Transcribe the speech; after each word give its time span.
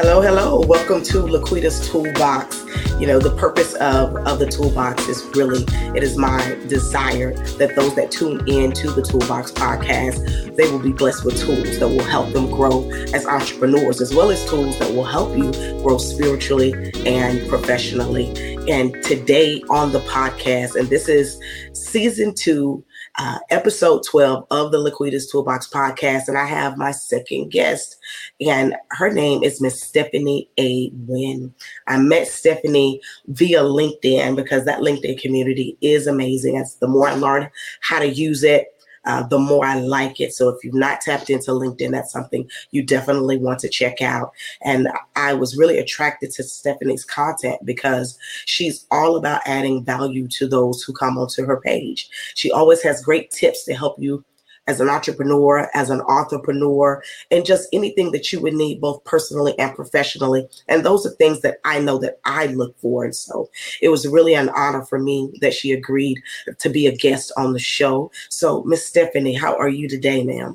Hello, 0.00 0.20
hello. 0.20 0.60
Welcome 0.60 1.02
to 1.06 1.22
Laquita's 1.24 1.90
Toolbox. 1.90 2.64
You 3.00 3.08
know, 3.08 3.18
the 3.18 3.34
purpose 3.34 3.74
of, 3.74 4.14
of 4.28 4.38
the 4.38 4.46
toolbox 4.46 5.08
is 5.08 5.24
really, 5.34 5.64
it 5.92 6.04
is 6.04 6.16
my 6.16 6.56
desire 6.68 7.34
that 7.56 7.74
those 7.74 7.96
that 7.96 8.12
tune 8.12 8.48
in 8.48 8.70
to 8.74 8.92
the 8.92 9.02
Toolbox 9.02 9.50
podcast, 9.50 10.54
they 10.54 10.70
will 10.70 10.78
be 10.78 10.92
blessed 10.92 11.24
with 11.24 11.36
tools 11.36 11.80
that 11.80 11.88
will 11.88 12.04
help 12.04 12.32
them 12.32 12.48
grow 12.48 12.88
as 13.12 13.26
entrepreneurs, 13.26 14.00
as 14.00 14.14
well 14.14 14.30
as 14.30 14.48
tools 14.48 14.78
that 14.78 14.94
will 14.94 15.02
help 15.02 15.36
you 15.36 15.50
grow 15.82 15.98
spiritually 15.98 16.92
and 17.04 17.48
professionally. 17.48 18.30
And 18.70 19.02
today 19.02 19.64
on 19.68 19.90
the 19.90 20.00
podcast, 20.02 20.76
and 20.76 20.86
this 20.88 21.08
is 21.08 21.42
season 21.72 22.36
two, 22.36 22.84
uh, 23.18 23.38
episode 23.50 24.02
12 24.08 24.46
of 24.50 24.72
the 24.72 24.78
Laquita's 24.78 25.30
Toolbox 25.30 25.68
podcast. 25.68 26.28
And 26.28 26.38
I 26.38 26.46
have 26.46 26.78
my 26.78 26.92
second 26.92 27.50
guest, 27.50 27.96
and 28.40 28.74
her 28.92 29.12
name 29.12 29.42
is 29.42 29.60
Miss 29.60 29.82
Stephanie 29.82 30.48
A. 30.58 30.90
Wynn. 31.06 31.52
I 31.86 31.98
met 31.98 32.28
Stephanie 32.28 33.00
via 33.26 33.60
LinkedIn 33.60 34.36
because 34.36 34.64
that 34.64 34.80
LinkedIn 34.80 35.20
community 35.20 35.76
is 35.80 36.06
amazing. 36.06 36.56
As 36.56 36.76
the 36.76 36.88
more 36.88 37.08
I 37.08 37.14
learn 37.14 37.50
how 37.80 37.98
to 37.98 38.08
use 38.08 38.44
it, 38.44 38.68
uh, 39.08 39.22
the 39.26 39.38
more 39.38 39.64
I 39.64 39.80
like 39.80 40.20
it. 40.20 40.34
So 40.34 40.50
if 40.50 40.62
you've 40.62 40.74
not 40.74 41.00
tapped 41.00 41.30
into 41.30 41.50
LinkedIn, 41.50 41.90
that's 41.90 42.12
something 42.12 42.48
you 42.72 42.82
definitely 42.82 43.38
want 43.38 43.58
to 43.60 43.68
check 43.68 44.02
out. 44.02 44.32
And 44.62 44.86
I 45.16 45.32
was 45.32 45.56
really 45.56 45.78
attracted 45.78 46.30
to 46.32 46.42
Stephanie's 46.42 47.06
content 47.06 47.58
because 47.64 48.18
she's 48.44 48.86
all 48.90 49.16
about 49.16 49.40
adding 49.46 49.82
value 49.82 50.28
to 50.28 50.46
those 50.46 50.82
who 50.82 50.92
come 50.92 51.16
onto 51.16 51.46
her 51.46 51.58
page. 51.58 52.10
She 52.34 52.52
always 52.52 52.82
has 52.82 53.02
great 53.02 53.30
tips 53.30 53.64
to 53.64 53.74
help 53.74 53.98
you 53.98 54.22
as 54.68 54.80
an 54.80 54.88
entrepreneur, 54.88 55.68
as 55.74 55.90
an 55.90 56.02
entrepreneur, 56.02 57.02
and 57.30 57.44
just 57.44 57.68
anything 57.72 58.12
that 58.12 58.32
you 58.32 58.40
would 58.40 58.54
need 58.54 58.80
both 58.80 59.02
personally 59.04 59.58
and 59.58 59.74
professionally. 59.74 60.46
And 60.68 60.84
those 60.84 61.04
are 61.04 61.10
things 61.10 61.40
that 61.40 61.58
I 61.64 61.80
know 61.80 61.98
that 61.98 62.20
I 62.24 62.46
look 62.46 62.78
for. 62.78 63.04
And 63.04 63.16
so 63.16 63.50
it 63.82 63.88
was 63.88 64.06
really 64.06 64.34
an 64.34 64.50
honor 64.50 64.84
for 64.84 64.98
me 64.98 65.32
that 65.40 65.54
she 65.54 65.72
agreed 65.72 66.20
to 66.58 66.68
be 66.68 66.86
a 66.86 66.94
guest 66.94 67.32
on 67.36 67.54
the 67.54 67.58
show. 67.58 68.12
So, 68.28 68.62
Miss 68.64 68.86
Stephanie, 68.86 69.34
how 69.34 69.56
are 69.56 69.68
you 69.68 69.88
today, 69.88 70.22
ma'am? 70.22 70.54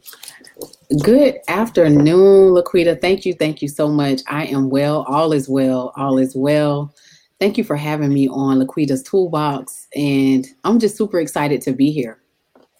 Good 1.01 1.39
afternoon, 1.47 2.53
Laquita. 2.53 3.01
Thank 3.01 3.25
you. 3.25 3.33
Thank 3.33 3.61
you 3.61 3.67
so 3.67 3.89
much. 3.89 4.21
I 4.27 4.45
am 4.45 4.69
well. 4.69 5.03
All 5.03 5.33
is 5.33 5.49
well. 5.49 5.91
All 5.95 6.19
is 6.19 6.35
well. 6.35 6.93
Thank 7.39 7.57
you 7.57 7.63
for 7.63 7.75
having 7.75 8.13
me 8.13 8.27
on 8.29 8.59
Laquita's 8.59 9.03
Toolbox. 9.03 9.87
And 9.95 10.47
I'm 10.63 10.79
just 10.79 10.95
super 10.95 11.19
excited 11.19 11.61
to 11.63 11.73
be 11.73 11.91
here. 11.91 12.22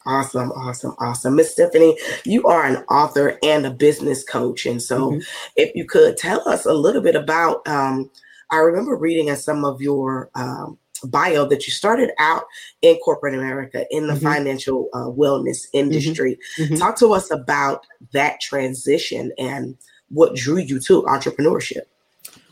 Awesome, 0.05 0.51
awesome, 0.51 0.95
awesome. 0.99 1.35
Miss 1.35 1.51
Stephanie, 1.51 1.97
you 2.25 2.45
are 2.45 2.65
an 2.65 2.83
author 2.89 3.37
and 3.41 3.65
a 3.65 3.71
business 3.71 4.23
coach. 4.23 4.65
And 4.65 4.81
so, 4.81 5.11
mm-hmm. 5.11 5.19
if 5.55 5.73
you 5.75 5.85
could 5.85 6.17
tell 6.17 6.47
us 6.47 6.65
a 6.65 6.73
little 6.73 7.01
bit 7.01 7.15
about, 7.15 7.65
um, 7.67 8.11
I 8.51 8.57
remember 8.57 8.97
reading 8.97 9.29
in 9.29 9.37
some 9.37 9.63
of 9.63 9.81
your 9.81 10.29
um, 10.35 10.77
bio 11.05 11.45
that 11.45 11.65
you 11.67 11.71
started 11.71 12.11
out 12.19 12.43
in 12.81 12.97
corporate 12.97 13.33
America 13.33 13.85
in 13.91 14.07
the 14.07 14.13
mm-hmm. 14.13 14.25
financial 14.25 14.89
uh, 14.93 15.05
wellness 15.05 15.67
mm-hmm. 15.67 15.77
industry. 15.77 16.37
Mm-hmm. 16.59 16.75
Talk 16.75 16.97
to 16.97 17.13
us 17.13 17.31
about 17.31 17.85
that 18.11 18.41
transition 18.41 19.31
and 19.37 19.77
what 20.09 20.35
drew 20.35 20.57
you 20.57 20.81
to 20.81 21.03
entrepreneurship. 21.03 21.83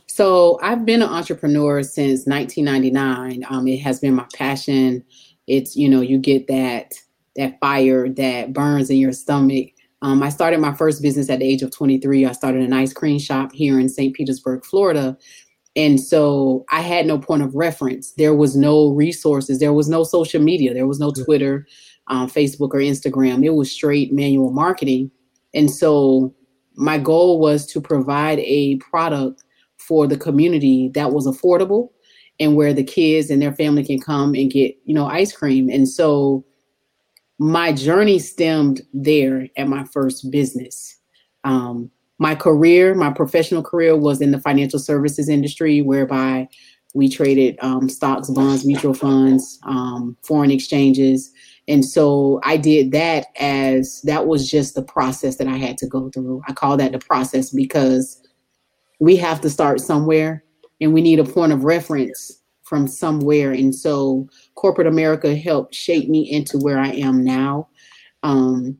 So, 0.07 0.57
I've 0.61 0.85
been 0.85 1.01
an 1.01 1.09
entrepreneur 1.09 1.83
since 1.83 2.25
1999. 2.25 3.45
Um, 3.49 3.67
it 3.67 3.79
has 3.79 3.99
been 3.99 4.15
my 4.15 4.27
passion. 4.33 5.03
It's, 5.47 5.75
you 5.75 5.89
know, 5.89 5.99
you 5.99 6.17
get 6.17 6.47
that 6.47 6.93
that 7.35 7.59
fire 7.59 8.09
that 8.09 8.53
burns 8.53 8.89
in 8.89 8.97
your 8.97 9.13
stomach. 9.13 9.69
Um, 10.01 10.23
I 10.23 10.29
started 10.29 10.59
my 10.59 10.73
first 10.73 11.01
business 11.01 11.29
at 11.29 11.39
the 11.39 11.45
age 11.45 11.61
of 11.61 11.71
23. 11.71 12.25
I 12.25 12.31
started 12.31 12.61
an 12.61 12.73
ice 12.73 12.93
cream 12.93 13.19
shop 13.19 13.51
here 13.53 13.79
in 13.79 13.87
St. 13.87 14.15
Petersburg, 14.15 14.65
Florida. 14.65 15.17
And 15.75 15.99
so 15.99 16.65
I 16.69 16.81
had 16.81 17.05
no 17.05 17.17
point 17.17 17.43
of 17.43 17.55
reference. 17.55 18.11
There 18.13 18.35
was 18.35 18.55
no 18.55 18.89
resources. 18.89 19.59
There 19.59 19.73
was 19.73 19.87
no 19.87 20.03
social 20.03 20.41
media. 20.41 20.73
There 20.73 20.87
was 20.87 20.99
no 20.99 21.11
Twitter, 21.11 21.65
um, 22.07 22.27
Facebook, 22.29 22.73
or 22.73 22.79
Instagram. 22.79 23.45
It 23.45 23.51
was 23.51 23.71
straight 23.71 24.11
manual 24.11 24.51
marketing. 24.51 25.11
And 25.53 25.71
so 25.71 26.33
my 26.75 26.97
goal 26.97 27.39
was 27.39 27.65
to 27.67 27.79
provide 27.79 28.39
a 28.39 28.77
product 28.77 29.43
for 29.77 30.07
the 30.07 30.17
community 30.17 30.89
that 30.93 31.11
was 31.11 31.25
affordable 31.25 31.89
and 32.39 32.55
where 32.55 32.73
the 32.73 32.83
kids 32.83 33.29
and 33.29 33.41
their 33.41 33.53
family 33.53 33.83
can 33.83 33.99
come 33.99 34.33
and 34.35 34.51
get, 34.51 34.75
you 34.85 34.93
know, 34.93 35.05
ice 35.05 35.31
cream. 35.31 35.69
And 35.69 35.87
so 35.87 36.43
my 37.41 37.73
journey 37.73 38.19
stemmed 38.19 38.83
there 38.93 39.47
at 39.57 39.67
my 39.67 39.83
first 39.85 40.29
business. 40.29 40.95
Um, 41.43 41.89
my 42.19 42.35
career, 42.35 42.93
my 42.93 43.09
professional 43.09 43.63
career 43.63 43.97
was 43.97 44.21
in 44.21 44.29
the 44.29 44.39
financial 44.39 44.77
services 44.77 45.27
industry, 45.27 45.81
whereby 45.81 46.47
we 46.93 47.09
traded 47.09 47.57
um, 47.63 47.89
stocks, 47.89 48.29
bonds, 48.29 48.63
mutual 48.63 48.93
funds, 48.93 49.57
um, 49.63 50.15
foreign 50.21 50.51
exchanges. 50.51 51.31
And 51.67 51.83
so 51.83 52.39
I 52.43 52.57
did 52.57 52.91
that 52.91 53.25
as 53.39 54.03
that 54.03 54.27
was 54.27 54.47
just 54.47 54.75
the 54.75 54.83
process 54.83 55.37
that 55.37 55.47
I 55.47 55.57
had 55.57 55.79
to 55.79 55.87
go 55.87 56.11
through. 56.11 56.43
I 56.47 56.53
call 56.53 56.77
that 56.77 56.91
the 56.91 56.99
process 56.99 57.49
because 57.49 58.21
we 58.99 59.15
have 59.15 59.41
to 59.41 59.49
start 59.49 59.81
somewhere 59.81 60.43
and 60.79 60.93
we 60.93 61.01
need 61.01 61.17
a 61.17 61.23
point 61.23 61.53
of 61.53 61.63
reference 61.63 62.39
from 62.71 62.87
somewhere. 62.87 63.51
And 63.51 63.75
so 63.75 64.29
corporate 64.61 64.85
America 64.85 65.35
helped 65.35 65.73
shape 65.73 66.07
me 66.07 66.31
into 66.31 66.59
where 66.59 66.77
I 66.77 66.89
am 66.89 67.23
now. 67.23 67.67
Um, 68.21 68.77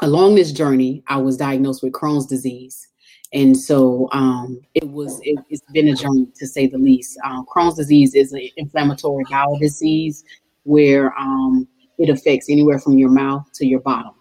along 0.00 0.36
this 0.36 0.52
journey, 0.52 1.02
I 1.08 1.16
was 1.16 1.36
diagnosed 1.36 1.82
with 1.82 1.92
Crohn's 1.92 2.26
disease. 2.26 2.86
And 3.32 3.58
so 3.58 4.08
um, 4.12 4.60
it 4.74 4.88
was, 4.88 5.18
it, 5.24 5.36
has 5.50 5.60
been 5.72 5.88
a 5.88 5.96
journey 5.96 6.28
to 6.36 6.46
say 6.46 6.68
the 6.68 6.78
least. 6.78 7.18
Um, 7.24 7.44
Crohn's 7.52 7.74
disease 7.74 8.14
is 8.14 8.32
an 8.32 8.48
inflammatory 8.56 9.24
bowel 9.28 9.58
disease 9.58 10.22
where 10.62 11.12
um, 11.18 11.66
it 11.98 12.08
affects 12.08 12.48
anywhere 12.48 12.78
from 12.78 12.96
your 12.96 13.10
mouth 13.10 13.44
to 13.54 13.66
your 13.66 13.80
bottom. 13.80 14.14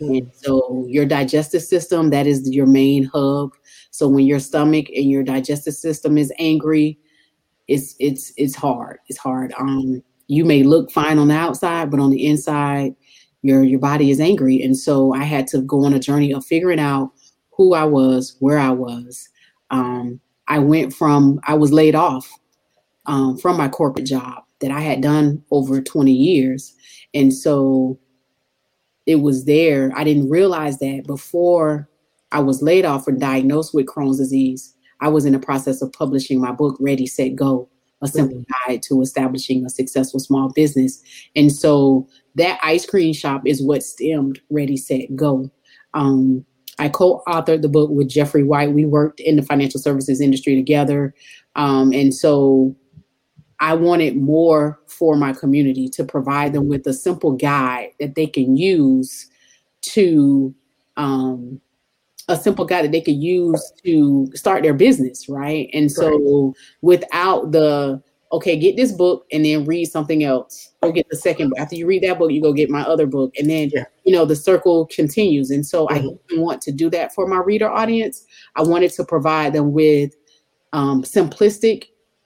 And 0.00 0.28
so 0.34 0.84
your 0.88 1.06
digestive 1.06 1.62
system, 1.62 2.10
that 2.10 2.26
is 2.26 2.50
your 2.50 2.66
main 2.66 3.04
hub. 3.04 3.52
So 3.92 4.08
when 4.08 4.26
your 4.26 4.40
stomach 4.40 4.86
and 4.88 5.08
your 5.08 5.22
digestive 5.22 5.74
system 5.74 6.18
is 6.18 6.32
angry, 6.40 6.98
it's 7.68 7.96
it's 7.98 8.32
it's 8.36 8.54
hard. 8.54 8.98
It's 9.08 9.18
hard. 9.18 9.54
Um, 9.58 10.02
you 10.28 10.44
may 10.44 10.62
look 10.62 10.90
fine 10.90 11.18
on 11.18 11.28
the 11.28 11.34
outside, 11.34 11.90
but 11.90 12.00
on 12.00 12.10
the 12.10 12.26
inside, 12.26 12.94
your 13.42 13.62
your 13.62 13.78
body 13.78 14.10
is 14.10 14.20
angry. 14.20 14.60
And 14.62 14.76
so 14.76 15.12
I 15.14 15.24
had 15.24 15.46
to 15.48 15.60
go 15.62 15.84
on 15.84 15.94
a 15.94 15.98
journey 15.98 16.32
of 16.32 16.44
figuring 16.44 16.80
out 16.80 17.12
who 17.52 17.74
I 17.74 17.84
was, 17.84 18.36
where 18.40 18.58
I 18.58 18.70
was. 18.70 19.28
Um, 19.70 20.20
I 20.48 20.58
went 20.58 20.92
from 20.92 21.40
I 21.46 21.54
was 21.54 21.72
laid 21.72 21.94
off 21.94 22.30
um, 23.06 23.36
from 23.38 23.56
my 23.56 23.68
corporate 23.68 24.06
job 24.06 24.42
that 24.60 24.70
I 24.70 24.80
had 24.80 25.00
done 25.00 25.44
over 25.50 25.80
20 25.80 26.12
years, 26.12 26.74
and 27.14 27.32
so 27.32 27.98
it 29.06 29.16
was 29.16 29.44
there. 29.44 29.92
I 29.94 30.02
didn't 30.04 30.30
realize 30.30 30.78
that 30.78 31.04
before 31.06 31.88
I 32.32 32.40
was 32.40 32.62
laid 32.62 32.84
off 32.84 33.06
and 33.06 33.20
diagnosed 33.20 33.74
with 33.74 33.86
Crohn's 33.86 34.18
disease. 34.18 34.74
I 35.00 35.08
was 35.08 35.26
in 35.26 35.32
the 35.32 35.38
process 35.38 35.82
of 35.82 35.92
publishing 35.92 36.40
my 36.40 36.52
book, 36.52 36.76
Ready, 36.80 37.06
Set, 37.06 37.36
Go, 37.36 37.68
a 38.02 38.08
simple 38.08 38.44
guide 38.66 38.82
to 38.82 39.00
establishing 39.00 39.64
a 39.64 39.70
successful 39.70 40.20
small 40.20 40.52
business. 40.54 41.02
And 41.34 41.50
so 41.50 42.08
that 42.34 42.60
ice 42.62 42.84
cream 42.86 43.14
shop 43.14 43.42
is 43.46 43.62
what 43.62 43.82
stemmed 43.82 44.40
Ready, 44.50 44.76
Set, 44.76 45.14
Go. 45.16 45.50
Um, 45.94 46.44
I 46.78 46.90
co-authored 46.90 47.62
the 47.62 47.68
book 47.68 47.90
with 47.90 48.08
Jeffrey 48.08 48.42
White. 48.42 48.72
We 48.72 48.84
worked 48.84 49.20
in 49.20 49.36
the 49.36 49.42
financial 49.42 49.80
services 49.80 50.20
industry 50.20 50.54
together. 50.54 51.14
Um, 51.54 51.92
and 51.92 52.14
so 52.14 52.76
I 53.60 53.72
wanted 53.72 54.16
more 54.16 54.78
for 54.86 55.16
my 55.16 55.32
community 55.32 55.88
to 55.88 56.04
provide 56.04 56.52
them 56.52 56.68
with 56.68 56.86
a 56.86 56.92
simple 56.92 57.32
guide 57.32 57.92
that 57.98 58.14
they 58.14 58.26
can 58.26 58.56
use 58.56 59.30
to 59.82 60.54
um, 60.98 61.60
a 62.28 62.36
simple 62.36 62.64
guide 62.64 62.84
that 62.84 62.92
they 62.92 63.00
could 63.00 63.16
use 63.16 63.72
to 63.84 64.28
start 64.34 64.62
their 64.62 64.74
business, 64.74 65.28
right? 65.28 65.70
And 65.72 65.90
so 65.90 66.48
right. 66.48 66.54
without 66.82 67.52
the 67.52 68.02
okay, 68.32 68.56
get 68.56 68.76
this 68.76 68.90
book 68.90 69.24
and 69.30 69.44
then 69.44 69.64
read 69.64 69.86
something 69.86 70.24
else. 70.24 70.72
Go 70.82 70.90
get 70.90 71.08
the 71.08 71.16
second 71.16 71.50
book. 71.50 71.58
After 71.60 71.76
you 71.76 71.86
read 71.86 72.02
that 72.02 72.18
book, 72.18 72.32
you 72.32 72.42
go 72.42 72.52
get 72.52 72.68
my 72.68 72.82
other 72.82 73.06
book. 73.06 73.32
And 73.38 73.48
then 73.48 73.70
yeah. 73.72 73.84
you 74.04 74.12
know 74.12 74.24
the 74.24 74.36
circle 74.36 74.86
continues. 74.86 75.50
And 75.50 75.64
so 75.64 75.86
mm-hmm. 75.86 76.36
I 76.36 76.40
want 76.40 76.60
to 76.62 76.72
do 76.72 76.90
that 76.90 77.14
for 77.14 77.26
my 77.26 77.38
reader 77.38 77.70
audience. 77.70 78.24
I 78.56 78.62
wanted 78.62 78.90
to 78.92 79.04
provide 79.04 79.52
them 79.52 79.72
with 79.72 80.14
um, 80.72 81.02
simplistic 81.02 81.84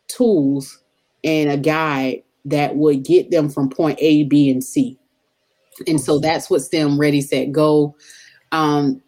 tools 0.09 0.83
and 1.23 1.51
a 1.51 1.57
guide 1.57 2.23
that 2.47 2.77
would 2.77 3.05
get 3.05 3.31
them 3.31 3.51
from 3.51 3.69
point 3.69 3.99
A, 4.01 4.25
B, 4.25 4.51
and 4.51 4.65
C. 4.65 4.99
And 5.87 6.01
so 6.01 6.19
that's 6.19 6.51
what 6.51 6.63
STEM 6.63 6.99
Ready 6.99 7.21
Set 7.21 7.53
Go. 7.53 7.95
Um, 8.53 9.03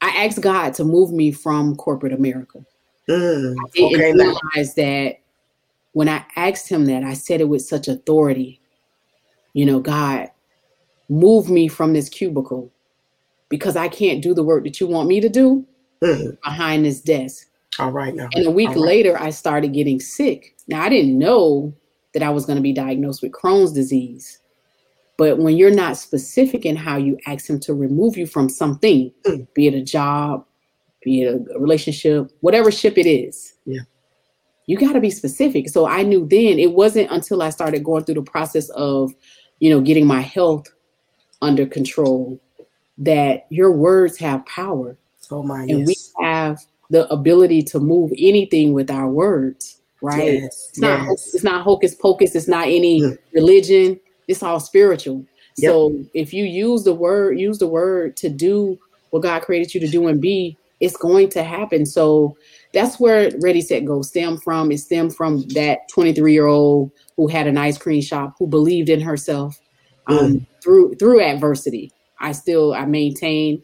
I 0.00 0.24
asked 0.24 0.40
God 0.40 0.74
to 0.74 0.84
move 0.84 1.12
me 1.12 1.32
from 1.32 1.76
corporate 1.76 2.12
America. 2.12 2.64
Mm, 3.08 3.54
I 3.58 3.68
didn't 3.72 3.94
okay, 3.94 4.12
realize 4.12 4.74
that 4.74 5.20
when 5.92 6.08
I 6.08 6.24
asked 6.36 6.68
him 6.68 6.86
that, 6.86 7.04
I 7.04 7.14
said 7.14 7.40
it 7.40 7.48
with 7.48 7.62
such 7.62 7.88
authority. 7.88 8.60
You 9.52 9.66
know, 9.66 9.80
God, 9.80 10.30
move 11.08 11.48
me 11.48 11.68
from 11.68 11.92
this 11.92 12.08
cubicle 12.08 12.70
because 13.48 13.76
I 13.76 13.88
can't 13.88 14.22
do 14.22 14.34
the 14.34 14.42
work 14.42 14.64
that 14.64 14.80
you 14.80 14.86
want 14.86 15.08
me 15.08 15.20
to 15.20 15.28
do 15.28 15.66
mm. 16.02 16.36
behind 16.42 16.84
this 16.84 17.00
desk. 17.00 17.48
All 17.78 17.90
right. 17.90 18.14
Now. 18.14 18.28
And 18.34 18.46
a 18.46 18.50
week 18.50 18.70
right. 18.70 18.78
later, 18.78 19.20
I 19.20 19.30
started 19.30 19.72
getting 19.72 20.00
sick. 20.00 20.56
Now, 20.68 20.82
I 20.82 20.88
didn't 20.88 21.18
know 21.18 21.74
that 22.12 22.22
I 22.22 22.30
was 22.30 22.46
going 22.46 22.56
to 22.56 22.62
be 22.62 22.72
diagnosed 22.72 23.22
with 23.22 23.32
Crohn's 23.32 23.72
disease. 23.72 24.38
But 25.16 25.38
when 25.38 25.56
you're 25.56 25.70
not 25.70 25.96
specific 25.96 26.66
in 26.66 26.76
how 26.76 26.96
you 26.96 27.18
ask 27.26 27.48
him 27.48 27.60
to 27.60 27.74
remove 27.74 28.16
you 28.16 28.26
from 28.26 28.48
something, 28.48 29.12
mm. 29.24 29.46
be 29.54 29.68
it 29.68 29.74
a 29.74 29.82
job, 29.82 30.44
be 31.02 31.22
it 31.22 31.34
a 31.34 31.58
relationship, 31.58 32.30
whatever 32.40 32.72
ship 32.72 32.98
it 32.98 33.06
is, 33.06 33.54
yeah. 33.64 33.82
you 34.66 34.76
got 34.76 34.94
to 34.94 35.00
be 35.00 35.10
specific. 35.10 35.68
So 35.68 35.86
I 35.86 36.02
knew 36.02 36.26
then 36.26 36.58
it 36.58 36.72
wasn't 36.72 37.10
until 37.12 37.42
I 37.42 37.50
started 37.50 37.84
going 37.84 38.04
through 38.04 38.16
the 38.16 38.22
process 38.22 38.70
of, 38.70 39.12
you 39.60 39.70
know, 39.70 39.80
getting 39.80 40.06
my 40.06 40.20
health 40.20 40.66
under 41.40 41.66
control 41.66 42.40
that 42.98 43.46
your 43.50 43.70
words 43.70 44.18
have 44.18 44.44
power. 44.46 44.96
Oh 45.30 45.42
my! 45.42 45.62
And 45.62 45.80
yes. 45.80 45.86
we 45.88 46.24
have 46.24 46.58
the 46.90 47.10
ability 47.12 47.62
to 47.62 47.80
move 47.80 48.12
anything 48.18 48.72
with 48.72 48.90
our 48.90 49.08
words, 49.08 49.80
right? 50.02 50.34
Yes, 50.42 50.68
it's 50.70 50.78
not 50.78 51.02
yes. 51.08 51.34
it's 51.34 51.44
not 51.44 51.62
hocus 51.62 51.94
pocus. 51.94 52.34
It's 52.34 52.48
not 52.48 52.66
any 52.66 53.00
mm. 53.00 53.18
religion. 53.32 54.00
It's 54.28 54.42
all 54.42 54.60
spiritual. 54.60 55.24
Yep. 55.56 55.70
So 55.70 56.04
if 56.14 56.32
you 56.32 56.44
use 56.44 56.84
the 56.84 56.94
word, 56.94 57.38
use 57.38 57.58
the 57.58 57.66
word 57.66 58.16
to 58.18 58.28
do 58.28 58.78
what 59.10 59.22
God 59.22 59.42
created 59.42 59.74
you 59.74 59.80
to 59.80 59.88
do 59.88 60.08
and 60.08 60.20
be, 60.20 60.58
it's 60.80 60.96
going 60.96 61.28
to 61.30 61.44
happen. 61.44 61.86
So 61.86 62.36
that's 62.72 62.98
where 62.98 63.30
Ready 63.40 63.60
Set 63.60 63.84
Go 63.84 64.02
stem 64.02 64.38
from. 64.38 64.72
It 64.72 64.78
stemmed 64.78 65.14
from 65.14 65.42
that 65.54 65.88
23 65.88 66.32
year 66.32 66.46
old 66.46 66.90
who 67.16 67.28
had 67.28 67.46
an 67.46 67.56
ice 67.56 67.78
cream 67.78 68.02
shop 68.02 68.34
who 68.38 68.46
believed 68.46 68.88
in 68.88 69.00
herself 69.00 69.60
um, 70.08 70.18
mm. 70.18 70.46
through 70.62 70.96
through 70.96 71.20
adversity. 71.20 71.92
I 72.20 72.32
still 72.32 72.74
I 72.74 72.84
maintain, 72.86 73.62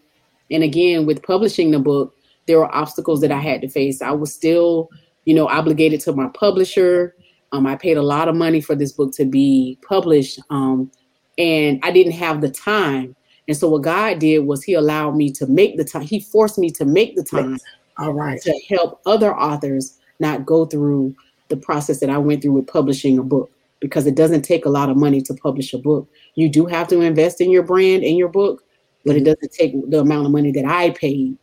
and 0.50 0.62
again 0.62 1.06
with 1.06 1.22
publishing 1.22 1.72
the 1.72 1.80
book, 1.80 2.14
there 2.46 2.58
were 2.58 2.74
obstacles 2.74 3.20
that 3.20 3.32
I 3.32 3.40
had 3.40 3.60
to 3.62 3.68
face. 3.68 4.00
I 4.00 4.12
was 4.12 4.32
still, 4.32 4.88
you 5.24 5.34
know, 5.34 5.48
obligated 5.48 6.00
to 6.02 6.12
my 6.12 6.28
publisher. 6.28 7.14
Um, 7.52 7.66
I 7.66 7.76
paid 7.76 7.96
a 7.96 8.02
lot 8.02 8.28
of 8.28 8.36
money 8.36 8.60
for 8.60 8.74
this 8.74 8.92
book 8.92 9.12
to 9.14 9.24
be 9.24 9.78
published, 9.86 10.38
um, 10.50 10.90
and 11.38 11.80
I 11.82 11.90
didn't 11.90 12.12
have 12.12 12.40
the 12.40 12.50
time. 12.50 13.16
And 13.48 13.56
so 13.56 13.68
what 13.68 13.82
God 13.82 14.20
did 14.20 14.40
was 14.40 14.62
He 14.62 14.74
allowed 14.74 15.16
me 15.16 15.32
to 15.32 15.46
make 15.46 15.76
the 15.76 15.84
time. 15.84 16.02
He 16.02 16.20
forced 16.20 16.58
me 16.58 16.70
to 16.70 16.84
make 16.84 17.16
the 17.16 17.24
time. 17.24 17.58
All 17.98 18.12
right. 18.12 18.40
To 18.42 18.60
help 18.68 19.00
other 19.04 19.36
authors 19.36 19.98
not 20.20 20.46
go 20.46 20.64
through 20.64 21.14
the 21.48 21.56
process 21.56 22.00
that 22.00 22.10
I 22.10 22.18
went 22.18 22.42
through 22.42 22.52
with 22.52 22.66
publishing 22.66 23.18
a 23.18 23.22
book 23.22 23.50
because 23.80 24.06
it 24.06 24.14
doesn't 24.14 24.42
take 24.42 24.64
a 24.64 24.70
lot 24.70 24.88
of 24.88 24.96
money 24.96 25.20
to 25.22 25.34
publish 25.34 25.72
a 25.74 25.78
book. 25.78 26.08
You 26.34 26.48
do 26.48 26.66
have 26.66 26.88
to 26.88 27.00
invest 27.00 27.40
in 27.40 27.50
your 27.50 27.62
brand 27.62 28.04
and 28.04 28.16
your 28.16 28.28
book, 28.28 28.62
but 29.04 29.16
it 29.16 29.24
doesn't 29.24 29.52
take 29.52 29.72
the 29.90 30.00
amount 30.00 30.26
of 30.26 30.32
money 30.32 30.52
that 30.52 30.64
I 30.64 30.90
paid. 30.90 31.36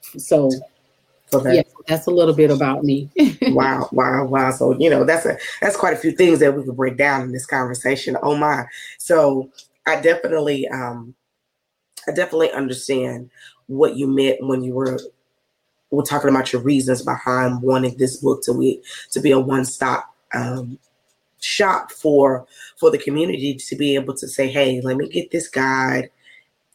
So, 0.00 0.50
okay. 1.32 1.56
yeah, 1.56 1.62
that's 1.86 2.06
a 2.06 2.10
little 2.10 2.34
bit 2.34 2.50
about 2.50 2.84
me. 2.84 3.10
wow, 3.42 3.88
wow, 3.92 4.24
wow. 4.24 4.50
So 4.50 4.78
you 4.78 4.90
know 4.90 5.04
that's 5.04 5.26
a 5.26 5.36
that's 5.60 5.76
quite 5.76 5.92
a 5.92 5.96
few 5.96 6.12
things 6.12 6.38
that 6.40 6.54
we 6.54 6.64
could 6.64 6.76
break 6.76 6.96
down 6.96 7.22
in 7.22 7.32
this 7.32 7.46
conversation. 7.46 8.16
Oh 8.22 8.36
my! 8.36 8.64
So 8.98 9.50
I 9.86 10.00
definitely 10.00 10.68
um 10.68 11.14
I 12.08 12.12
definitely 12.12 12.52
understand 12.52 13.30
what 13.66 13.96
you 13.96 14.06
meant 14.06 14.38
when 14.40 14.62
you 14.62 14.74
were 14.74 14.98
we're 15.90 16.02
talking 16.02 16.30
about 16.30 16.52
your 16.52 16.62
reasons 16.62 17.02
behind 17.02 17.62
wanting 17.62 17.96
this 17.96 18.16
book 18.18 18.42
to 18.42 18.58
be 18.58 18.82
to 19.12 19.20
be 19.20 19.30
a 19.30 19.40
one 19.40 19.64
stop 19.64 20.14
um, 20.34 20.78
shop 21.40 21.92
for 21.92 22.46
for 22.78 22.90
the 22.90 22.98
community 22.98 23.54
to 23.54 23.76
be 23.76 23.94
able 23.94 24.14
to 24.14 24.28
say, 24.28 24.48
hey, 24.48 24.80
let 24.80 24.96
me 24.96 25.08
get 25.08 25.30
this 25.30 25.48
guide. 25.48 26.10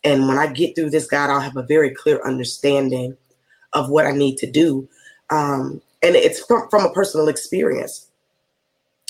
And 0.04 0.28
when 0.28 0.38
I 0.38 0.48
get 0.48 0.76
through 0.76 0.90
this 0.90 1.08
guide, 1.08 1.30
I'll 1.30 1.40
have 1.40 1.58
a 1.58 1.64
very 1.64 1.92
clear 1.92 2.22
understanding 2.26 3.16
of 3.74 3.90
what 3.90 4.06
I 4.06 4.12
need 4.12 4.38
to 4.38 4.50
do. 4.50 4.88
Um, 5.30 5.82
and 6.04 6.16
it's 6.16 6.44
from, 6.46 6.70
from 6.70 6.86
a 6.86 6.94
personal 6.94 7.28
experience. 7.28 8.08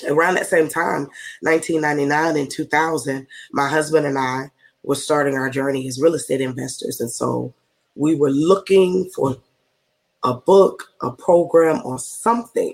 Around 0.08 0.36
that 0.36 0.48
same 0.48 0.68
time, 0.68 1.08
1999 1.42 2.38
and 2.38 2.50
2000, 2.50 3.28
my 3.52 3.68
husband 3.68 4.06
and 4.06 4.18
I 4.18 4.50
were 4.84 4.96
starting 4.96 5.36
our 5.36 5.50
journey 5.50 5.88
as 5.88 6.02
real 6.02 6.16
estate 6.16 6.42
investors. 6.42 7.00
And 7.00 7.12
so 7.12 7.54
we 7.96 8.16
were 8.16 8.32
looking 8.32 9.10
for 9.16 9.38
a 10.24 10.34
book, 10.34 10.92
a 11.02 11.12
program, 11.12 11.82
or 11.84 12.00
something 12.00 12.74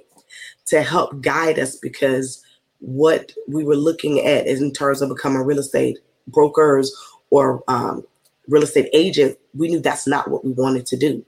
to 0.67 0.81
help 0.81 1.21
guide 1.21 1.59
us 1.59 1.75
because 1.75 2.43
what 2.79 3.33
we 3.47 3.63
were 3.63 3.75
looking 3.75 4.19
at 4.25 4.47
in 4.47 4.71
terms 4.71 5.01
of 5.01 5.09
becoming 5.09 5.41
real 5.41 5.59
estate 5.59 5.97
brokers 6.27 6.95
or 7.29 7.63
um, 7.67 8.05
real 8.47 8.63
estate 8.63 8.89
agent, 8.93 9.37
we 9.55 9.67
knew 9.67 9.79
that's 9.79 10.07
not 10.07 10.29
what 10.29 10.45
we 10.45 10.51
wanted 10.51 10.85
to 10.85 10.97
do. 10.97 11.25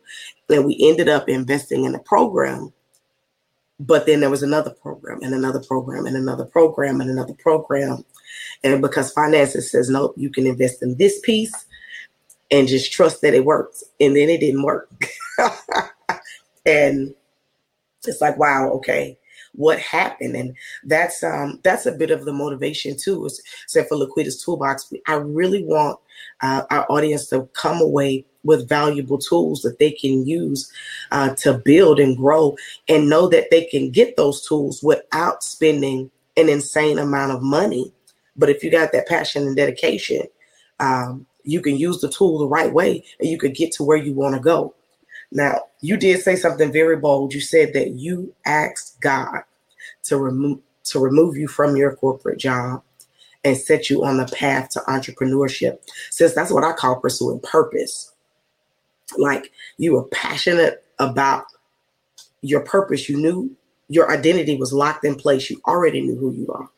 And 0.50 0.66
we 0.66 0.78
ended 0.82 1.08
up 1.10 1.30
investing 1.30 1.86
in 1.86 1.96
a 1.96 2.00
program. 2.00 2.74
But 3.80 4.06
then 4.06 4.20
there 4.20 4.30
was 4.30 4.44
another 4.44 4.72
program 4.72 5.20
and 5.22 5.34
another 5.34 5.62
program 5.62 6.06
and 6.06 6.18
another 6.18 6.46
program 6.46 7.00
and 7.00 7.10
another 7.10 7.36
program. 7.36 8.04
And 8.64 8.82
because 8.82 9.12
finances 9.12 9.72
says, 9.72 9.90
nope, 9.90 10.14
you 10.18 10.30
can 10.30 10.46
invest 10.46 10.84
in 10.84 10.98
this 10.98 11.20
piece 11.22 11.54
and 12.52 12.68
just 12.68 12.92
trust 12.92 13.22
that 13.22 13.34
it 13.34 13.46
works. 13.46 13.84
And 14.00 14.16
then 14.16 14.30
it 14.30 14.42
didn't 14.42 14.64
work. 14.64 14.90
and 16.66 17.14
it's 18.06 18.20
like, 18.20 18.38
wow, 18.38 18.70
okay 18.72 19.18
what 19.54 19.80
happened 19.80 20.36
and 20.36 20.56
that's 20.86 21.24
um 21.24 21.60
that's 21.64 21.86
a 21.86 21.92
bit 21.92 22.12
of 22.12 22.26
the 22.26 22.34
motivation 22.34 22.96
too 22.96 23.28
say 23.68 23.84
for 23.84 23.98
laquita's 23.98 24.44
toolbox 24.44 24.92
i 25.08 25.14
really 25.16 25.64
want 25.64 26.00
uh, 26.42 26.64
our 26.70 26.86
audience 26.90 27.28
to 27.28 27.48
come 27.54 27.82
away 27.82 28.26
with 28.44 28.70
valuable 28.70 29.18
tools 29.18 29.62
that 29.62 29.80
they 29.80 29.92
can 29.92 30.26
use 30.26 30.72
uh, 31.12 31.34
to 31.36 31.54
build 31.54 32.00
and 32.00 32.18
grow 32.18 32.56
and 32.88 33.10
know 33.10 33.28
that 33.28 33.50
they 33.52 33.66
can 33.66 33.92
get 33.92 34.16
those 34.16 34.48
tools 34.48 34.82
without 34.82 35.44
spending 35.44 36.10
an 36.38 36.50
insane 36.50 36.98
amount 36.98 37.32
of 37.32 37.42
money 37.42 37.92
but 38.36 38.50
if 38.50 38.64
you 38.64 38.72
got 38.72 38.92
that 38.92 39.08
passion 39.08 39.46
and 39.46 39.56
dedication 39.56 40.22
um, 40.80 41.26
you 41.44 41.62
can 41.62 41.78
use 41.78 42.00
the 42.00 42.10
tool 42.10 42.38
the 42.38 42.48
right 42.48 42.72
way 42.72 43.04
and 43.20 43.30
you 43.30 43.38
could 43.38 43.56
get 43.56 43.72
to 43.72 43.84
where 43.84 43.98
you 43.98 44.14
want 44.14 44.34
to 44.36 44.42
go 44.42 44.74
now, 45.32 45.62
you 45.82 45.98
did 45.98 46.22
say 46.22 46.36
something 46.36 46.72
very 46.72 46.98
bold. 46.98 47.34
You 47.34 47.42
said 47.42 47.74
that 47.74 47.92
you 47.92 48.34
asked 48.46 49.00
God 49.02 49.42
to 50.04 50.18
remove 50.18 50.60
to 50.86 51.00
remove 51.00 51.38
you 51.38 51.48
from 51.48 51.76
your 51.76 51.96
corporate 51.96 52.40
job 52.40 52.82
and 53.44 53.56
set 53.56 53.90
you 53.90 54.04
on 54.04 54.18
the 54.18 54.26
path 54.26 54.70
to 54.70 54.80
entrepreneurship. 54.82 55.78
Since 56.10 56.34
that's 56.34 56.52
what 56.52 56.64
I 56.64 56.74
call 56.74 57.00
pursuing 57.00 57.40
purpose. 57.42 58.12
Like 59.18 59.52
you 59.78 59.94
were 59.94 60.04
passionate 60.06 60.84
about 61.00 61.46
your 62.42 62.62
purpose. 62.62 63.10
You 63.10 63.18
knew 63.18 63.56
your 63.88 64.12
identity 64.12 64.56
was 64.58 64.74
locked 64.74 65.06
in 65.06 65.16
place. 65.16 65.50
You 65.50 65.62
already 65.68 66.02
knew 66.02 66.16
who 66.16 66.32
you 66.32 66.48
are. 66.50 66.70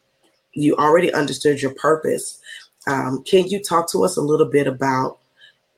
You 0.54 0.76
already 0.76 1.14
understood 1.14 1.62
your 1.62 1.74
purpose. 1.76 2.40
Um, 2.88 3.24
can 3.24 3.48
you 3.48 3.62
talk 3.62 3.92
to 3.92 4.04
us 4.04 4.18
a 4.18 4.22
little 4.22 4.48
bit 4.48 4.68
about 4.68 5.20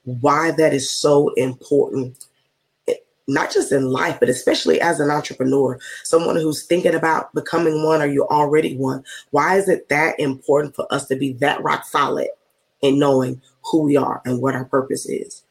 why 0.06 0.52
that 0.52 0.74
is 0.74 0.90
so 0.90 1.30
important 1.36 2.26
not 3.28 3.52
just 3.52 3.72
in 3.72 3.86
life, 3.86 4.20
but 4.20 4.30
especially 4.30 4.82
as 4.82 5.00
an 5.00 5.10
entrepreneur, 5.10 5.80
someone 6.04 6.36
who's 6.36 6.66
thinking 6.66 6.96
about 6.96 7.34
becoming 7.34 7.84
one 7.84 8.02
or 8.02 8.06
you're 8.06 8.28
already 8.28 8.76
one. 8.76 9.04
Why 9.32 9.58
is 9.58 9.70
it 9.70 9.90
that 9.90 10.20
important 10.20 10.76
for 10.76 10.92
us 10.92 11.08
to 11.08 11.16
be 11.16 11.34
that 11.34 11.64
rock 11.64 11.86
solid 11.86 12.28
in 12.82 13.00
knowing 13.00 13.42
who 13.64 13.84
we 13.84 13.96
are 13.96 14.22
and 14.26 14.42
what 14.42 14.56
our 14.56 14.66
purpose 14.66 15.06
is? 15.06 15.44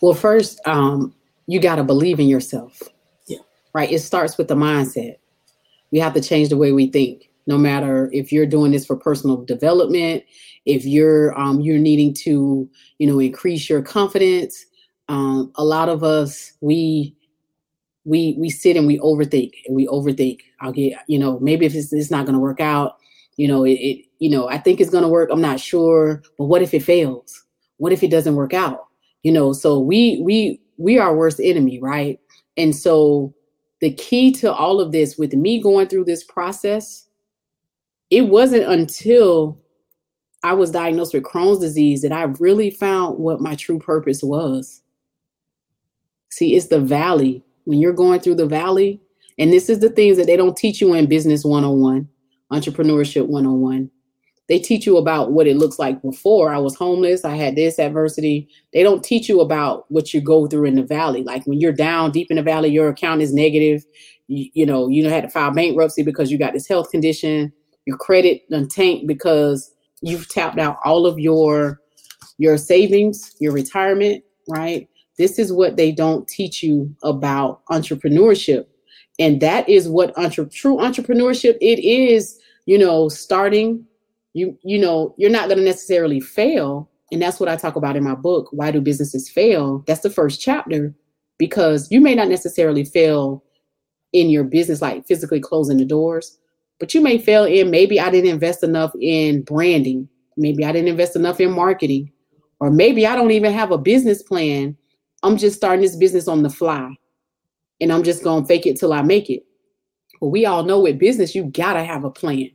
Well, 0.00 0.14
first, 0.14 0.60
um, 0.66 1.14
you 1.46 1.60
got 1.60 1.76
to 1.76 1.84
believe 1.84 2.20
in 2.20 2.28
yourself. 2.28 2.82
Yeah. 3.26 3.38
Right. 3.74 3.90
It 3.90 4.00
starts 4.00 4.38
with 4.38 4.48
the 4.48 4.54
mindset. 4.54 5.16
We 5.90 5.98
have 5.98 6.14
to 6.14 6.20
change 6.22 6.48
the 6.48 6.56
way 6.56 6.72
we 6.72 6.86
think. 6.86 7.28
No 7.46 7.58
matter 7.58 8.08
if 8.12 8.30
you're 8.30 8.46
doing 8.46 8.70
this 8.70 8.86
for 8.86 8.96
personal 8.96 9.44
development, 9.44 10.22
if 10.66 10.84
you're 10.84 11.38
um, 11.38 11.60
you're 11.60 11.78
needing 11.78 12.14
to, 12.14 12.68
you 12.98 13.06
know, 13.06 13.18
increase 13.18 13.68
your 13.68 13.82
confidence, 13.82 14.64
um, 15.08 15.50
a 15.56 15.64
lot 15.64 15.88
of 15.88 16.04
us 16.04 16.52
we 16.60 17.16
we 18.04 18.36
we 18.38 18.50
sit 18.50 18.76
and 18.76 18.86
we 18.86 18.98
overthink 18.98 19.52
and 19.66 19.74
we 19.74 19.86
overthink. 19.88 20.40
I'll 20.60 20.70
get 20.70 20.98
you 21.08 21.18
know 21.18 21.40
maybe 21.40 21.66
if 21.66 21.74
it's, 21.74 21.92
it's 21.92 22.10
not 22.10 22.24
going 22.24 22.34
to 22.34 22.40
work 22.40 22.60
out, 22.60 22.98
you 23.36 23.48
know 23.48 23.64
it, 23.64 23.72
it 23.72 24.06
you 24.18 24.30
know 24.30 24.48
I 24.48 24.58
think 24.58 24.80
it's 24.80 24.90
going 24.90 25.02
to 25.02 25.08
work. 25.08 25.30
I'm 25.32 25.40
not 25.40 25.58
sure, 25.58 26.22
but 26.38 26.44
what 26.44 26.62
if 26.62 26.72
it 26.72 26.84
fails? 26.84 27.44
What 27.78 27.92
if 27.92 28.02
it 28.02 28.10
doesn't 28.10 28.36
work 28.36 28.54
out? 28.54 28.89
You 29.22 29.32
know, 29.32 29.52
so 29.52 29.78
we 29.78 30.20
we 30.22 30.60
we 30.78 30.98
are 30.98 31.14
worst 31.14 31.40
enemy, 31.42 31.78
right? 31.80 32.18
And 32.56 32.74
so 32.74 33.34
the 33.80 33.92
key 33.92 34.32
to 34.32 34.52
all 34.52 34.80
of 34.80 34.92
this 34.92 35.16
with 35.16 35.32
me 35.34 35.62
going 35.62 35.88
through 35.88 36.04
this 36.04 36.24
process, 36.24 37.06
it 38.10 38.22
wasn't 38.22 38.64
until 38.64 39.58
I 40.42 40.54
was 40.54 40.70
diagnosed 40.70 41.12
with 41.12 41.22
Crohn's 41.22 41.58
disease 41.58 42.02
that 42.02 42.12
I 42.12 42.22
really 42.22 42.70
found 42.70 43.18
what 43.18 43.40
my 43.40 43.54
true 43.54 43.78
purpose 43.78 44.22
was. 44.22 44.82
See, 46.30 46.56
it's 46.56 46.68
the 46.68 46.80
valley. 46.80 47.42
When 47.64 47.78
you're 47.78 47.92
going 47.92 48.20
through 48.20 48.36
the 48.36 48.46
valley, 48.46 49.00
and 49.38 49.52
this 49.52 49.68
is 49.68 49.80
the 49.80 49.90
things 49.90 50.16
that 50.16 50.26
they 50.26 50.36
don't 50.36 50.56
teach 50.56 50.80
you 50.80 50.94
in 50.94 51.06
business 51.06 51.44
101, 51.44 52.08
entrepreneurship 52.52 53.26
101. 53.26 53.90
They 54.50 54.58
teach 54.58 54.84
you 54.84 54.96
about 54.96 55.30
what 55.30 55.46
it 55.46 55.56
looks 55.56 55.78
like 55.78 56.02
before. 56.02 56.52
I 56.52 56.58
was 56.58 56.74
homeless, 56.74 57.24
I 57.24 57.36
had 57.36 57.54
this 57.54 57.78
adversity. 57.78 58.48
They 58.72 58.82
don't 58.82 59.04
teach 59.04 59.28
you 59.28 59.40
about 59.40 59.84
what 59.92 60.12
you 60.12 60.20
go 60.20 60.48
through 60.48 60.64
in 60.64 60.74
the 60.74 60.82
valley. 60.82 61.22
Like 61.22 61.46
when 61.46 61.60
you're 61.60 61.72
down 61.72 62.10
deep 62.10 62.32
in 62.32 62.36
the 62.36 62.42
valley, 62.42 62.68
your 62.68 62.88
account 62.88 63.22
is 63.22 63.32
negative. 63.32 63.84
You, 64.26 64.50
you 64.52 64.66
know, 64.66 64.88
you 64.88 65.08
had 65.08 65.22
to 65.22 65.30
file 65.30 65.52
bankruptcy 65.52 66.02
because 66.02 66.32
you 66.32 66.36
got 66.36 66.52
this 66.52 66.66
health 66.66 66.90
condition. 66.90 67.52
Your 67.86 67.96
credit 67.96 68.42
done 68.50 68.66
tanked 68.66 69.06
because 69.06 69.72
you've 70.02 70.28
tapped 70.28 70.58
out 70.58 70.78
all 70.84 71.06
of 71.06 71.20
your 71.20 71.80
your 72.38 72.58
savings, 72.58 73.36
your 73.38 73.52
retirement, 73.52 74.24
right? 74.48 74.88
This 75.16 75.38
is 75.38 75.52
what 75.52 75.76
they 75.76 75.92
don't 75.92 76.26
teach 76.26 76.60
you 76.60 76.92
about 77.04 77.64
entrepreneurship. 77.66 78.66
And 79.20 79.40
that 79.42 79.68
is 79.68 79.88
what 79.88 80.12
entre- 80.18 80.46
true 80.46 80.78
entrepreneurship 80.78 81.56
it 81.60 81.78
is, 81.78 82.36
you 82.66 82.78
know, 82.78 83.08
starting 83.08 83.86
you 84.32 84.58
you 84.62 84.78
know, 84.78 85.14
you're 85.18 85.30
not 85.30 85.48
going 85.48 85.58
to 85.58 85.64
necessarily 85.64 86.20
fail, 86.20 86.88
and 87.12 87.20
that's 87.20 87.40
what 87.40 87.48
I 87.48 87.56
talk 87.56 87.76
about 87.76 87.96
in 87.96 88.04
my 88.04 88.14
book, 88.14 88.48
Why 88.52 88.70
Do 88.70 88.80
Businesses 88.80 89.28
Fail? 89.28 89.84
That's 89.86 90.00
the 90.00 90.10
first 90.10 90.40
chapter 90.40 90.94
because 91.38 91.90
you 91.90 92.00
may 92.00 92.14
not 92.14 92.28
necessarily 92.28 92.84
fail 92.84 93.42
in 94.12 94.28
your 94.28 94.44
business 94.44 94.82
like 94.82 95.06
physically 95.06 95.40
closing 95.40 95.78
the 95.78 95.84
doors, 95.84 96.38
but 96.78 96.94
you 96.94 97.00
may 97.00 97.18
fail 97.18 97.44
in 97.44 97.70
maybe 97.70 97.98
I 97.98 98.10
didn't 98.10 98.30
invest 98.30 98.62
enough 98.62 98.92
in 99.00 99.42
branding, 99.42 100.08
maybe 100.36 100.64
I 100.64 100.72
didn't 100.72 100.88
invest 100.88 101.16
enough 101.16 101.40
in 101.40 101.50
marketing, 101.50 102.12
or 102.60 102.70
maybe 102.70 103.06
I 103.06 103.16
don't 103.16 103.30
even 103.30 103.52
have 103.52 103.70
a 103.70 103.78
business 103.78 104.22
plan. 104.22 104.76
I'm 105.22 105.36
just 105.36 105.56
starting 105.56 105.82
this 105.82 105.96
business 105.96 106.28
on 106.28 106.42
the 106.42 106.50
fly 106.50 106.94
and 107.80 107.92
I'm 107.92 108.02
just 108.02 108.22
going 108.22 108.42
to 108.42 108.48
fake 108.48 108.66
it 108.66 108.78
till 108.78 108.92
I 108.92 109.02
make 109.02 109.30
it. 109.30 109.44
But 110.20 110.28
we 110.28 110.46
all 110.46 110.62
know 110.62 110.80
with 110.80 110.98
business, 110.98 111.34
you 111.34 111.44
got 111.44 111.74
to 111.74 111.84
have 111.84 112.04
a 112.04 112.10
plan 112.10 112.50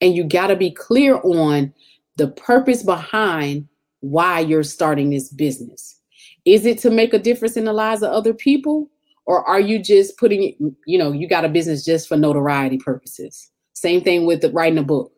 and 0.00 0.14
you 0.14 0.24
got 0.24 0.48
to 0.48 0.56
be 0.56 0.70
clear 0.70 1.16
on 1.22 1.72
the 2.16 2.28
purpose 2.28 2.82
behind 2.82 3.68
why 4.00 4.40
you're 4.40 4.62
starting 4.62 5.10
this 5.10 5.28
business. 5.28 6.00
Is 6.44 6.66
it 6.66 6.78
to 6.78 6.90
make 6.90 7.12
a 7.12 7.18
difference 7.18 7.56
in 7.56 7.64
the 7.64 7.72
lives 7.72 8.02
of 8.02 8.10
other 8.10 8.34
people? 8.34 8.90
Or 9.26 9.46
are 9.46 9.60
you 9.60 9.78
just 9.78 10.16
putting, 10.16 10.74
you 10.86 10.98
know, 10.98 11.12
you 11.12 11.28
got 11.28 11.44
a 11.44 11.48
business 11.48 11.84
just 11.84 12.08
for 12.08 12.16
notoriety 12.16 12.78
purposes? 12.78 13.50
Same 13.74 14.00
thing 14.02 14.24
with 14.24 14.40
the, 14.40 14.50
writing 14.50 14.78
a 14.78 14.82
book. 14.82 15.12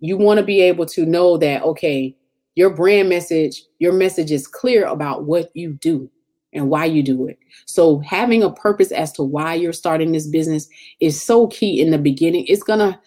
You 0.00 0.16
want 0.16 0.38
to 0.38 0.44
be 0.44 0.60
able 0.60 0.86
to 0.86 1.04
know 1.04 1.36
that, 1.38 1.62
okay, 1.62 2.16
your 2.54 2.70
brand 2.70 3.08
message, 3.08 3.62
your 3.78 3.92
message 3.92 4.30
is 4.30 4.46
clear 4.46 4.86
about 4.86 5.24
what 5.24 5.50
you 5.54 5.72
do 5.72 6.10
and 6.52 6.70
why 6.70 6.84
you 6.84 7.02
do 7.02 7.26
it. 7.26 7.38
So 7.66 7.98
having 8.00 8.42
a 8.42 8.52
purpose 8.52 8.92
as 8.92 9.12
to 9.12 9.22
why 9.22 9.54
you're 9.54 9.72
starting 9.72 10.12
this 10.12 10.26
business 10.26 10.68
is 11.00 11.20
so 11.20 11.48
key 11.48 11.80
in 11.80 11.90
the 11.90 11.98
beginning. 11.98 12.46
It's 12.46 12.62
going 12.62 12.78
to 12.78 12.98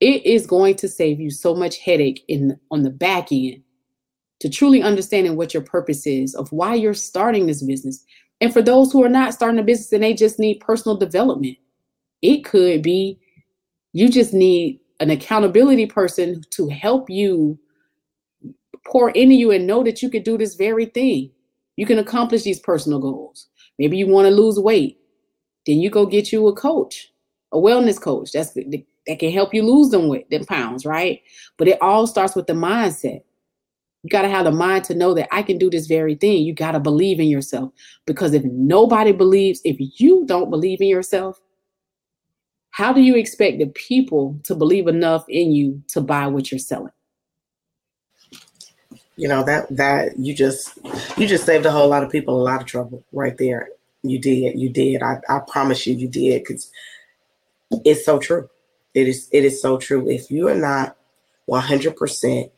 it 0.00 0.24
is 0.24 0.46
going 0.46 0.76
to 0.76 0.88
save 0.88 1.20
you 1.20 1.30
so 1.30 1.54
much 1.54 1.78
headache 1.78 2.24
in 2.28 2.58
on 2.70 2.82
the 2.82 2.90
back 2.90 3.32
end 3.32 3.62
to 4.40 4.48
truly 4.48 4.82
understanding 4.82 5.36
what 5.36 5.52
your 5.52 5.62
purpose 5.62 6.06
is 6.06 6.34
of 6.34 6.50
why 6.52 6.74
you're 6.74 6.94
starting 6.94 7.46
this 7.46 7.62
business. 7.62 8.04
And 8.40 8.52
for 8.52 8.62
those 8.62 8.92
who 8.92 9.02
are 9.04 9.08
not 9.08 9.34
starting 9.34 9.58
a 9.58 9.64
business 9.64 9.92
and 9.92 10.02
they 10.02 10.14
just 10.14 10.38
need 10.38 10.60
personal 10.60 10.96
development, 10.96 11.56
it 12.22 12.44
could 12.44 12.82
be 12.82 13.18
you 13.92 14.08
just 14.08 14.32
need 14.32 14.80
an 15.00 15.10
accountability 15.10 15.86
person 15.86 16.42
to 16.50 16.68
help 16.68 17.10
you 17.10 17.58
pour 18.86 19.10
into 19.10 19.34
you 19.34 19.50
and 19.50 19.66
know 19.66 19.82
that 19.82 20.02
you 20.02 20.10
can 20.10 20.22
do 20.22 20.38
this 20.38 20.54
very 20.54 20.86
thing. 20.86 21.30
You 21.76 21.86
can 21.86 21.98
accomplish 21.98 22.42
these 22.42 22.60
personal 22.60 22.98
goals. 22.98 23.48
Maybe 23.78 23.96
you 23.96 24.06
want 24.06 24.26
to 24.26 24.30
lose 24.30 24.58
weight. 24.58 24.98
Then 25.66 25.78
you 25.78 25.90
go 25.90 26.06
get 26.06 26.32
you 26.32 26.46
a 26.48 26.54
coach, 26.54 27.12
a 27.52 27.56
wellness 27.56 28.00
coach. 28.00 28.32
That's 28.32 28.52
the, 28.52 28.84
that 29.08 29.18
can 29.18 29.32
help 29.32 29.52
you 29.52 29.62
lose 29.62 29.90
them 29.90 30.06
weight, 30.06 30.30
them 30.30 30.44
pounds, 30.44 30.86
right? 30.86 31.22
But 31.56 31.66
it 31.66 31.80
all 31.82 32.06
starts 32.06 32.36
with 32.36 32.46
the 32.46 32.52
mindset. 32.52 33.22
You 34.04 34.10
got 34.10 34.22
to 34.22 34.28
have 34.28 34.44
the 34.44 34.52
mind 34.52 34.84
to 34.84 34.94
know 34.94 35.14
that 35.14 35.28
I 35.34 35.42
can 35.42 35.58
do 35.58 35.68
this 35.68 35.86
very 35.86 36.14
thing. 36.14 36.44
You 36.44 36.52
got 36.54 36.72
to 36.72 36.80
believe 36.80 37.18
in 37.18 37.26
yourself 37.26 37.72
because 38.06 38.32
if 38.32 38.44
nobody 38.44 39.10
believes, 39.10 39.60
if 39.64 39.76
you 39.98 40.24
don't 40.26 40.50
believe 40.50 40.80
in 40.80 40.86
yourself, 40.86 41.40
how 42.70 42.92
do 42.92 43.00
you 43.00 43.16
expect 43.16 43.58
the 43.58 43.66
people 43.66 44.38
to 44.44 44.54
believe 44.54 44.86
enough 44.86 45.24
in 45.28 45.52
you 45.52 45.82
to 45.88 46.00
buy 46.00 46.28
what 46.28 46.52
you're 46.52 46.60
selling? 46.60 46.92
You 49.16 49.26
know 49.26 49.42
that 49.42 49.66
that 49.76 50.16
you 50.16 50.32
just 50.32 50.78
you 51.16 51.26
just 51.26 51.44
saved 51.44 51.66
a 51.66 51.72
whole 51.72 51.88
lot 51.88 52.04
of 52.04 52.10
people 52.10 52.40
a 52.40 52.44
lot 52.44 52.60
of 52.60 52.68
trouble 52.68 53.04
right 53.10 53.36
there. 53.36 53.68
You 54.02 54.20
did, 54.20 54.56
you 54.56 54.68
did. 54.68 55.02
I, 55.02 55.18
I 55.28 55.40
promise 55.40 55.88
you, 55.88 55.94
you 55.96 56.06
did 56.06 56.44
because 56.44 56.70
it's 57.84 58.04
so 58.04 58.20
true. 58.20 58.48
It 58.98 59.06
is 59.06 59.28
it 59.30 59.44
is 59.44 59.62
so 59.62 59.78
true. 59.78 60.10
If 60.10 60.28
you 60.28 60.48
are 60.48 60.56
not 60.56 60.96
100% 61.48 62.50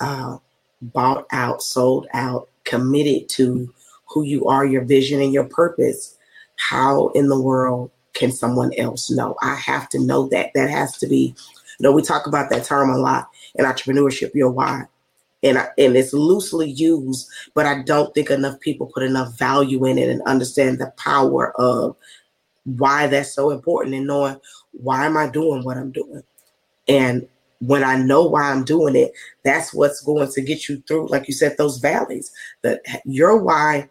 uh, 0.00 0.38
bought 0.82 1.26
out, 1.30 1.62
sold 1.62 2.08
out, 2.12 2.48
committed 2.64 3.28
to 3.30 3.72
who 4.08 4.24
you 4.24 4.48
are, 4.48 4.66
your 4.66 4.84
vision, 4.84 5.22
and 5.22 5.32
your 5.32 5.44
purpose, 5.44 6.18
how 6.56 7.08
in 7.10 7.28
the 7.28 7.40
world 7.40 7.92
can 8.14 8.32
someone 8.32 8.72
else 8.74 9.12
know? 9.12 9.36
I 9.42 9.54
have 9.54 9.88
to 9.90 10.00
know 10.00 10.28
that. 10.30 10.50
That 10.56 10.70
has 10.70 10.98
to 10.98 11.06
be, 11.06 11.36
you 11.78 11.82
know, 11.82 11.92
we 11.92 12.02
talk 12.02 12.26
about 12.26 12.50
that 12.50 12.64
term 12.64 12.90
a 12.90 12.98
lot 12.98 13.28
in 13.54 13.64
entrepreneurship, 13.64 14.34
your 14.34 14.50
why. 14.50 14.82
And, 15.44 15.58
I, 15.58 15.68
and 15.78 15.94
it's 15.96 16.12
loosely 16.12 16.68
used, 16.68 17.28
but 17.54 17.64
I 17.64 17.82
don't 17.82 18.12
think 18.12 18.30
enough 18.30 18.58
people 18.58 18.90
put 18.92 19.04
enough 19.04 19.38
value 19.38 19.84
in 19.84 19.98
it 19.98 20.08
and 20.08 20.22
understand 20.22 20.80
the 20.80 20.92
power 20.96 21.52
of 21.60 21.94
why 22.64 23.06
that's 23.06 23.34
so 23.34 23.50
important 23.50 23.94
and 23.94 24.06
knowing 24.06 24.40
why 24.72 25.06
am 25.06 25.16
I 25.16 25.28
doing 25.28 25.62
what 25.64 25.76
I'm 25.76 25.92
doing? 25.92 26.22
And 26.88 27.28
when 27.60 27.84
I 27.84 27.96
know 27.96 28.24
why 28.24 28.50
I'm 28.50 28.64
doing 28.64 28.96
it, 28.96 29.12
that's 29.42 29.72
what's 29.72 30.00
going 30.02 30.30
to 30.32 30.42
get 30.42 30.68
you 30.68 30.82
through, 30.86 31.08
like 31.08 31.28
you 31.28 31.34
said, 31.34 31.56
those 31.56 31.78
valleys. 31.78 32.30
That 32.62 32.80
your 33.04 33.38
why 33.38 33.88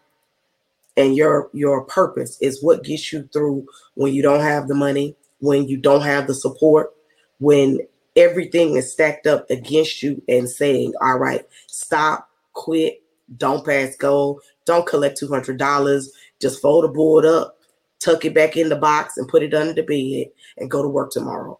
and 0.96 1.16
your 1.16 1.50
your 1.52 1.84
purpose 1.84 2.38
is 2.40 2.62
what 2.62 2.84
gets 2.84 3.12
you 3.12 3.28
through 3.32 3.66
when 3.94 4.12
you 4.12 4.22
don't 4.22 4.42
have 4.42 4.68
the 4.68 4.74
money, 4.74 5.16
when 5.40 5.66
you 5.66 5.76
don't 5.76 6.02
have 6.02 6.26
the 6.26 6.34
support, 6.34 6.94
when 7.38 7.80
everything 8.16 8.76
is 8.76 8.92
stacked 8.92 9.26
up 9.26 9.48
against 9.50 10.02
you 10.02 10.22
and 10.28 10.48
saying, 10.48 10.92
all 11.00 11.18
right, 11.18 11.46
stop, 11.66 12.28
quit, 12.52 13.02
don't 13.38 13.64
pass 13.64 13.96
go, 13.96 14.40
don't 14.66 14.86
collect 14.86 15.20
$200, 15.20 16.06
just 16.40 16.62
fold 16.62 16.84
the 16.84 16.88
board 16.88 17.24
up 17.24 17.58
tuck 18.04 18.24
it 18.24 18.34
back 18.34 18.56
in 18.56 18.68
the 18.68 18.76
box 18.76 19.16
and 19.16 19.28
put 19.28 19.42
it 19.42 19.54
under 19.54 19.72
the 19.72 19.82
bed 19.82 20.32
and 20.58 20.70
go 20.70 20.82
to 20.82 20.88
work 20.88 21.10
tomorrow. 21.10 21.58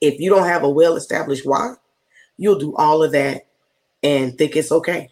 If 0.00 0.20
you 0.20 0.30
don't 0.30 0.46
have 0.46 0.62
a 0.62 0.70
well 0.70 0.96
established 0.96 1.46
why, 1.46 1.74
you'll 2.36 2.58
do 2.58 2.76
all 2.76 3.02
of 3.02 3.12
that 3.12 3.46
and 4.02 4.36
think 4.36 4.54
it's 4.54 4.70
okay 4.70 5.08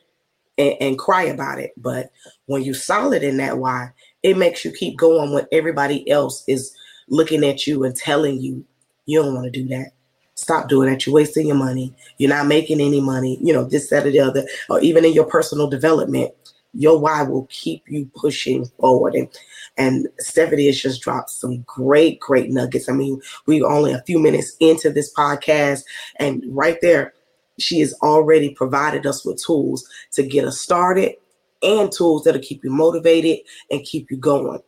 and, 0.59 0.75
and, 0.81 0.99
cry 0.99 1.25
about 1.25 1.59
it. 1.59 1.73
But 1.77 2.11
when 2.47 2.63
you're 2.63 2.75
solid 2.75 3.25
in 3.25 3.37
that 3.39 3.59
why, 3.59 3.91
it 4.23 4.37
makes 4.37 4.65
you 4.65 4.71
keep 4.71 4.97
going 4.97 5.33
when 5.33 5.47
everybody 5.51 6.09
else 6.09 6.45
is 6.47 6.77
looking 7.09 7.45
at 7.45 7.67
you 7.67 7.83
and 7.85 7.97
telling 7.97 8.41
you 8.41 8.65
you 9.07 9.21
don't 9.21 9.35
want 9.35 9.53
to 9.53 9.63
do 9.63 9.67
that. 9.69 9.93
Stop 10.37 10.69
doing 10.69 10.89
that. 10.91 11.05
You're 11.05 11.15
wasting 11.15 11.49
your 11.49 11.57
money. 11.57 11.95
You're 12.19 12.31
not 12.31 12.47
making 12.47 12.81
any 12.81 13.01
money, 13.01 13.39
you 13.43 13.53
know, 13.53 13.65
this, 13.65 13.89
that, 13.91 14.07
or 14.07 14.11
the 14.11 14.21
other, 14.21 14.47
or 14.69 14.81
even 14.81 15.05
in 15.05 15.15
your 15.15 15.25
personal 15.25 15.69
development 15.69 16.33
your 16.77 16.99
why 16.99 17.23
will 17.23 17.47
keep 17.51 17.83
you 17.89 18.09
pushing 18.15 18.67
forward. 18.79 19.15
And 19.15 19.29
and 19.77 20.09
Stephanie 20.19 20.67
has 20.67 20.81
just 20.81 21.03
dropped 21.03 21.31
some 21.31 21.63
great, 21.63 22.19
great 22.21 22.51
nuggets. 22.51 22.89
I 22.89 22.93
mean, 22.93 23.21
we're 23.47 23.67
only 23.67 23.93
a 23.93 24.03
few 24.07 24.19
minutes 24.19 24.57
into 24.61 24.91
this 24.91 25.13
podcast, 25.15 25.83
and 26.17 26.43
right 26.49 26.79
there, 26.81 27.15
she 27.59 27.81
has 27.81 27.95
already 28.03 28.55
provided 28.55 29.07
us 29.07 29.25
with 29.25 29.43
tools 29.43 29.89
to 30.13 30.23
get 30.23 30.45
us 30.45 30.61
started 30.61 31.15
and 31.63 31.91
tools 31.91 32.25
that'll 32.25 32.41
keep 32.41 32.63
you 32.65 32.71
motivated 32.71 33.39
and 33.71 33.85
keep 33.85 34.11
you 34.11 34.17
going. 34.17 34.61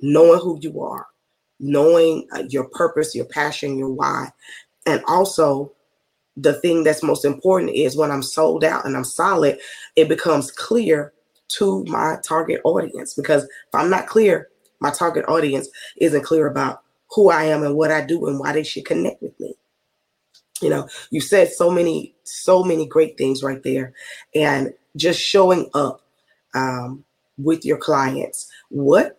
Knowing 0.00 0.40
who 0.40 0.58
you 0.60 0.80
are, 0.80 1.06
knowing 1.60 2.26
uh, 2.32 2.42
your 2.48 2.68
purpose, 2.70 3.14
your 3.14 3.24
passion, 3.24 3.78
your 3.78 3.90
why, 3.90 4.28
and 4.86 5.02
also 5.06 5.72
the 6.36 6.52
thing 6.52 6.82
that's 6.82 7.02
most 7.02 7.24
important 7.24 7.70
is 7.70 7.96
when 7.96 8.10
I'm 8.10 8.22
sold 8.22 8.64
out 8.64 8.84
and 8.84 8.96
I'm 8.96 9.04
solid, 9.04 9.58
it 9.96 10.08
becomes 10.08 10.50
clear 10.50 11.12
to 11.58 11.84
my 11.84 12.16
target 12.22 12.60
audience. 12.64 13.14
Because 13.14 13.44
if 13.44 13.74
I'm 13.74 13.90
not 13.90 14.06
clear, 14.06 14.48
my 14.80 14.90
target 14.90 15.24
audience 15.28 15.68
isn't 15.96 16.24
clear 16.24 16.46
about 16.46 16.82
who 17.10 17.30
I 17.30 17.44
am 17.44 17.62
and 17.62 17.76
what 17.76 17.90
I 17.90 18.04
do 18.04 18.26
and 18.26 18.38
why 18.38 18.52
they 18.52 18.62
should 18.62 18.84
connect 18.84 19.22
with 19.22 19.38
me. 19.38 19.54
You 20.60 20.70
know, 20.70 20.88
you 21.10 21.20
said 21.20 21.52
so 21.52 21.70
many, 21.70 22.14
so 22.24 22.62
many 22.62 22.86
great 22.86 23.18
things 23.18 23.42
right 23.42 23.62
there. 23.62 23.92
And 24.34 24.72
just 24.96 25.20
showing 25.20 25.70
up 25.74 26.00
um, 26.54 27.04
with 27.38 27.64
your 27.64 27.78
clients. 27.78 28.50
What 28.70 29.18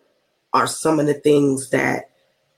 are 0.52 0.66
some 0.66 0.98
of 0.98 1.06
the 1.06 1.14
things 1.14 1.70
that 1.70 2.10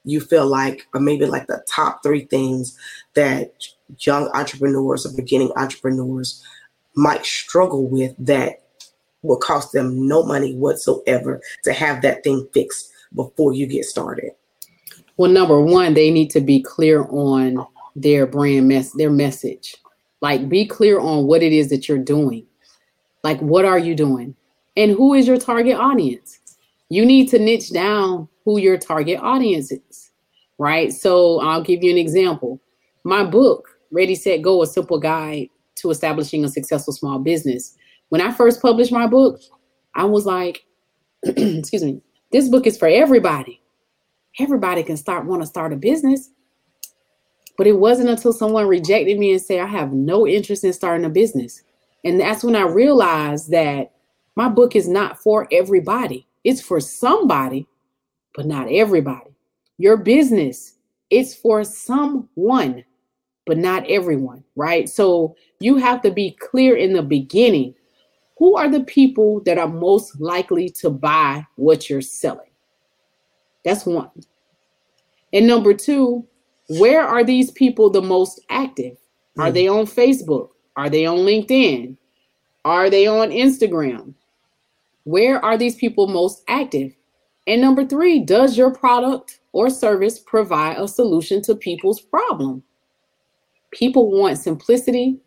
you 0.04 0.20
feel 0.20 0.47
like, 0.47 0.87
or 0.94 1.00
maybe 1.00 1.26
like 1.26 1.47
the 1.49 1.62
top 1.68 2.02
three 2.02 2.25
things 2.25 2.78
that 3.14 3.52
young 4.00 4.28
entrepreneurs 4.28 5.04
or 5.04 5.14
beginning 5.14 5.52
entrepreneurs 5.56 6.42
might 6.94 7.26
struggle 7.26 7.87
with 7.88 8.14
that 8.18 8.67
will 9.22 9.37
cost 9.37 9.72
them 9.72 10.06
no 10.06 10.22
money 10.22 10.54
whatsoever 10.54 11.40
to 11.64 11.72
have 11.72 12.02
that 12.02 12.22
thing 12.25 12.46
fixed 12.52 12.92
before 13.14 13.52
you 13.52 13.66
get 13.66 13.84
started? 13.84 14.32
Well, 15.16 15.30
number 15.30 15.60
one, 15.60 15.94
they 15.94 16.10
need 16.10 16.30
to 16.30 16.40
be 16.40 16.62
clear 16.62 17.04
on 17.10 17.66
their 17.96 18.26
brand 18.26 18.68
mess, 18.68 18.92
their 18.92 19.10
message. 19.10 19.76
Like 20.20 20.48
be 20.48 20.66
clear 20.66 21.00
on 21.00 21.26
what 21.26 21.42
it 21.42 21.52
is 21.52 21.70
that 21.70 21.88
you're 21.88 21.98
doing. 21.98 22.46
Like 23.22 23.40
what 23.40 23.64
are 23.64 23.78
you 23.78 23.94
doing? 23.94 24.34
And 24.76 24.92
who 24.92 25.14
is 25.14 25.26
your 25.26 25.38
target 25.38 25.76
audience? 25.76 26.38
You 26.88 27.04
need 27.04 27.28
to 27.30 27.38
niche 27.38 27.72
down 27.72 28.28
who 28.44 28.58
your 28.58 28.78
target 28.78 29.18
audience 29.20 29.72
is. 29.72 30.10
Right? 30.58 30.92
So 30.92 31.40
I'll 31.40 31.62
give 31.62 31.82
you 31.82 31.90
an 31.90 31.98
example. 31.98 32.60
My 33.04 33.25
book, 33.25 33.68
Ready 33.90 34.14
Set 34.14 34.42
Go: 34.42 34.62
A 34.62 34.66
Simple 34.66 34.98
Guide 34.98 35.48
to 35.76 35.90
Establishing 35.90 36.44
a 36.44 36.48
Successful 36.48 36.92
Small 36.92 37.18
Business. 37.18 37.76
When 38.10 38.20
I 38.20 38.32
first 38.32 38.62
published 38.62 38.92
my 38.92 39.06
book, 39.06 39.40
I 39.94 40.04
was 40.04 40.26
like, 40.26 40.64
excuse 41.24 41.84
me, 41.84 42.02
this 42.32 42.48
book 42.48 42.66
is 42.66 42.78
for 42.78 42.88
everybody. 42.88 43.60
Everybody 44.38 44.82
can 44.82 44.96
start 44.96 45.26
want 45.26 45.42
to 45.42 45.46
start 45.46 45.72
a 45.72 45.76
business. 45.76 46.30
But 47.56 47.66
it 47.66 47.78
wasn't 47.78 48.08
until 48.08 48.32
someone 48.32 48.68
rejected 48.68 49.18
me 49.18 49.32
and 49.32 49.42
said, 49.42 49.60
I 49.60 49.66
have 49.66 49.92
no 49.92 50.26
interest 50.26 50.64
in 50.64 50.72
starting 50.72 51.04
a 51.06 51.10
business. 51.10 51.62
And 52.04 52.20
that's 52.20 52.44
when 52.44 52.56
I 52.56 52.62
realized 52.62 53.50
that 53.50 53.92
my 54.36 54.48
book 54.48 54.76
is 54.76 54.88
not 54.88 55.18
for 55.20 55.48
everybody. 55.52 56.26
It's 56.44 56.62
for 56.62 56.80
somebody, 56.80 57.66
but 58.34 58.46
not 58.46 58.68
everybody. 58.70 59.30
Your 59.78 59.96
business, 59.96 60.74
it's 61.10 61.34
for 61.34 61.64
someone, 61.64 62.84
but 63.46 63.58
not 63.58 63.84
everyone, 63.88 64.44
right? 64.56 64.88
So 64.88 65.36
you 65.60 65.76
have 65.76 66.02
to 66.02 66.10
be 66.10 66.32
clear 66.40 66.76
in 66.76 66.92
the 66.92 67.02
beginning. 67.02 67.74
Who 68.38 68.57
are 68.57 68.71
the 68.71 68.85
people 68.85 69.40
that 69.40 69.59
are 69.59 69.68
most 69.68 70.21
likely 70.21 70.68
to 70.80 70.90
buy 70.90 71.45
what 71.57 71.90
you're 71.90 72.00
selling? 72.00 72.50
That's 73.64 73.85
one. 73.85 74.11
And 75.33 75.47
number 75.47 75.75
two, 75.75 76.25
where 76.68 77.02
are 77.02 77.25
these 77.25 77.50
people 77.50 77.90
the 77.90 78.00
most 78.00 78.40
active? 78.49 78.97
Are 79.38 79.50
mm. 79.50 79.54
they 79.54 79.66
on 79.68 79.87
Facebook? 79.87 80.50
Are 80.76 80.88
they 80.88 81.04
on 81.04 81.18
LinkedIn? 81.18 81.97
Are 82.64 82.88
they 82.88 83.09
on 83.09 83.30
Instagram? 83.30 84.14
Where 85.02 85.45
are 85.45 85.59
these 85.59 85.75
people 85.75 86.07
most 86.07 86.45
active? 86.47 86.95
And 87.49 87.61
number 87.61 87.85
three, 87.85 88.21
does 88.21 88.57
your 88.57 88.73
product 88.73 89.40
or 89.52 89.68
service 89.68 90.21
provide 90.21 90.78
a 90.78 90.87
solution 90.87 91.42
to 91.42 91.57
people's 91.57 92.00
problem? 92.00 92.62
People 93.73 94.12
want 94.12 94.38
simplicity. 94.38 95.18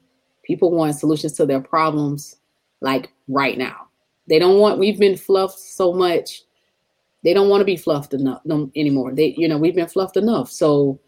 People 0.44 0.72
want 0.72 0.96
solutions 0.96 1.34
to 1.34 1.46
their 1.46 1.62
problems 1.62 2.38
like 2.82 3.12
right 3.28 3.58
now. 3.58 3.88
They 4.28 4.40
don't 4.40 4.60
want, 4.60 4.80
we've 4.80 5.00
been 5.00 5.18
fluffed 5.18 5.60
so 5.60 5.94
much. 5.94 6.42
They 7.24 7.34
don't 7.34 7.50
want 7.50 7.62
to 7.62 7.66
be 7.66 7.78
fluffed 7.78 8.14
enough 8.14 8.42
no, 8.46 8.72
anymore. 8.76 9.14
They, 9.14 9.36
you 9.38 9.48
know, 9.48 9.58
we've 9.58 9.76
been 9.76 9.88
fluffed 9.88 10.18
enough. 10.18 10.52
So 10.52 11.00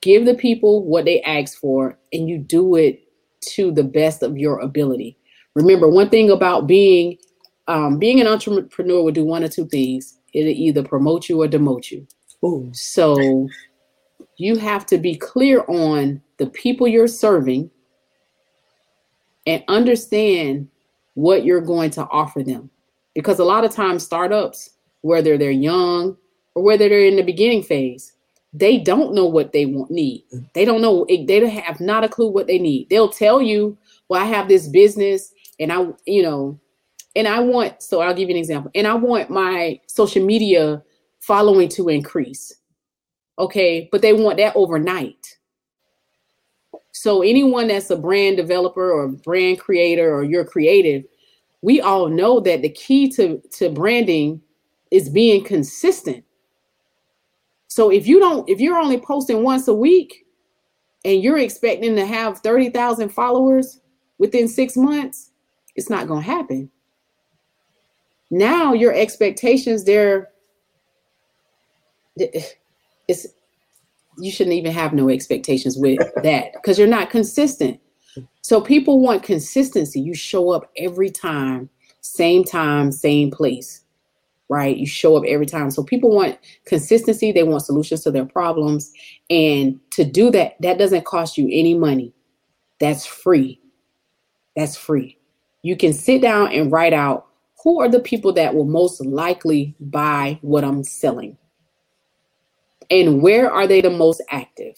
give 0.00 0.24
the 0.24 0.34
people 0.34 0.84
what 0.84 1.04
they 1.04 1.20
ask 1.22 1.58
for 1.58 1.98
and 2.12 2.28
you 2.28 2.38
do 2.38 2.76
it 2.76 3.02
to 3.40 3.72
the 3.72 3.84
best 3.84 4.22
of 4.22 4.36
your 4.36 4.60
ability 4.60 5.16
remember 5.54 5.88
one 5.88 6.08
thing 6.08 6.30
about 6.30 6.66
being 6.66 7.16
um, 7.68 7.98
being 7.98 8.20
an 8.20 8.28
entrepreneur 8.28 9.02
will 9.02 9.12
do 9.12 9.24
one 9.24 9.42
or 9.42 9.48
two 9.48 9.66
things 9.66 10.18
it'll 10.32 10.50
either 10.50 10.82
promote 10.82 11.28
you 11.28 11.42
or 11.42 11.48
demote 11.48 11.90
you 11.90 12.06
Ooh. 12.44 12.70
so 12.72 13.48
you 14.36 14.56
have 14.56 14.86
to 14.86 14.98
be 14.98 15.16
clear 15.16 15.64
on 15.66 16.22
the 16.38 16.46
people 16.46 16.86
you're 16.86 17.08
serving 17.08 17.70
and 19.46 19.64
understand 19.68 20.68
what 21.16 21.44
you're 21.44 21.60
going 21.60 21.90
to 21.90 22.06
offer 22.08 22.42
them 22.42 22.70
because 23.14 23.38
a 23.38 23.44
lot 23.44 23.64
of 23.64 23.72
times 23.72 24.04
startups 24.04 24.70
whether 25.00 25.36
they're 25.36 25.50
young 25.50 26.16
or 26.54 26.62
whether 26.62 26.88
they're 26.88 27.06
in 27.06 27.16
the 27.16 27.22
beginning 27.22 27.62
phase 27.62 28.12
they 28.58 28.78
don't 28.78 29.14
know 29.14 29.26
what 29.26 29.52
they 29.52 29.66
want 29.66 29.90
need. 29.90 30.24
They 30.54 30.64
don't 30.64 30.80
know. 30.80 31.04
They 31.08 31.46
have 31.46 31.78
not 31.78 32.04
a 32.04 32.08
clue 32.08 32.28
what 32.28 32.46
they 32.46 32.58
need. 32.58 32.88
They'll 32.88 33.08
tell 33.08 33.42
you, 33.42 33.76
"Well, 34.08 34.22
I 34.22 34.24
have 34.24 34.48
this 34.48 34.66
business, 34.66 35.32
and 35.60 35.70
I, 35.70 35.88
you 36.06 36.22
know, 36.22 36.58
and 37.14 37.28
I 37.28 37.40
want." 37.40 37.82
So 37.82 38.00
I'll 38.00 38.14
give 38.14 38.30
you 38.30 38.34
an 38.34 38.40
example. 38.40 38.70
And 38.74 38.86
I 38.86 38.94
want 38.94 39.28
my 39.28 39.78
social 39.86 40.24
media 40.24 40.82
following 41.20 41.68
to 41.70 41.90
increase. 41.90 42.54
Okay, 43.38 43.90
but 43.92 44.00
they 44.00 44.14
want 44.14 44.38
that 44.38 44.56
overnight. 44.56 45.35
So 47.00 47.22
anyone 47.22 47.68
that's 47.68 47.90
a 47.90 47.96
brand 47.96 48.36
developer 48.36 48.90
or 48.90 49.08
brand 49.08 49.60
creator 49.60 50.14
or 50.14 50.24
you're 50.24 50.44
creative, 50.44 51.04
we 51.62 51.80
all 51.80 52.08
know 52.08 52.40
that 52.40 52.62
the 52.62 52.70
key 52.70 53.08
to 53.12 53.40
to 53.58 53.70
branding 53.70 54.40
is 54.90 55.08
being 55.08 55.44
consistent 55.44 56.24
so 57.76 57.90
if 57.90 58.06
you 58.06 58.18
don't, 58.18 58.48
if 58.48 58.58
you're 58.58 58.78
only 58.78 58.98
posting 58.98 59.42
once 59.42 59.68
a 59.68 59.74
week 59.74 60.24
and 61.04 61.22
you're 61.22 61.36
expecting 61.36 61.94
to 61.96 62.06
have 62.06 62.38
30,000 62.38 63.10
followers 63.10 63.80
within 64.16 64.48
six 64.48 64.78
months, 64.78 65.32
it's 65.74 65.90
not 65.90 66.08
going 66.08 66.22
to 66.22 66.30
happen. 66.30 66.70
Now 68.30 68.72
your 68.72 68.94
expectations, 68.94 69.84
they're, 69.84 70.30
it's, 72.16 73.26
you 74.18 74.30
shouldn't 74.30 74.56
even 74.56 74.72
have 74.72 74.92
no 74.92 75.08
expectations 75.08 75.76
with 75.76 75.98
that 76.22 76.52
because 76.54 76.78
you're 76.78 76.88
not 76.88 77.10
consistent. 77.10 77.80
So 78.42 78.60
people 78.60 79.00
want 79.00 79.22
consistency. 79.22 80.00
You 80.00 80.14
show 80.14 80.50
up 80.50 80.70
every 80.76 81.10
time, 81.10 81.68
same 82.00 82.44
time, 82.44 82.92
same 82.92 83.30
place 83.30 83.82
right? 84.48 84.76
You 84.76 84.86
show 84.86 85.16
up 85.16 85.24
every 85.26 85.46
time. 85.46 85.70
So 85.70 85.82
people 85.82 86.10
want 86.10 86.38
consistency, 86.64 87.32
they 87.32 87.42
want 87.42 87.64
solutions 87.64 88.02
to 88.04 88.10
their 88.10 88.24
problems. 88.24 88.92
And 89.30 89.80
to 89.92 90.04
do 90.04 90.30
that, 90.30 90.56
that 90.60 90.78
doesn't 90.78 91.04
cost 91.04 91.36
you 91.36 91.48
any 91.50 91.74
money. 91.74 92.12
That's 92.78 93.06
free. 93.06 93.60
That's 94.54 94.76
free. 94.76 95.18
You 95.62 95.76
can 95.76 95.92
sit 95.92 96.22
down 96.22 96.52
and 96.52 96.70
write 96.70 96.92
out 96.92 97.26
who 97.62 97.80
are 97.80 97.88
the 97.88 98.00
people 98.00 98.32
that 98.34 98.54
will 98.54 98.64
most 98.64 99.04
likely 99.04 99.74
buy 99.80 100.38
what 100.42 100.62
I'm 100.62 100.84
selling? 100.84 101.36
And 102.90 103.22
where 103.22 103.50
are 103.50 103.66
they 103.66 103.80
the 103.80 103.90
most 103.90 104.22
active? 104.30 104.76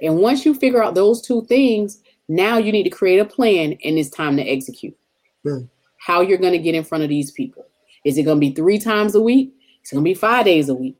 And 0.00 0.18
once 0.18 0.44
you 0.44 0.54
figure 0.54 0.82
out 0.82 0.94
those 0.94 1.22
two 1.22 1.44
things, 1.46 2.02
now 2.28 2.56
you 2.56 2.72
need 2.72 2.84
to 2.84 2.90
create 2.90 3.18
a 3.18 3.24
plan 3.24 3.76
and 3.84 3.98
it's 3.98 4.10
time 4.10 4.36
to 4.36 4.42
execute. 4.42 4.96
Mm. 5.44 5.68
How 5.98 6.20
you're 6.20 6.38
going 6.38 6.52
to 6.52 6.58
get 6.58 6.74
in 6.74 6.84
front 6.84 7.04
of 7.04 7.10
these 7.10 7.30
people 7.30 7.66
is 8.04 8.18
it 8.18 8.24
going 8.24 8.36
to 8.36 8.40
be 8.40 8.52
three 8.52 8.78
times 8.78 9.14
a 9.14 9.20
week? 9.20 9.54
It's 9.80 9.92
going 9.92 10.02
to 10.02 10.08
be 10.08 10.14
five 10.14 10.44
days 10.44 10.68
a 10.68 10.74
week. 10.74 10.98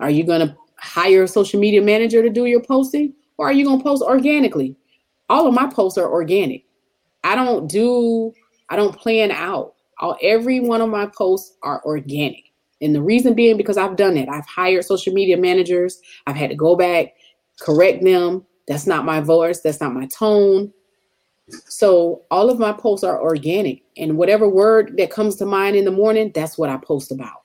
Are 0.00 0.10
you 0.10 0.24
going 0.24 0.46
to 0.46 0.56
hire 0.76 1.24
a 1.24 1.28
social 1.28 1.58
media 1.58 1.82
manager 1.82 2.22
to 2.22 2.30
do 2.30 2.46
your 2.46 2.62
posting 2.62 3.14
or 3.36 3.48
are 3.48 3.52
you 3.52 3.64
going 3.64 3.78
to 3.78 3.84
post 3.84 4.02
organically? 4.02 4.76
All 5.28 5.46
of 5.46 5.54
my 5.54 5.68
posts 5.68 5.98
are 5.98 6.10
organic. 6.10 6.64
I 7.24 7.34
don't 7.34 7.68
do, 7.68 8.32
I 8.68 8.76
don't 8.76 8.96
plan 8.96 9.30
out. 9.30 9.74
All, 9.98 10.16
every 10.22 10.60
one 10.60 10.80
of 10.80 10.88
my 10.88 11.06
posts 11.06 11.56
are 11.62 11.82
organic. 11.84 12.47
And 12.80 12.94
the 12.94 13.02
reason 13.02 13.34
being 13.34 13.56
because 13.56 13.76
I've 13.76 13.96
done 13.96 14.16
it. 14.16 14.28
I've 14.28 14.46
hired 14.46 14.84
social 14.84 15.12
media 15.12 15.36
managers. 15.36 16.00
I've 16.26 16.36
had 16.36 16.50
to 16.50 16.56
go 16.56 16.76
back, 16.76 17.14
correct 17.60 18.04
them. 18.04 18.46
That's 18.68 18.86
not 18.86 19.04
my 19.04 19.20
voice. 19.20 19.60
That's 19.60 19.80
not 19.80 19.94
my 19.94 20.06
tone. 20.06 20.72
So 21.66 22.22
all 22.30 22.50
of 22.50 22.58
my 22.58 22.72
posts 22.72 23.04
are 23.04 23.22
organic, 23.22 23.82
and 23.96 24.18
whatever 24.18 24.46
word 24.46 24.94
that 24.98 25.10
comes 25.10 25.36
to 25.36 25.46
mind 25.46 25.76
in 25.76 25.86
the 25.86 25.90
morning, 25.90 26.30
that's 26.34 26.58
what 26.58 26.68
I 26.68 26.76
post 26.76 27.10
about. 27.10 27.42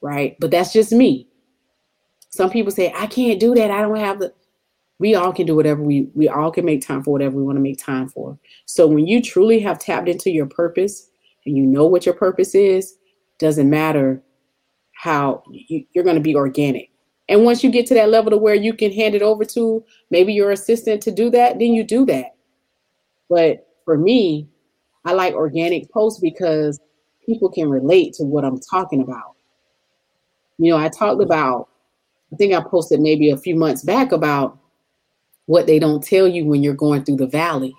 Right? 0.00 0.36
But 0.40 0.50
that's 0.50 0.72
just 0.72 0.90
me. 0.90 1.28
Some 2.30 2.50
people 2.50 2.72
say, 2.72 2.92
I 2.96 3.06
can't 3.06 3.38
do 3.38 3.54
that. 3.54 3.70
I 3.70 3.82
don't 3.82 3.96
have 3.96 4.18
the 4.18 4.34
we 4.98 5.16
all 5.16 5.32
can 5.32 5.46
do 5.46 5.56
whatever 5.56 5.82
we 5.82 6.08
we 6.14 6.28
all 6.28 6.52
can 6.52 6.64
make 6.64 6.80
time 6.80 7.02
for 7.02 7.10
whatever 7.10 7.36
we 7.36 7.42
want 7.42 7.56
to 7.56 7.62
make 7.62 7.78
time 7.78 8.08
for. 8.08 8.38
So 8.66 8.86
when 8.86 9.06
you 9.06 9.20
truly 9.20 9.58
have 9.58 9.80
tapped 9.80 10.08
into 10.08 10.30
your 10.30 10.46
purpose 10.46 11.08
and 11.44 11.56
you 11.56 11.66
know 11.66 11.86
what 11.86 12.06
your 12.06 12.14
purpose 12.14 12.54
is, 12.54 12.94
doesn't 13.42 13.68
matter 13.68 14.22
how 14.94 15.42
you, 15.50 15.84
you're 15.92 16.04
going 16.04 16.16
to 16.16 16.22
be 16.22 16.34
organic. 16.34 16.90
And 17.28 17.44
once 17.44 17.62
you 17.62 17.70
get 17.70 17.86
to 17.86 17.94
that 17.94 18.08
level 18.08 18.30
to 18.30 18.36
where 18.36 18.54
you 18.54 18.74
can 18.74 18.92
hand 18.92 19.14
it 19.14 19.22
over 19.22 19.44
to 19.46 19.84
maybe 20.10 20.32
your 20.32 20.50
assistant 20.50 21.02
to 21.02 21.10
do 21.10 21.30
that, 21.30 21.58
then 21.58 21.72
you 21.72 21.84
do 21.84 22.06
that. 22.06 22.36
But 23.28 23.66
for 23.84 23.96
me, 23.96 24.48
I 25.04 25.12
like 25.12 25.34
organic 25.34 25.90
posts 25.90 26.20
because 26.20 26.80
people 27.26 27.50
can 27.50 27.68
relate 27.68 28.14
to 28.14 28.24
what 28.24 28.44
I'm 28.44 28.60
talking 28.60 29.02
about. 29.02 29.34
You 30.58 30.72
know, 30.72 30.78
I 30.78 30.88
talked 30.88 31.22
about, 31.22 31.68
I 32.32 32.36
think 32.36 32.54
I 32.54 32.60
posted 32.60 33.00
maybe 33.00 33.30
a 33.30 33.36
few 33.36 33.56
months 33.56 33.82
back 33.82 34.12
about 34.12 34.58
what 35.46 35.66
they 35.66 35.78
don't 35.78 36.02
tell 36.02 36.28
you 36.28 36.44
when 36.44 36.62
you're 36.62 36.74
going 36.74 37.04
through 37.04 37.16
the 37.16 37.26
valley. 37.26 37.74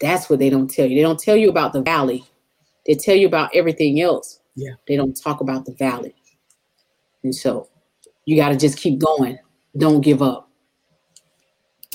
That's 0.00 0.30
what 0.30 0.38
they 0.38 0.50
don't 0.50 0.70
tell 0.70 0.86
you. 0.86 0.96
They 0.96 1.02
don't 1.02 1.20
tell 1.20 1.36
you 1.36 1.50
about 1.50 1.72
the 1.72 1.82
valley. 1.82 2.24
They 2.86 2.94
tell 2.94 3.16
you 3.16 3.26
about 3.26 3.54
everything 3.54 4.00
else. 4.00 4.40
Yeah. 4.56 4.72
They 4.88 4.96
don't 4.96 5.14
talk 5.14 5.40
about 5.40 5.64
the 5.64 5.72
valley. 5.72 6.14
And 7.22 7.34
so 7.34 7.68
you 8.24 8.36
got 8.36 8.50
to 8.50 8.56
just 8.56 8.78
keep 8.78 8.98
going. 8.98 9.38
Don't 9.76 10.00
give 10.00 10.22
up. 10.22 10.48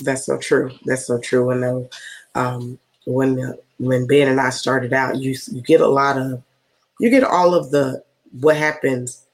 That's 0.02 0.26
so 0.26 0.38
true. 0.38 0.70
That's 0.84 1.06
so 1.06 1.18
true. 1.18 1.50
And 1.50 1.62
then, 1.62 1.88
um, 2.34 2.78
when 3.06 3.36
the, 3.36 3.58
when 3.78 4.06
Ben 4.06 4.28
and 4.28 4.40
I 4.40 4.50
started 4.50 4.92
out, 4.92 5.16
you 5.16 5.34
you 5.52 5.62
get 5.62 5.80
a 5.80 5.86
lot 5.86 6.18
of 6.18 6.42
you 7.00 7.10
get 7.10 7.24
all 7.24 7.54
of 7.54 7.70
the 7.70 8.02
what 8.40 8.56
happens 8.56 9.24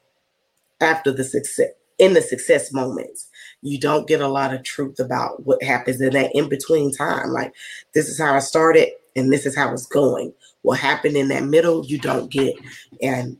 after 0.80 1.10
the 1.10 1.24
success 1.24 1.70
in 1.98 2.14
the 2.14 2.22
success 2.22 2.72
moments. 2.72 3.28
you 3.62 3.78
don't 3.78 4.08
get 4.08 4.20
a 4.20 4.28
lot 4.28 4.52
of 4.52 4.64
truth 4.64 4.98
about 4.98 5.46
what 5.46 5.62
happens 5.62 6.00
in 6.00 6.12
that 6.12 6.34
in 6.34 6.48
between 6.48 6.92
time. 6.92 7.30
Like, 7.30 7.54
this 7.94 8.08
is 8.08 8.18
how 8.18 8.34
I 8.34 8.40
started 8.40 8.88
and 9.14 9.32
this 9.32 9.46
is 9.46 9.56
how 9.56 9.72
it's 9.72 9.86
going. 9.86 10.34
What 10.62 10.78
happened 10.78 11.16
in 11.16 11.28
that 11.28 11.44
middle, 11.44 11.84
you 11.84 11.98
don't 11.98 12.30
get. 12.30 12.54
And 13.02 13.36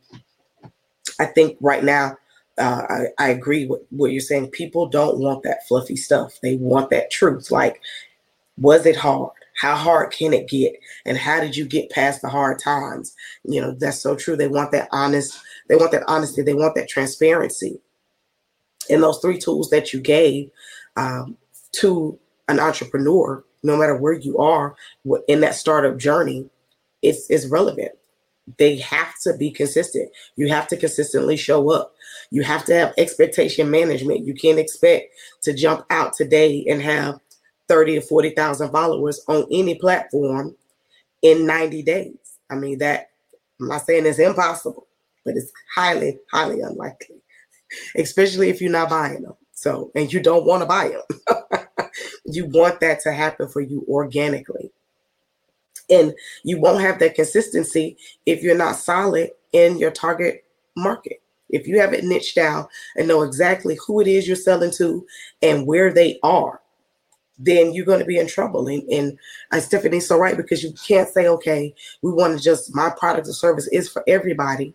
I 1.18 1.26
think 1.26 1.56
right 1.60 1.82
now, 1.82 2.16
uh, 2.58 2.82
I, 2.88 3.06
I 3.18 3.28
agree 3.30 3.66
with 3.66 3.80
what 3.90 4.12
you're 4.12 4.20
saying. 4.20 4.50
People 4.50 4.86
don't 4.86 5.18
want 5.18 5.42
that 5.44 5.66
fluffy 5.66 5.96
stuff. 5.96 6.38
They 6.42 6.56
want 6.56 6.90
that 6.90 7.10
truth. 7.10 7.50
Like, 7.50 7.80
was 8.58 8.86
it 8.86 8.96
hard? 8.96 9.32
How 9.54 9.76
hard 9.76 10.12
can 10.12 10.32
it 10.32 10.48
get? 10.48 10.74
And 11.04 11.16
how 11.16 11.40
did 11.40 11.56
you 11.56 11.64
get 11.64 11.90
past 11.90 12.22
the 12.22 12.28
hard 12.28 12.58
times? 12.58 13.14
You 13.44 13.60
know, 13.60 13.72
that's 13.72 14.00
so 14.00 14.16
true. 14.16 14.36
They 14.36 14.48
want 14.48 14.72
that 14.72 14.88
honest, 14.92 15.38
they 15.68 15.76
want 15.76 15.92
that 15.92 16.04
honesty, 16.08 16.42
they 16.42 16.54
want 16.54 16.74
that 16.74 16.88
transparency. 16.88 17.80
And 18.90 19.02
those 19.02 19.20
three 19.20 19.38
tools 19.38 19.70
that 19.70 19.92
you 19.92 20.00
gave 20.00 20.50
um, 20.96 21.36
to 21.72 22.18
an 22.48 22.58
entrepreneur, 22.58 23.44
no 23.62 23.76
matter 23.76 23.96
where 23.96 24.14
you 24.14 24.38
are 24.38 24.74
in 25.28 25.40
that 25.40 25.54
startup 25.54 25.96
journey, 25.96 26.50
it's, 27.02 27.28
it's 27.30 27.46
relevant. 27.46 27.92
They 28.58 28.76
have 28.78 29.14
to 29.22 29.36
be 29.36 29.50
consistent. 29.50 30.10
You 30.36 30.48
have 30.48 30.66
to 30.68 30.76
consistently 30.76 31.36
show 31.36 31.70
up. 31.70 31.94
You 32.30 32.42
have 32.42 32.64
to 32.66 32.74
have 32.74 32.94
expectation 32.98 33.70
management. 33.70 34.26
You 34.26 34.34
can't 34.34 34.58
expect 34.58 35.14
to 35.42 35.52
jump 35.52 35.84
out 35.90 36.14
today 36.14 36.64
and 36.68 36.82
have 36.82 37.20
30 37.68 37.96
to 37.96 38.00
40,000 38.00 38.70
followers 38.70 39.24
on 39.28 39.46
any 39.50 39.76
platform 39.76 40.56
in 41.22 41.46
90 41.46 41.82
days. 41.82 42.16
I 42.50 42.56
mean, 42.56 42.78
that 42.78 43.10
I'm 43.60 43.68
not 43.68 43.86
saying 43.86 44.06
it's 44.06 44.18
impossible, 44.18 44.86
but 45.24 45.36
it's 45.36 45.52
highly, 45.74 46.18
highly 46.32 46.60
unlikely, 46.60 47.22
especially 47.96 48.50
if 48.50 48.60
you're 48.60 48.72
not 48.72 48.90
buying 48.90 49.22
them. 49.22 49.34
So, 49.52 49.92
and 49.94 50.12
you 50.12 50.20
don't 50.20 50.44
want 50.44 50.62
to 50.62 50.66
buy 50.66 50.88
them. 50.88 51.88
you 52.26 52.46
want 52.46 52.80
that 52.80 53.00
to 53.00 53.12
happen 53.12 53.48
for 53.48 53.60
you 53.60 53.86
organically. 53.88 54.72
And 55.90 56.14
you 56.44 56.60
won't 56.60 56.80
have 56.80 56.98
that 57.00 57.14
consistency 57.14 57.96
if 58.26 58.42
you're 58.42 58.56
not 58.56 58.76
solid 58.76 59.30
in 59.52 59.78
your 59.78 59.90
target 59.90 60.44
market. 60.76 61.20
If 61.50 61.66
you 61.66 61.78
have 61.80 61.92
it 61.92 62.04
niched 62.04 62.34
down 62.34 62.66
and 62.96 63.06
know 63.06 63.22
exactly 63.22 63.78
who 63.86 64.00
it 64.00 64.06
is 64.06 64.26
you're 64.26 64.36
selling 64.36 64.70
to 64.72 65.06
and 65.42 65.66
where 65.66 65.92
they 65.92 66.18
are, 66.22 66.60
then 67.38 67.74
you're 67.74 67.84
going 67.84 67.98
to 67.98 68.06
be 68.06 68.18
in 68.18 68.26
trouble. 68.26 68.68
And, 68.68 68.82
and 68.88 69.18
uh, 69.50 69.60
Stephanie's 69.60 70.06
so 70.06 70.16
right 70.16 70.36
because 70.36 70.62
you 70.62 70.72
can't 70.86 71.08
say, 71.08 71.26
okay, 71.28 71.74
we 72.00 72.12
want 72.12 72.38
to 72.38 72.42
just, 72.42 72.74
my 72.74 72.90
product 72.98 73.28
or 73.28 73.32
service 73.32 73.68
is 73.68 73.88
for 73.88 74.02
everybody. 74.06 74.74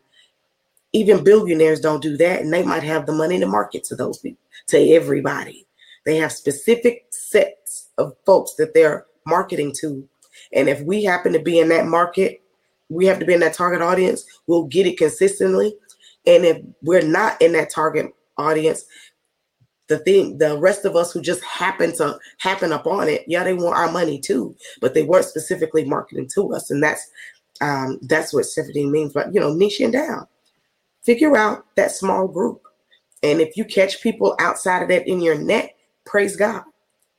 Even 0.94 1.24
billionaires 1.24 1.80
don't 1.80 2.02
do 2.02 2.16
that. 2.18 2.42
And 2.42 2.54
they 2.54 2.64
might 2.64 2.84
have 2.84 3.06
the 3.06 3.14
money 3.14 3.40
to 3.40 3.48
market 3.48 3.84
to 3.86 3.96
those 3.96 4.20
people, 4.20 4.42
to 4.68 4.78
everybody. 4.92 5.66
They 6.06 6.18
have 6.18 6.32
specific 6.32 7.08
sets 7.10 7.90
of 7.98 8.14
folks 8.26 8.54
that 8.56 8.74
they're 8.74 9.06
marketing 9.26 9.74
to. 9.80 10.08
And 10.54 10.70
if 10.70 10.82
we 10.82 11.04
happen 11.04 11.34
to 11.34 11.40
be 11.40 11.60
in 11.60 11.70
that 11.70 11.88
market, 11.88 12.42
we 12.90 13.06
have 13.06 13.20
to 13.20 13.26
be 13.26 13.34
in 13.34 13.40
that 13.42 13.54
target 13.54 13.82
audience, 13.82 14.24
we'll 14.48 14.66
get 14.66 14.88
it 14.88 14.98
consistently. 14.98 15.76
And 16.26 16.46
if 16.46 16.62
we're 16.82 17.02
not 17.02 17.42
in 17.42 17.54
that 17.54 17.70
target 17.70 18.12
audience, 18.38 18.86
the 19.88 20.00
thing 20.00 20.38
the 20.38 20.58
rest 20.58 20.86
of 20.86 20.96
us 20.96 21.12
who 21.12 21.22
just 21.22 21.44
happen 21.44 21.96
to 21.96 22.20
happen 22.40 22.72
upon 22.72 23.08
it 23.08 23.24
yeah 23.28 23.44
they 23.44 23.54
want 23.54 23.78
our 23.78 23.92
money 23.92 24.20
too 24.20 24.56
but 24.82 24.94
they 24.94 25.04
weren't 25.04 25.26
specifically 25.26 25.86
marketing 25.86 26.28
to 26.34 26.54
us. 26.54 26.70
And 26.70 26.84
that's 26.84 27.10
um 27.62 28.00
that's 28.04 28.34
what 28.34 28.46
Stephanie 28.46 28.86
means. 28.86 29.14
But 29.14 29.34
you 29.34 29.40
know 29.40 29.54
niching 29.54 29.92
down. 29.92 30.28
Figure 31.04 31.38
out 31.38 31.66
that 31.76 31.92
small 31.92 32.28
group. 32.28 32.62
And 33.24 33.40
if 33.40 33.56
you 33.56 33.64
catch 33.64 34.02
people 34.02 34.36
outside 34.40 34.84
of 34.84 34.90
that 34.90 35.08
in 35.08 35.22
your 35.22 35.36
net 35.36 35.76
praise 36.06 36.36
god 36.36 36.64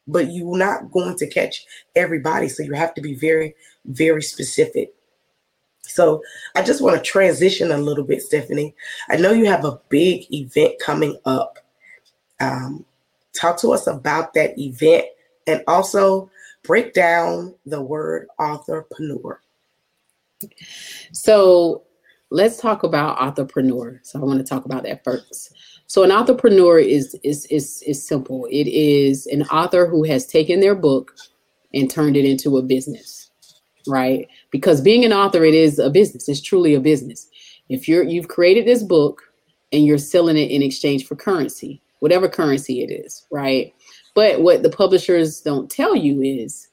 but 0.08 0.32
you're 0.32 0.58
not 0.58 0.90
going 0.90 1.16
to 1.16 1.26
catch 1.26 1.64
everybody 1.94 2.48
so 2.48 2.62
you 2.62 2.72
have 2.72 2.94
to 2.94 3.00
be 3.00 3.14
very 3.14 3.54
very 3.86 4.22
specific 4.22 4.92
so 5.82 6.22
i 6.56 6.62
just 6.62 6.80
want 6.80 6.96
to 6.96 7.02
transition 7.02 7.70
a 7.70 7.78
little 7.78 8.04
bit 8.04 8.22
stephanie 8.22 8.74
i 9.08 9.16
know 9.16 9.32
you 9.32 9.46
have 9.46 9.64
a 9.64 9.80
big 9.88 10.26
event 10.32 10.74
coming 10.80 11.16
up 11.24 11.58
um, 12.40 12.84
talk 13.34 13.58
to 13.58 13.70
us 13.70 13.86
about 13.86 14.34
that 14.34 14.58
event 14.58 15.06
and 15.46 15.62
also 15.66 16.30
break 16.62 16.92
down 16.92 17.54
the 17.66 17.80
word 17.80 18.28
authorpreneur. 18.38 19.38
So 21.12 21.84
let's 22.30 22.60
talk 22.60 22.82
about 22.82 23.18
authorpreneur. 23.18 24.00
So 24.02 24.20
I 24.20 24.24
want 24.24 24.38
to 24.38 24.44
talk 24.44 24.64
about 24.64 24.82
that 24.84 25.04
first. 25.04 25.54
So 25.88 26.02
an 26.02 26.10
authorpreneur 26.10 26.84
is 26.84 27.18
is 27.24 27.46
is 27.46 27.82
is 27.86 28.06
simple. 28.06 28.46
It 28.50 28.68
is 28.68 29.26
an 29.26 29.42
author 29.44 29.86
who 29.86 30.04
has 30.04 30.26
taken 30.26 30.60
their 30.60 30.74
book 30.74 31.14
and 31.72 31.90
turned 31.90 32.14
it 32.14 32.26
into 32.26 32.58
a 32.58 32.62
business, 32.62 33.30
right? 33.86 34.28
Because 34.50 34.82
being 34.82 35.06
an 35.06 35.14
author, 35.14 35.44
it 35.44 35.54
is 35.54 35.78
a 35.78 35.88
business. 35.88 36.28
It's 36.28 36.42
truly 36.42 36.74
a 36.74 36.80
business. 36.80 37.26
If 37.70 37.88
you're 37.88 38.02
you've 38.02 38.28
created 38.28 38.66
this 38.66 38.82
book 38.82 39.22
and 39.72 39.86
you're 39.86 39.96
selling 39.96 40.36
it 40.36 40.50
in 40.50 40.62
exchange 40.62 41.06
for 41.06 41.16
currency, 41.16 41.80
whatever 42.00 42.28
currency 42.28 42.82
it 42.82 42.92
is, 42.92 43.24
right? 43.30 43.72
But 44.14 44.42
what 44.42 44.62
the 44.62 44.70
publishers 44.70 45.40
don't 45.40 45.70
tell 45.70 45.96
you 45.96 46.20
is 46.20 46.68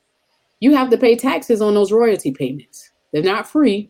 you 0.60 0.76
have 0.76 0.90
to 0.90 0.98
pay 0.98 1.16
taxes 1.16 1.62
on 1.62 1.74
those 1.74 1.92
royalty 1.92 2.32
payments. 2.34 2.92
They're 3.14 3.24
not 3.24 3.48
free. 3.48 3.90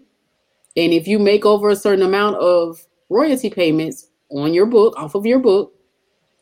And 0.77 0.93
if 0.93 1.07
you 1.07 1.17
make 1.17 1.45
over 1.45 1.69
a 1.69 1.75
certain 1.75 2.05
amount 2.05 2.35
of 2.35 2.85
royalty 3.09 3.49
payments 3.49 4.07
on 4.35 4.53
your 4.53 4.65
book, 4.65 4.93
off 4.97 5.15
of 5.15 5.25
your 5.25 5.39
book, 5.39 5.73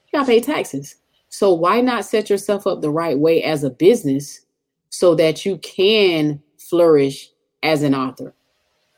you 0.06 0.20
got 0.20 0.26
to 0.26 0.32
pay 0.32 0.42
taxes. 0.42 0.96
So 1.30 1.54
why 1.54 1.82
not 1.82 2.06
set 2.06 2.30
yourself 2.30 2.68
up 2.68 2.82
the 2.82 2.92
right 2.92 3.18
way 3.18 3.44
as 3.44 3.64
a 3.64 3.70
business 3.70 4.42
so 4.90 5.16
that 5.16 5.46
you 5.46 5.58
can 5.60 6.42
flourish 6.58 7.30
as 7.64 7.84
an 7.84 7.96
author? 7.96 8.34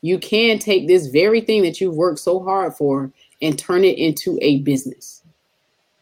You 0.02 0.20
can 0.20 0.60
take 0.60 0.88
this 0.88 1.08
very 1.08 1.42
thing 1.42 1.64
that 1.64 1.82
you've 1.82 1.96
worked 1.96 2.20
so 2.20 2.44
hard 2.44 2.74
for 2.74 3.12
and 3.42 3.58
turn 3.58 3.84
it 3.84 3.98
into 3.98 4.38
a 4.42 4.60
business 4.62 5.24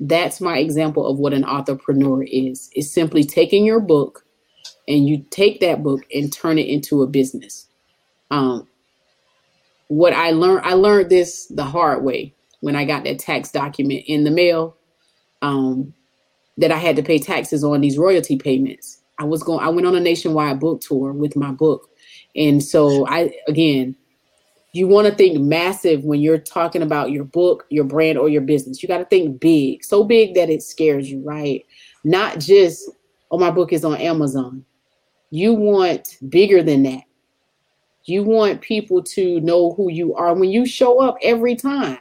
that's 0.08 0.42
my 0.42 0.58
example 0.58 1.08
of 1.08 1.18
what 1.18 1.34
an 1.34 1.44
authorpreneur 1.44 2.28
is. 2.30 2.70
It's 2.74 2.92
simply 2.92 3.24
taking 3.24 3.66
your 3.66 3.80
book 3.80 4.26
and 4.88 5.08
you 5.08 5.26
take 5.30 5.62
that 5.62 5.82
book 5.82 6.02
and 6.14 6.32
turn 6.32 6.58
it 6.58 6.68
into 6.68 7.04
a 7.04 7.08
business. 7.08 7.68
Um, 8.30 8.68
what 9.88 10.14
I 10.14 10.32
learned, 10.32 10.66
I 10.66 10.74
learned 10.74 11.10
this 11.10 11.46
the 11.48 11.64
hard 11.64 12.04
way 12.04 12.34
when 12.64 12.76
I 12.76 12.86
got 12.86 13.04
that 13.04 13.20
tax 13.20 13.52
document 13.52 14.04
in 14.08 14.24
the 14.24 14.32
mail. 14.32 14.78
Um, 15.42 15.94
that 16.58 16.72
I 16.72 16.78
had 16.78 16.96
to 16.98 17.04
pay 17.04 17.18
taxes 17.18 17.64
on 17.64 17.82
these 17.82 17.98
royalty 17.98 18.38
payments. 18.38 19.02
I 19.20 19.24
was 19.24 19.42
going. 19.42 19.60
I 19.60 19.70
went 19.70 19.88
on 19.88 19.96
a 19.96 20.00
nationwide 20.00 20.60
book 20.60 20.82
tour 20.82 21.12
with 21.12 21.36
my 21.36 21.52
book, 21.52 21.90
and 22.36 22.64
so 22.64 23.08
I 23.08 23.34
again 23.48 23.96
you 24.74 24.88
want 24.88 25.08
to 25.08 25.14
think 25.14 25.40
massive 25.40 26.04
when 26.04 26.20
you're 26.20 26.40
talking 26.40 26.82
about 26.82 27.12
your 27.12 27.24
book, 27.24 27.66
your 27.70 27.84
brand, 27.84 28.18
or 28.18 28.28
your 28.28 28.42
business. 28.42 28.82
You 28.82 28.88
got 28.88 28.98
to 28.98 29.06
think 29.06 29.40
big, 29.40 29.84
so 29.84 30.04
big 30.04 30.34
that 30.34 30.50
it 30.50 30.64
scares 30.64 31.10
you, 31.10 31.22
right? 31.24 31.64
Not 32.04 32.40
just, 32.40 32.90
oh, 33.30 33.38
my 33.38 33.52
book 33.52 33.72
is 33.72 33.86
on 33.86 33.96
Amazon. 33.98 34.66
You 35.30 35.54
want 35.54 36.18
bigger 36.28 36.64
than 36.64 36.82
that. 36.84 37.04
You 38.06 38.24
want 38.24 38.62
people 38.62 39.04
to 39.04 39.40
know 39.42 39.74
who 39.74 39.92
you 39.92 40.16
are 40.16 40.34
when 40.34 40.50
you 40.50 40.66
show 40.66 41.00
up 41.00 41.18
every 41.22 41.56
time. 41.56 42.00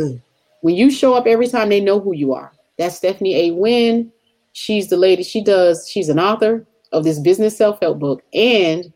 Mm. 0.00 0.22
When 0.62 0.74
you 0.74 0.90
show 0.90 1.14
up 1.14 1.26
every 1.26 1.48
time, 1.48 1.68
they 1.68 1.80
know 1.80 2.00
who 2.00 2.14
you 2.14 2.32
are. 2.32 2.52
That's 2.78 2.96
Stephanie 2.96 3.34
A. 3.34 3.50
Wynn. 3.52 4.12
She's 4.52 4.88
the 4.88 4.96
lady, 4.96 5.22
she 5.22 5.44
does, 5.44 5.86
she's 5.86 6.08
an 6.08 6.18
author 6.18 6.66
of 6.90 7.04
this 7.04 7.18
business 7.18 7.56
self 7.56 7.78
help 7.80 7.98
book, 7.98 8.22
and 8.32 8.90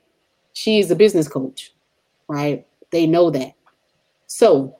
she's 0.55 0.91
a 0.91 0.97
business 0.97 1.29
coach, 1.29 1.75
right? 2.29 2.67
They 2.93 3.07
know 3.07 3.31
that. 3.31 3.53
So 4.27 4.77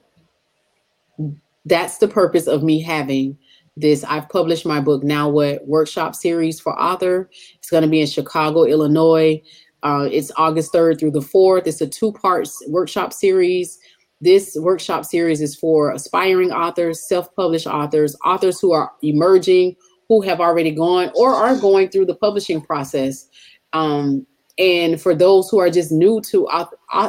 that's 1.65 1.99
the 1.99 2.07
purpose 2.07 2.47
of 2.47 2.63
me 2.63 2.81
having 2.81 3.37
this. 3.77 4.03
I've 4.03 4.27
published 4.29 4.65
my 4.65 4.79
book, 4.79 5.03
Now 5.03 5.29
What 5.29 5.67
workshop 5.67 6.15
series 6.15 6.59
for 6.59 6.79
author. 6.79 7.29
It's 7.59 7.69
going 7.69 7.83
to 7.83 7.89
be 7.89 8.01
in 8.01 8.07
Chicago, 8.07 8.63
Illinois. 8.63 9.41
Uh, 9.83 10.07
it's 10.11 10.31
August 10.35 10.73
3rd 10.73 10.99
through 10.99 11.11
the 11.11 11.19
4th. 11.19 11.67
It's 11.67 11.81
a 11.81 11.87
two 11.87 12.11
parts 12.13 12.63
workshop 12.67 13.13
series. 13.13 13.79
This 14.21 14.55
workshop 14.59 15.05
series 15.05 15.41
is 15.41 15.55
for 15.55 15.91
aspiring 15.91 16.51
authors, 16.51 17.01
self 17.07 17.35
published 17.35 17.65
authors, 17.65 18.15
authors 18.23 18.59
who 18.59 18.71
are 18.71 18.91
emerging, 19.01 19.75
who 20.07 20.21
have 20.21 20.39
already 20.39 20.71
gone 20.71 21.11
or 21.15 21.33
are 21.33 21.57
going 21.57 21.89
through 21.89 22.05
the 22.05 22.15
publishing 22.15 22.61
process. 22.61 23.27
Um, 23.73 24.27
and 24.59 25.01
for 25.01 25.15
those 25.15 25.49
who 25.49 25.59
are 25.59 25.69
just 25.69 25.91
new 25.91 26.21
to 26.21 26.47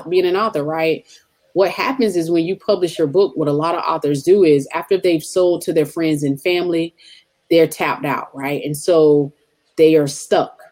being 0.08 0.24
an 0.24 0.36
author, 0.36 0.64
right? 0.64 1.04
What 1.52 1.70
happens 1.70 2.16
is 2.16 2.30
when 2.30 2.46
you 2.46 2.56
publish 2.56 2.96
your 2.96 3.08
book, 3.08 3.36
what 3.36 3.48
a 3.48 3.52
lot 3.52 3.74
of 3.74 3.84
authors 3.84 4.22
do 4.22 4.42
is 4.42 4.66
after 4.72 4.96
they've 4.96 5.22
sold 5.22 5.60
to 5.62 5.72
their 5.72 5.84
friends 5.84 6.22
and 6.22 6.40
family, 6.40 6.94
they're 7.50 7.66
tapped 7.66 8.06
out, 8.06 8.34
right? 8.34 8.62
And 8.64 8.74
so 8.74 9.34
they 9.76 9.96
are 9.96 10.06
stuck. 10.06 10.62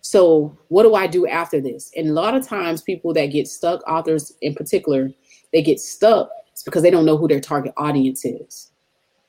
So, 0.00 0.58
what 0.68 0.82
do 0.82 0.94
I 0.96 1.06
do 1.06 1.26
after 1.28 1.60
this? 1.60 1.92
And 1.94 2.08
a 2.08 2.12
lot 2.12 2.34
of 2.34 2.44
times, 2.44 2.82
people 2.82 3.14
that 3.14 3.26
get 3.26 3.46
stuck, 3.46 3.80
authors 3.86 4.32
in 4.40 4.56
particular, 4.56 5.10
they 5.52 5.62
get 5.62 5.80
stuck 5.80 6.30
it's 6.52 6.62
because 6.62 6.82
they 6.82 6.90
don't 6.90 7.06
know 7.06 7.16
who 7.16 7.28
their 7.28 7.40
target 7.40 7.72
audience 7.78 8.24
is. 8.24 8.70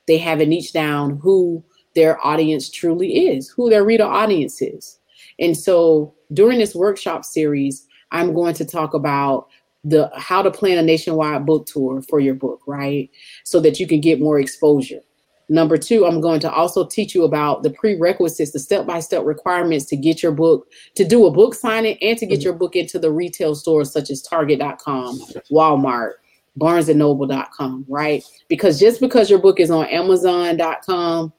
they 0.06 0.18
haven't 0.18 0.50
niched 0.50 0.74
down 0.74 1.18
who 1.18 1.64
their 1.94 2.24
audience 2.26 2.70
truly 2.70 3.28
is, 3.28 3.48
who 3.48 3.70
their 3.70 3.84
reader 3.84 4.04
audience 4.04 4.60
is. 4.60 4.98
And 5.38 5.56
so 5.56 6.14
during 6.32 6.58
this 6.58 6.74
workshop 6.74 7.24
series, 7.24 7.86
I'm 8.10 8.34
going 8.34 8.54
to 8.54 8.64
talk 8.64 8.94
about 8.94 9.48
the 9.84 10.10
how 10.14 10.42
to 10.42 10.50
plan 10.50 10.78
a 10.78 10.82
nationwide 10.82 11.46
book 11.46 11.66
tour 11.66 12.02
for 12.02 12.20
your 12.20 12.34
book, 12.34 12.60
right? 12.66 13.10
So 13.44 13.60
that 13.60 13.80
you 13.80 13.86
can 13.86 14.00
get 14.00 14.20
more 14.20 14.38
exposure. 14.38 15.00
Number 15.48 15.76
two, 15.76 16.06
I'm 16.06 16.20
going 16.20 16.40
to 16.40 16.52
also 16.52 16.86
teach 16.86 17.14
you 17.14 17.24
about 17.24 17.62
the 17.62 17.70
prerequisites, 17.70 18.52
the 18.52 18.58
step 18.58 18.86
by 18.86 19.00
step 19.00 19.24
requirements 19.24 19.84
to 19.86 19.96
get 19.96 20.22
your 20.22 20.32
book, 20.32 20.66
to 20.94 21.04
do 21.04 21.26
a 21.26 21.30
book 21.30 21.54
signing, 21.54 21.98
and 22.00 22.16
to 22.18 22.26
get 22.26 22.38
mm-hmm. 22.38 22.44
your 22.44 22.52
book 22.54 22.76
into 22.76 22.98
the 22.98 23.12
retail 23.12 23.54
stores 23.54 23.92
such 23.92 24.10
as 24.10 24.22
Target.com, 24.22 25.20
Walmart, 25.50 26.12
BarnesandNoble.com, 26.58 27.86
right? 27.88 28.24
Because 28.48 28.78
just 28.78 29.00
because 29.00 29.28
your 29.28 29.40
book 29.40 29.60
is 29.60 29.70
on 29.70 29.86
Amazon.com, 29.86 31.32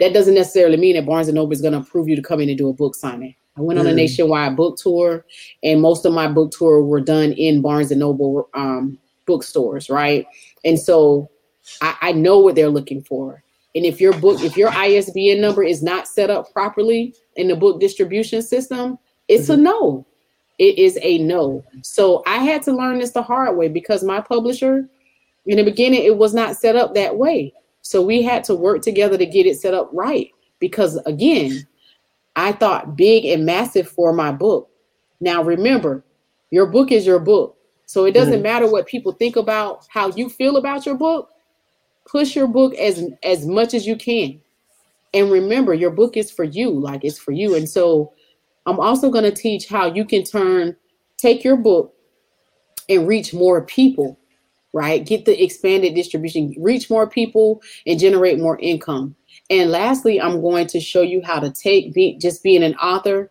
that 0.00 0.12
doesn't 0.12 0.34
necessarily 0.34 0.76
mean 0.76 0.96
that 0.96 1.06
Barnes 1.06 1.28
and 1.28 1.36
Noble 1.36 1.52
is 1.52 1.60
going 1.60 1.72
to 1.72 1.80
approve 1.80 2.08
you 2.08 2.16
to 2.16 2.22
come 2.22 2.40
in 2.40 2.48
and 2.48 2.58
do 2.58 2.68
a 2.68 2.72
book 2.72 2.94
signing. 2.94 3.34
I 3.56 3.60
went 3.60 3.78
on 3.78 3.86
a 3.86 3.90
mm. 3.90 3.96
nationwide 3.96 4.56
book 4.56 4.76
tour, 4.76 5.24
and 5.62 5.80
most 5.80 6.04
of 6.04 6.12
my 6.12 6.26
book 6.26 6.50
tour 6.50 6.82
were 6.82 7.00
done 7.00 7.32
in 7.32 7.62
Barnes 7.62 7.90
and 7.90 8.00
Noble 8.00 8.48
um, 8.54 8.98
bookstores, 9.26 9.88
right? 9.88 10.26
And 10.64 10.78
so 10.78 11.30
I, 11.80 11.96
I 12.00 12.12
know 12.12 12.38
what 12.38 12.54
they're 12.54 12.68
looking 12.68 13.02
for. 13.02 13.42
And 13.74 13.84
if 13.84 14.00
your 14.00 14.12
book, 14.20 14.42
if 14.42 14.56
your 14.56 14.70
ISBN 14.70 15.40
number 15.40 15.64
is 15.64 15.82
not 15.82 16.06
set 16.06 16.30
up 16.30 16.52
properly 16.52 17.14
in 17.36 17.48
the 17.48 17.56
book 17.56 17.80
distribution 17.80 18.42
system, 18.42 18.98
it's 19.28 19.48
mm-hmm. 19.48 19.60
a 19.60 19.64
no. 19.64 20.06
It 20.58 20.78
is 20.78 20.98
a 21.02 21.18
no. 21.18 21.64
So 21.82 22.22
I 22.26 22.38
had 22.38 22.62
to 22.62 22.72
learn 22.72 23.00
this 23.00 23.10
the 23.10 23.22
hard 23.22 23.56
way 23.56 23.68
because 23.68 24.04
my 24.04 24.20
publisher, 24.20 24.88
in 25.46 25.56
the 25.56 25.64
beginning, 25.64 26.04
it 26.04 26.16
was 26.16 26.32
not 26.32 26.56
set 26.56 26.76
up 26.76 26.94
that 26.94 27.16
way. 27.16 27.52
So 27.82 28.00
we 28.00 28.22
had 28.22 28.44
to 28.44 28.54
work 28.54 28.82
together 28.82 29.18
to 29.18 29.26
get 29.26 29.46
it 29.46 29.60
set 29.60 29.74
up 29.74 29.90
right. 29.92 30.30
Because 30.60 30.96
again, 31.06 31.66
I 32.36 32.52
thought 32.52 32.96
big 32.96 33.24
and 33.24 33.44
massive 33.44 33.88
for 33.88 34.12
my 34.12 34.30
book. 34.30 34.70
Now 35.20 35.42
remember, 35.42 36.04
your 36.50 36.66
book 36.66 36.92
is 36.92 37.04
your 37.04 37.18
book. 37.18 37.58
So 37.86 38.04
it 38.04 38.12
doesn't 38.12 38.34
mm-hmm. 38.34 38.42
matter 38.42 38.70
what 38.70 38.86
people 38.86 39.12
think 39.12 39.34
about 39.34 39.86
how 39.88 40.10
you 40.10 40.28
feel 40.28 40.56
about 40.56 40.86
your 40.86 40.94
book 40.94 41.30
push 42.06 42.36
your 42.36 42.46
book 42.46 42.74
as 42.74 43.04
as 43.22 43.46
much 43.46 43.74
as 43.74 43.86
you 43.86 43.96
can. 43.96 44.40
And 45.12 45.30
remember 45.30 45.74
your 45.74 45.90
book 45.90 46.16
is 46.16 46.30
for 46.30 46.44
you 46.44 46.70
like 46.70 47.04
it's 47.04 47.18
for 47.18 47.32
you. 47.32 47.54
And 47.54 47.68
so 47.68 48.12
i'm 48.66 48.80
also 48.80 49.10
going 49.10 49.24
to 49.24 49.30
teach 49.30 49.68
how 49.68 49.92
you 49.92 50.04
can 50.04 50.24
turn 50.24 50.74
take 51.18 51.44
your 51.44 51.56
book 51.56 51.94
and 52.88 53.06
reach 53.06 53.34
more 53.34 53.64
people 53.64 54.18
right? 54.76 55.06
Get 55.06 55.24
the 55.24 55.40
expanded 55.40 55.94
distribution 55.94 56.52
reach 56.58 56.90
more 56.90 57.08
people 57.08 57.62
and 57.86 57.96
generate 57.96 58.40
more 58.40 58.58
income. 58.58 59.14
And 59.50 59.70
lastly 59.70 60.20
i'm 60.20 60.40
going 60.40 60.66
to 60.68 60.80
show 60.80 61.02
you 61.02 61.22
how 61.22 61.40
to 61.40 61.50
take 61.50 61.94
be, 61.94 62.18
just 62.18 62.42
being 62.42 62.62
an 62.62 62.74
author 62.76 63.30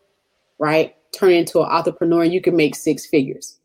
right? 0.60 0.96
Turn 1.14 1.32
into 1.32 1.60
an 1.62 1.70
authorpreneur 1.70 2.32
you 2.32 2.42
can 2.42 2.56
make 2.56 2.76
six 2.76 3.06
figures. 3.06 3.60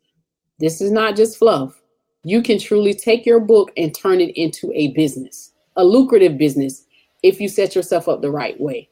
This 0.59 0.81
is 0.81 0.91
not 0.91 1.15
just 1.15 1.37
fluff 1.37 1.78
you 2.23 2.41
can 2.41 2.59
truly 2.59 2.93
take 2.93 3.25
your 3.25 3.39
book 3.39 3.71
and 3.77 3.95
turn 3.95 4.19
it 4.19 4.35
into 4.35 4.71
a 4.73 4.91
business, 4.93 5.53
a 5.75 5.83
lucrative 5.83 6.37
business, 6.37 6.85
if 7.23 7.39
you 7.39 7.47
set 7.47 7.75
yourself 7.75 8.07
up 8.07 8.21
the 8.21 8.31
right 8.31 8.59
way. 8.59 8.89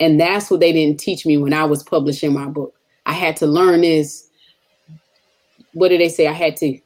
And 0.00 0.20
that's 0.20 0.50
what 0.50 0.60
they 0.60 0.72
didn't 0.72 1.00
teach 1.00 1.24
me 1.24 1.38
when 1.38 1.52
I 1.52 1.64
was 1.64 1.82
publishing 1.82 2.32
my 2.32 2.46
book. 2.46 2.74
I 3.06 3.12
had 3.12 3.36
to 3.38 3.46
learn 3.46 3.82
this. 3.82 4.28
What 5.74 5.88
did 5.88 6.00
they 6.00 6.08
say? 6.08 6.26
I 6.26 6.32
had 6.32 6.56
to, 6.58 6.78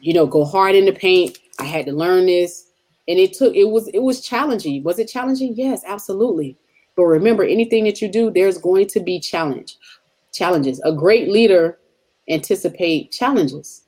you 0.00 0.12
know, 0.12 0.26
go 0.26 0.44
hard 0.44 0.74
in 0.74 0.84
the 0.84 0.92
paint. 0.92 1.38
I 1.58 1.64
had 1.64 1.86
to 1.86 1.92
learn 1.92 2.26
this. 2.26 2.66
And 3.06 3.18
it 3.18 3.32
took, 3.32 3.54
it 3.54 3.70
was, 3.70 3.88
it 3.88 4.00
was 4.00 4.20
challenging. 4.20 4.82
Was 4.82 4.98
it 4.98 5.08
challenging? 5.08 5.54
Yes, 5.56 5.82
absolutely. 5.86 6.56
But 6.96 7.04
remember, 7.04 7.44
anything 7.44 7.84
that 7.84 8.02
you 8.02 8.08
do, 8.08 8.30
there's 8.30 8.58
going 8.58 8.88
to 8.88 9.00
be 9.00 9.20
challenge, 9.20 9.76
challenges. 10.32 10.80
A 10.84 10.92
great 10.92 11.28
leader 11.28 11.78
anticipate 12.28 13.12
challenges 13.12 13.82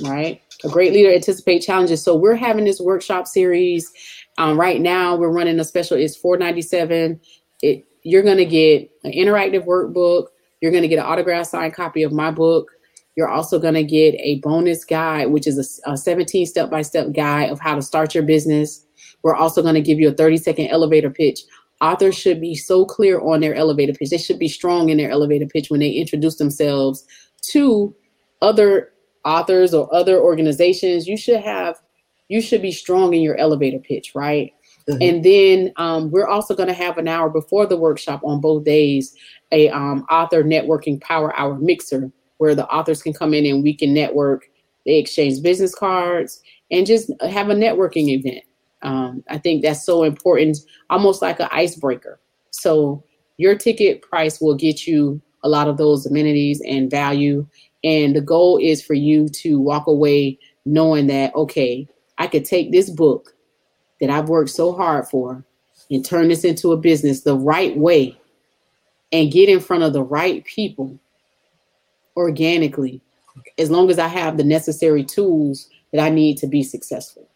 right? 0.00 0.40
A 0.64 0.68
great 0.68 0.92
leader 0.92 1.12
anticipate 1.12 1.60
challenges. 1.60 2.02
So 2.02 2.14
we're 2.14 2.36
having 2.36 2.64
this 2.64 2.80
workshop 2.80 3.26
series. 3.26 3.90
Um, 4.38 4.58
right 4.58 4.80
now, 4.80 5.16
we're 5.16 5.30
running 5.30 5.58
a 5.60 5.64
special. 5.64 5.96
It's 5.96 6.16
four 6.16 6.36
ninety 6.36 6.62
seven. 6.62 7.20
It 7.60 7.84
you're 8.02 8.22
to 8.38 8.44
get 8.44 8.90
an 9.04 9.12
interactive 9.12 9.66
workbook. 9.66 10.26
You're 10.60 10.72
to 10.82 10.88
get 10.88 10.98
an 10.98 11.06
autograph 11.06 11.46
signed 11.46 11.74
copy 11.74 12.02
of 12.02 12.12
my 12.12 12.30
book. 12.30 12.70
You're 13.16 13.28
also 13.28 13.58
to 13.74 13.84
get 13.84 14.14
a 14.14 14.40
bonus 14.40 14.84
guide, 14.84 15.26
which 15.26 15.46
is 15.46 15.80
a, 15.86 15.92
a 15.92 15.96
17 15.96 16.46
step 16.46 16.70
by 16.70 16.82
step 16.82 17.12
guide 17.12 17.50
of 17.50 17.60
how 17.60 17.74
to 17.74 17.82
start 17.82 18.14
your 18.14 18.24
business. 18.24 18.86
We're 19.22 19.36
also 19.36 19.62
to 19.74 19.80
give 19.80 19.98
you 19.98 20.08
a 20.08 20.14
30 20.14 20.38
second 20.38 20.68
elevator 20.68 21.10
pitch. 21.10 21.40
Authors 21.80 22.16
should 22.16 22.40
be 22.40 22.54
so 22.54 22.84
clear 22.84 23.20
on 23.20 23.40
their 23.40 23.54
elevator 23.54 23.92
pitch. 23.92 24.10
They 24.10 24.18
should 24.18 24.38
be 24.38 24.48
strong 24.48 24.88
in 24.88 24.98
their 24.98 25.10
elevator 25.10 25.46
pitch 25.46 25.68
when 25.68 25.80
they 25.80 25.90
introduce 25.90 26.36
themselves 26.36 27.04
to 27.50 27.94
other 28.40 28.91
authors 29.24 29.74
or 29.74 29.92
other 29.94 30.20
organizations, 30.20 31.06
you 31.06 31.16
should 31.16 31.40
have, 31.40 31.80
you 32.28 32.40
should 32.40 32.62
be 32.62 32.72
strong 32.72 33.14
in 33.14 33.20
your 33.20 33.36
elevator 33.36 33.78
pitch, 33.78 34.12
right? 34.14 34.52
Mm-hmm. 34.88 35.02
And 35.02 35.24
then 35.24 35.72
um, 35.76 36.10
we're 36.10 36.26
also 36.26 36.54
going 36.54 36.68
to 36.68 36.74
have 36.74 36.98
an 36.98 37.08
hour 37.08 37.28
before 37.30 37.66
the 37.66 37.76
workshop 37.76 38.20
on 38.24 38.40
both 38.40 38.64
days, 38.64 39.14
a 39.52 39.68
um, 39.68 40.04
author 40.10 40.42
networking 40.42 41.00
power 41.00 41.38
hour 41.38 41.56
mixer 41.58 42.10
where 42.38 42.54
the 42.54 42.66
authors 42.66 43.02
can 43.02 43.12
come 43.12 43.34
in 43.34 43.46
and 43.46 43.62
we 43.62 43.74
can 43.74 43.94
network. 43.94 44.46
They 44.84 44.98
exchange 44.98 45.42
business 45.42 45.74
cards 45.74 46.42
and 46.70 46.86
just 46.86 47.12
have 47.20 47.50
a 47.50 47.54
networking 47.54 48.08
event. 48.08 48.44
Um, 48.82 49.22
I 49.30 49.38
think 49.38 49.62
that's 49.62 49.86
so 49.86 50.02
important, 50.02 50.58
almost 50.90 51.22
like 51.22 51.38
an 51.38 51.48
icebreaker. 51.52 52.18
So 52.50 53.04
your 53.36 53.54
ticket 53.54 54.02
price 54.02 54.40
will 54.40 54.56
get 54.56 54.86
you 54.86 55.22
a 55.44 55.48
lot 55.48 55.68
of 55.68 55.76
those 55.76 56.06
amenities 56.06 56.60
and 56.66 56.90
value 56.90 57.46
and 57.84 58.14
the 58.14 58.20
goal 58.20 58.58
is 58.60 58.82
for 58.82 58.94
you 58.94 59.28
to 59.28 59.60
walk 59.60 59.86
away 59.86 60.38
knowing 60.64 61.08
that, 61.08 61.34
okay, 61.34 61.88
I 62.18 62.26
could 62.26 62.44
take 62.44 62.70
this 62.70 62.90
book 62.90 63.34
that 64.00 64.10
I've 64.10 64.28
worked 64.28 64.50
so 64.50 64.72
hard 64.72 65.08
for 65.08 65.44
and 65.90 66.04
turn 66.04 66.28
this 66.28 66.44
into 66.44 66.72
a 66.72 66.76
business 66.76 67.22
the 67.22 67.36
right 67.36 67.76
way 67.76 68.18
and 69.10 69.32
get 69.32 69.48
in 69.48 69.60
front 69.60 69.82
of 69.82 69.92
the 69.92 70.02
right 70.02 70.44
people 70.44 70.98
organically, 72.16 73.00
as 73.58 73.70
long 73.70 73.90
as 73.90 73.98
I 73.98 74.08
have 74.08 74.36
the 74.36 74.44
necessary 74.44 75.04
tools 75.04 75.68
that 75.92 76.02
I 76.02 76.08
need 76.08 76.38
to 76.38 76.46
be 76.46 76.62
successful. 76.62 77.28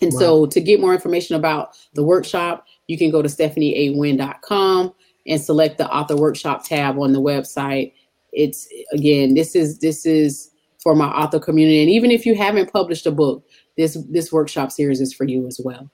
And 0.00 0.12
wow. 0.12 0.18
so 0.18 0.46
to 0.46 0.60
get 0.60 0.80
more 0.80 0.92
information 0.92 1.36
about 1.36 1.76
the 1.94 2.02
workshop, 2.02 2.66
you 2.88 2.98
can 2.98 3.10
go 3.10 3.22
to 3.22 3.28
stephanieawynn.com 3.28 4.94
and 5.26 5.40
select 5.40 5.78
the 5.78 5.88
author 5.88 6.16
workshop 6.16 6.64
tab 6.64 6.98
on 6.98 7.12
the 7.12 7.20
website 7.20 7.92
it's 8.32 8.68
again 8.92 9.34
this 9.34 9.54
is 9.54 9.78
this 9.78 10.06
is 10.06 10.50
for 10.82 10.94
my 10.94 11.06
author 11.06 11.38
community 11.38 11.80
and 11.80 11.90
even 11.90 12.10
if 12.10 12.26
you 12.26 12.34
haven't 12.34 12.72
published 12.72 13.06
a 13.06 13.12
book 13.12 13.44
this 13.76 13.96
this 14.10 14.32
workshop 14.32 14.72
series 14.72 15.00
is 15.00 15.12
for 15.12 15.24
you 15.24 15.46
as 15.46 15.60
well 15.64 15.90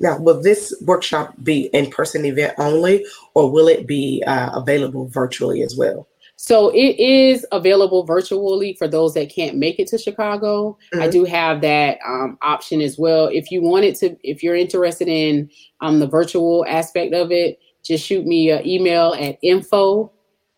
now 0.00 0.18
will 0.18 0.40
this 0.40 0.74
workshop 0.82 1.34
be 1.42 1.70
in-person 1.72 2.24
event 2.24 2.54
only 2.58 3.04
or 3.34 3.50
will 3.50 3.68
it 3.68 3.86
be 3.86 4.22
uh, 4.26 4.50
available 4.54 5.06
virtually 5.08 5.62
as 5.62 5.76
well 5.76 6.06
so 6.36 6.70
it 6.70 6.98
is 6.98 7.46
available 7.52 8.04
virtually 8.04 8.74
for 8.74 8.88
those 8.88 9.14
that 9.14 9.32
can't 9.32 9.56
make 9.56 9.78
it 9.78 9.86
to 9.88 9.98
Chicago. 9.98 10.76
Mm-hmm. 10.92 11.02
I 11.02 11.08
do 11.08 11.24
have 11.24 11.60
that 11.60 11.98
um, 12.04 12.36
option 12.42 12.80
as 12.80 12.98
well. 12.98 13.28
If 13.28 13.50
you 13.50 13.62
wanted 13.62 13.94
to, 13.96 14.16
if 14.22 14.42
you're 14.42 14.56
interested 14.56 15.06
in 15.06 15.48
um, 15.80 16.00
the 16.00 16.08
virtual 16.08 16.66
aspect 16.68 17.14
of 17.14 17.30
it, 17.30 17.60
just 17.84 18.04
shoot 18.04 18.26
me 18.26 18.50
an 18.50 18.66
email 18.66 19.14
at 19.18 19.38
info 19.42 20.10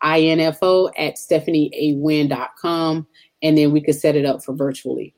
info 0.03 0.87
at 0.97 1.15
stephanieawynn.com, 1.15 3.07
and 3.43 3.57
then 3.57 3.71
we 3.71 3.81
could 3.81 3.95
set 3.95 4.15
it 4.15 4.25
up 4.25 4.43
for 4.43 4.53
virtually. 4.53 5.13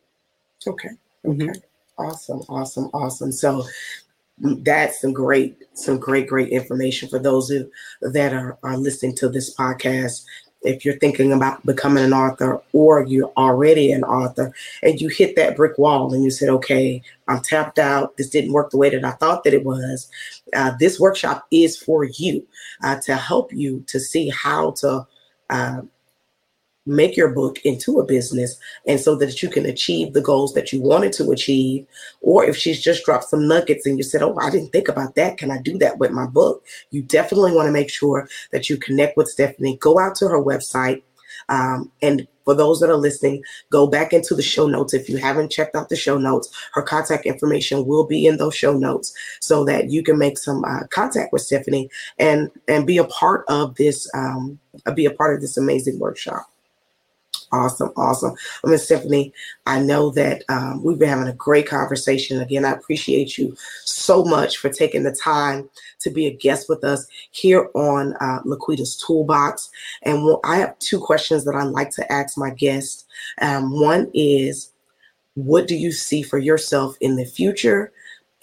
Okay. 0.67 0.89
Okay. 1.25 1.45
Mm-hmm. 1.45 2.01
Awesome. 2.01 2.41
Awesome. 2.49 2.89
Awesome. 2.93 3.31
So 3.31 3.65
that's 4.39 5.01
some 5.01 5.11
great, 5.11 5.57
some 5.73 5.97
great, 5.99 6.27
great 6.27 6.49
information 6.49 7.09
for 7.09 7.19
those 7.19 7.49
who 7.49 7.69
that 8.01 8.33
are, 8.33 8.57
are 8.63 8.77
listening 8.77 9.15
to 9.17 9.29
this 9.29 9.53
podcast 9.55 10.23
if 10.61 10.83
you're 10.83 10.97
thinking 10.97 11.31
about 11.31 11.65
becoming 11.65 12.03
an 12.03 12.13
author 12.13 12.61
or 12.73 13.05
you're 13.05 13.31
already 13.37 13.91
an 13.91 14.03
author 14.03 14.53
and 14.83 14.99
you 14.99 15.07
hit 15.07 15.35
that 15.35 15.55
brick 15.55 15.77
wall 15.77 16.13
and 16.13 16.23
you 16.23 16.31
said, 16.31 16.49
okay, 16.49 17.01
I'm 17.27 17.41
tapped 17.41 17.79
out. 17.79 18.17
This 18.17 18.29
didn't 18.29 18.53
work 18.53 18.71
the 18.71 18.77
way 18.77 18.89
that 18.89 19.05
I 19.05 19.11
thought 19.11 19.43
that 19.43 19.53
it 19.53 19.63
was. 19.63 20.09
Uh, 20.53 20.73
this 20.79 20.99
workshop 20.99 21.45
is 21.51 21.77
for 21.77 22.03
you 22.03 22.45
uh, 22.83 22.99
to 23.01 23.15
help 23.15 23.53
you 23.53 23.83
to 23.87 23.99
see 23.99 24.29
how 24.29 24.71
to 24.71 25.07
uh, 25.49 25.81
make 26.89 27.15
your 27.15 27.29
book 27.29 27.59
into 27.63 27.99
a 27.99 28.05
business 28.05 28.57
and 28.87 28.99
so 28.99 29.15
that 29.15 29.41
you 29.43 29.49
can 29.49 29.65
achieve 29.65 30.13
the 30.13 30.21
goals 30.21 30.53
that 30.53 30.73
you 30.73 30.81
wanted 30.81 31.13
to 31.13 31.31
achieve 31.31 31.85
or 32.21 32.43
if 32.43 32.57
she's 32.57 32.81
just 32.81 33.05
dropped 33.05 33.25
some 33.25 33.47
nuggets 33.47 33.85
and 33.85 33.97
you 33.97 34.03
said 34.03 34.21
oh 34.21 34.37
i 34.41 34.49
didn't 34.49 34.71
think 34.71 34.87
about 34.87 35.15
that 35.15 35.37
can 35.37 35.51
i 35.51 35.61
do 35.61 35.77
that 35.77 35.97
with 35.99 36.11
my 36.11 36.25
book 36.25 36.65
you 36.91 37.01
definitely 37.01 37.51
want 37.51 37.67
to 37.67 37.71
make 37.71 37.89
sure 37.89 38.27
that 38.51 38.69
you 38.69 38.77
connect 38.77 39.15
with 39.17 39.29
stephanie 39.29 39.77
go 39.77 39.99
out 39.99 40.15
to 40.15 40.27
her 40.27 40.41
website 40.41 41.01
Um, 41.47 41.91
and 42.01 42.27
for 42.45 42.55
those 42.55 42.79
that 42.79 42.89
are 42.89 42.97
listening, 42.97 43.43
go 43.69 43.87
back 43.87 44.11
into 44.11 44.33
the 44.33 44.41
show 44.41 44.67
notes. 44.67 44.93
If 44.93 45.07
you 45.07 45.17
haven't 45.17 45.51
checked 45.51 45.75
out 45.75 45.89
the 45.89 45.95
show 45.95 46.17
notes, 46.17 46.49
her 46.73 46.81
contact 46.81 47.25
information 47.25 47.85
will 47.85 48.05
be 48.05 48.25
in 48.25 48.37
those 48.37 48.55
show 48.55 48.73
notes 48.73 49.13
so 49.39 49.63
that 49.65 49.91
you 49.91 50.03
can 50.03 50.17
make 50.17 50.37
some 50.37 50.63
uh, 50.65 50.87
contact 50.87 51.31
with 51.31 51.43
Stephanie 51.43 51.89
and 52.17 52.49
and 52.67 52.87
be 52.87 52.97
a 52.97 53.03
part 53.05 53.45
of 53.49 53.75
this 53.75 54.09
um, 54.15 54.59
be 54.95 55.05
a 55.05 55.11
part 55.11 55.35
of 55.35 55.41
this 55.41 55.57
amazing 55.57 55.99
workshop. 55.99 56.49
Awesome, 57.51 57.91
awesome. 57.95 58.35
Well, 58.63 58.71
Miss 58.71 58.85
Stephanie, 58.85 59.33
I 59.65 59.79
know 59.79 60.11
that 60.11 60.43
um, 60.49 60.83
we've 60.83 60.99
been 60.99 61.09
having 61.09 61.27
a 61.27 61.33
great 61.33 61.67
conversation. 61.67 62.39
Again, 62.39 62.63
I 62.63 62.71
appreciate 62.71 63.39
you 63.39 63.55
so 63.85 64.23
much 64.23 64.57
for 64.57 64.69
taking 64.69 65.01
the 65.01 65.11
time 65.15 65.67
to 66.01 66.11
be 66.11 66.27
a 66.27 66.31
guest 66.33 66.69
with 66.69 66.83
us 66.83 67.07
here 67.31 67.69
on 67.73 68.13
uh, 68.21 68.41
Laquita's 68.43 68.95
Toolbox. 68.97 69.71
And 70.03 70.37
I 70.43 70.57
have 70.57 70.77
two 70.77 70.99
questions 70.99 71.43
that 71.45 71.55
I 71.55 71.63
like 71.63 71.89
to 71.91 72.11
ask 72.11 72.37
my 72.37 72.51
guests. 72.51 73.05
Um, 73.41 73.79
one 73.79 74.11
is, 74.13 74.71
what 75.33 75.67
do 75.67 75.75
you 75.75 75.91
see 75.91 76.21
for 76.21 76.37
yourself 76.37 76.97
in 77.01 77.15
the 77.15 77.25
future? 77.25 77.91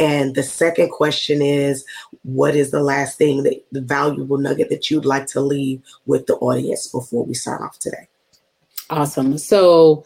And 0.00 0.34
the 0.34 0.42
second 0.42 0.90
question 0.90 1.40
is, 1.40 1.84
what 2.22 2.56
is 2.56 2.72
the 2.72 2.82
last 2.82 3.18
thing 3.18 3.44
that 3.44 3.64
the 3.70 3.80
valuable 3.80 4.36
nugget 4.36 4.68
that 4.70 4.90
you'd 4.90 5.06
like 5.06 5.26
to 5.28 5.40
leave 5.40 5.80
with 6.06 6.26
the 6.26 6.34
audience 6.36 6.88
before 6.88 7.24
we 7.24 7.34
sign 7.34 7.62
off 7.62 7.78
today? 7.78 8.08
Awesome. 8.90 9.38
So 9.38 10.04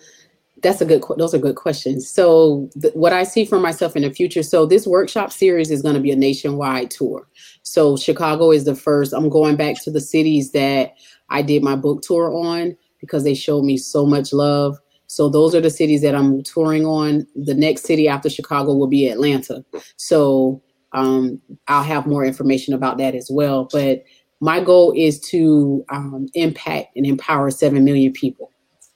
that's 0.63 0.81
a 0.81 0.85
good. 0.85 1.03
Those 1.17 1.35
are 1.35 1.39
good 1.39 1.57
questions. 1.57 2.09
So 2.09 2.69
th- 2.81 2.95
what 2.95 3.13
I 3.13 3.25
see 3.25 3.45
for 3.45 3.59
myself 3.59 3.97
in 3.97 4.03
the 4.03 4.11
future. 4.11 4.43
So 4.43 4.67
this 4.67 4.87
workshop 4.87 5.33
series 5.33 5.71
is 5.71 5.83
going 5.83 5.95
to 5.95 6.01
be 6.01 6.11
a 6.11 6.17
nationwide 6.17 6.91
tour. 6.91 7.27
So 7.63 7.97
Chicago 7.97 8.51
is 8.51 8.65
the 8.65 8.75
first. 8.75 9.13
I'm 9.13 9.29
going 9.29 9.57
back 9.57 9.83
to 9.83 9.91
the 9.91 10.01
cities 10.01 10.53
that 10.53 10.95
I 11.31 11.43
did 11.43 11.63
my 11.63 11.77
book 11.77 12.03
tour 12.03 12.33
on 12.35 12.77
because 13.01 13.25
they 13.25 13.35
showed 13.35 13.65
me 13.65 13.77
so 13.77 14.05
much 14.07 14.33
love. 14.33 14.79
So 15.07 15.29
those 15.29 15.55
are 15.55 15.61
the 15.61 15.71
cities 15.71 16.03
that 16.03 16.15
I'm 16.15 16.43
touring 16.43 16.87
on. 16.87 17.27
The 17.35 17.55
next 17.55 17.83
city 17.83 18.07
after 18.09 18.31
Chicago 18.31 18.75
will 18.75 18.87
be 18.87 19.09
Atlanta. 19.09 19.65
So 19.97 20.63
um, 20.93 21.41
I'll 21.69 21.83
have 21.83 22.07
more 22.07 22.25
information 22.25 22.75
about 22.75 22.99
that 22.99 23.15
as 23.15 23.29
well. 23.31 23.69
But 23.73 24.05
my 24.41 24.63
goal 24.63 24.93
is 24.97 25.21
to 25.21 25.85
um, 25.91 26.29
impact 26.35 26.97
and 26.97 27.07
empower 27.07 27.51
7 27.51 27.83
million 27.85 28.13
people 28.13 28.50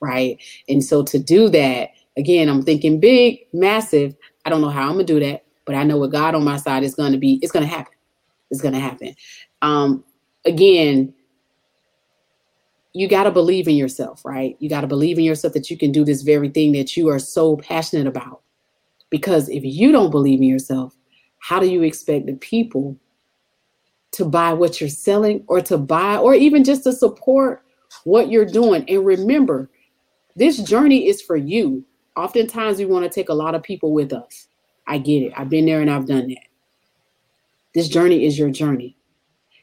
right? 0.04 0.38
And 0.68 0.84
so 0.84 1.02
to 1.04 1.18
do 1.18 1.48
that, 1.50 1.90
again, 2.16 2.48
I'm 2.48 2.62
thinking 2.62 3.00
big, 3.00 3.40
massive. 3.52 4.14
I 4.44 4.50
don't 4.50 4.60
know 4.60 4.70
how 4.70 4.82
I'm 4.82 4.94
gonna 4.94 5.04
do 5.04 5.20
that, 5.20 5.44
but 5.64 5.74
I 5.74 5.82
know 5.82 5.98
with 5.98 6.12
God 6.12 6.34
on 6.34 6.44
my 6.44 6.58
side, 6.58 6.84
it's 6.84 6.94
gonna 6.94 7.18
be, 7.18 7.38
it's 7.42 7.52
gonna 7.52 7.66
happen. 7.66 7.94
It's 8.50 8.60
gonna 8.60 8.80
happen. 8.80 9.16
Um, 9.62 10.04
again, 10.44 11.14
you 12.94 13.08
got 13.08 13.24
to 13.24 13.30
believe 13.32 13.66
in 13.66 13.74
yourself, 13.74 14.24
right? 14.24 14.56
You 14.60 14.68
got 14.68 14.82
to 14.82 14.86
believe 14.86 15.18
in 15.18 15.24
yourself 15.24 15.52
that 15.54 15.68
you 15.68 15.76
can 15.76 15.90
do 15.90 16.04
this 16.04 16.22
very 16.22 16.48
thing 16.48 16.72
that 16.72 16.96
you 16.96 17.08
are 17.08 17.18
so 17.18 17.56
passionate 17.56 18.06
about. 18.06 18.42
Because 19.10 19.48
if 19.48 19.64
you 19.64 19.92
don't 19.92 20.12
believe 20.12 20.40
in 20.40 20.48
yourself, 20.48 20.96
how 21.40 21.58
do 21.58 21.68
you 21.68 21.82
expect 21.82 22.26
the 22.26 22.34
people 22.34 22.96
to 24.12 24.24
buy 24.24 24.52
what 24.52 24.80
you're 24.80 24.88
selling 24.88 25.44
or 25.48 25.60
to 25.62 25.76
buy 25.76 26.16
or 26.16 26.34
even 26.34 26.62
just 26.62 26.84
to 26.84 26.92
support 26.92 27.62
what 28.04 28.30
you're 28.30 28.46
doing? 28.46 28.84
And 28.88 29.04
remember, 29.04 29.70
this 30.36 30.58
journey 30.58 31.08
is 31.08 31.22
for 31.22 31.36
you. 31.36 31.84
Oftentimes, 32.16 32.78
we 32.78 32.84
want 32.84 33.04
to 33.04 33.10
take 33.10 33.28
a 33.28 33.34
lot 33.34 33.54
of 33.54 33.62
people 33.62 33.92
with 33.92 34.12
us. 34.12 34.48
I 34.86 34.98
get 34.98 35.22
it. 35.22 35.32
I've 35.36 35.48
been 35.48 35.66
there 35.66 35.80
and 35.80 35.90
I've 35.90 36.06
done 36.06 36.28
that. 36.28 36.48
This 37.74 37.88
journey 37.88 38.26
is 38.26 38.38
your 38.38 38.50
journey. 38.50 38.96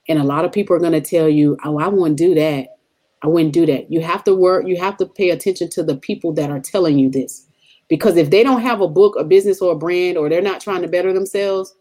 And 0.09 0.19
a 0.19 0.23
lot 0.23 0.45
of 0.45 0.51
people 0.51 0.75
are 0.75 0.79
going 0.79 0.91
to 0.91 1.01
tell 1.01 1.29
you, 1.29 1.57
oh, 1.63 1.79
I 1.79 1.87
wouldn't 1.87 2.17
do 2.17 2.35
that. 2.35 2.77
I 3.21 3.27
wouldn't 3.27 3.53
do 3.53 3.65
that. 3.67 3.91
You 3.91 4.01
have 4.01 4.23
to 4.23 4.35
work, 4.35 4.67
you 4.67 4.77
have 4.77 4.97
to 4.97 5.05
pay 5.05 5.29
attention 5.29 5.69
to 5.69 5.83
the 5.83 5.95
people 5.95 6.33
that 6.33 6.49
are 6.49 6.59
telling 6.59 6.97
you 6.97 7.09
this. 7.09 7.47
Because 7.87 8.17
if 8.17 8.29
they 8.29 8.43
don't 8.43 8.61
have 8.61 8.81
a 8.81 8.87
book, 8.87 9.15
a 9.17 9.23
business, 9.23 9.61
or 9.61 9.73
a 9.73 9.77
brand, 9.77 10.17
or 10.17 10.29
they're 10.29 10.41
not 10.41 10.61
trying 10.61 10.81
to 10.81 10.87
better 10.87 11.13
themselves, 11.13 11.75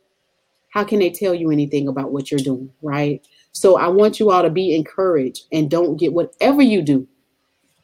how 0.69 0.85
can 0.85 0.99
they 0.99 1.11
tell 1.11 1.35
you 1.35 1.51
anything 1.51 1.89
about 1.89 2.13
what 2.13 2.31
you're 2.31 2.41
doing? 2.41 2.71
Right. 2.83 3.27
So 3.53 3.79
I 3.79 3.89
want 3.89 4.21
you 4.21 4.31
all 4.31 4.43
to 4.43 4.51
be 4.51 4.75
encouraged 4.75 5.47
and 5.51 5.71
don't 5.71 5.97
get 5.97 6.13
whatever 6.13 6.63
you 6.63 6.83
do, 6.83 7.09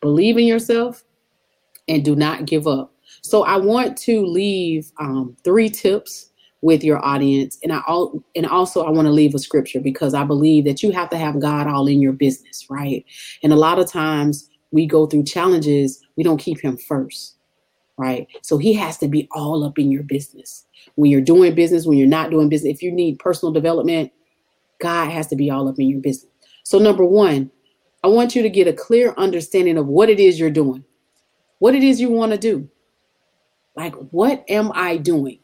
believe 0.07 0.39
in 0.39 0.45
yourself, 0.45 1.05
and 1.89 2.05
do 2.05 2.15
not 2.15 2.47
give 2.47 2.69
up. 2.69 2.95
So 3.23 3.43
I 3.43 3.57
want 3.57 3.97
to 3.99 4.25
leave 4.25 4.93
um, 5.01 5.37
three 5.43 5.69
tips 5.69 6.31
with 6.63 6.85
your 6.85 7.05
audience, 7.05 7.59
and 7.65 7.73
I 7.73 7.81
all 7.89 8.23
and 8.37 8.47
also 8.47 8.85
I 8.85 8.91
want 8.91 9.07
to 9.07 9.13
leave 9.13 9.35
a 9.35 9.41
scripture 9.41 9.81
because 9.81 10.15
I 10.15 10.23
believe 10.23 10.65
that 10.65 10.81
you 10.81 10.93
have 10.93 11.11
to 11.11 11.19
have 11.19 11.41
God 11.41 11.67
all 11.67 11.89
in 11.89 12.01
your 12.01 12.13
business, 12.13 12.67
right? 12.71 13.05
And 13.43 13.53
a 13.53 13.57
lot 13.57 13.81
of 13.81 13.91
times 13.91 14.49
we 14.71 14.87
go 14.87 15.07
through 15.07 15.25
challenges, 15.25 16.01
we 16.17 16.23
don't 16.23 16.39
keep 16.39 16.61
Him 16.61 16.77
first, 16.77 17.35
right? 17.99 18.29
So 18.43 18.59
He 18.59 18.75
has 18.75 18.97
to 18.99 19.09
be 19.09 19.27
all 19.33 19.65
up 19.65 19.77
in 19.77 19.91
your 19.91 20.05
business 20.05 20.67
when 20.95 21.11
you're 21.11 21.21
doing 21.21 21.53
business, 21.57 21.85
when 21.85 21.99
you're 21.99 22.07
not 22.07 22.31
doing 22.31 22.49
business. 22.49 22.77
If 22.77 22.83
you 22.83 22.93
need 22.93 23.19
personal 23.19 23.53
development, 23.53 24.13
God 24.81 25.11
has 25.11 25.27
to 25.29 25.37
be 25.37 25.51
all 25.51 25.67
up 25.69 25.81
in 25.81 25.89
your 25.89 26.01
business. 26.01 26.31
So 26.63 26.79
number 26.79 27.05
one, 27.05 27.51
I 28.07 28.09
want 28.09 28.37
you 28.37 28.43
to 28.43 28.49
get 28.49 28.69
a 28.69 28.73
clear 28.73 29.13
understanding 29.17 29.77
of 29.77 29.89
what 29.89 30.09
it 30.09 30.21
is 30.21 30.39
you're 30.39 30.49
doing, 30.49 30.85
what 31.59 31.75
it 31.75 31.83
is 31.83 32.01
you 32.01 32.09
want 32.09 32.31
to 32.31 32.39
do. 32.39 32.71
Like, 33.75 33.97
what 34.13 34.45
am 34.49 34.71
I 34.77 34.97
doing? 34.97 35.41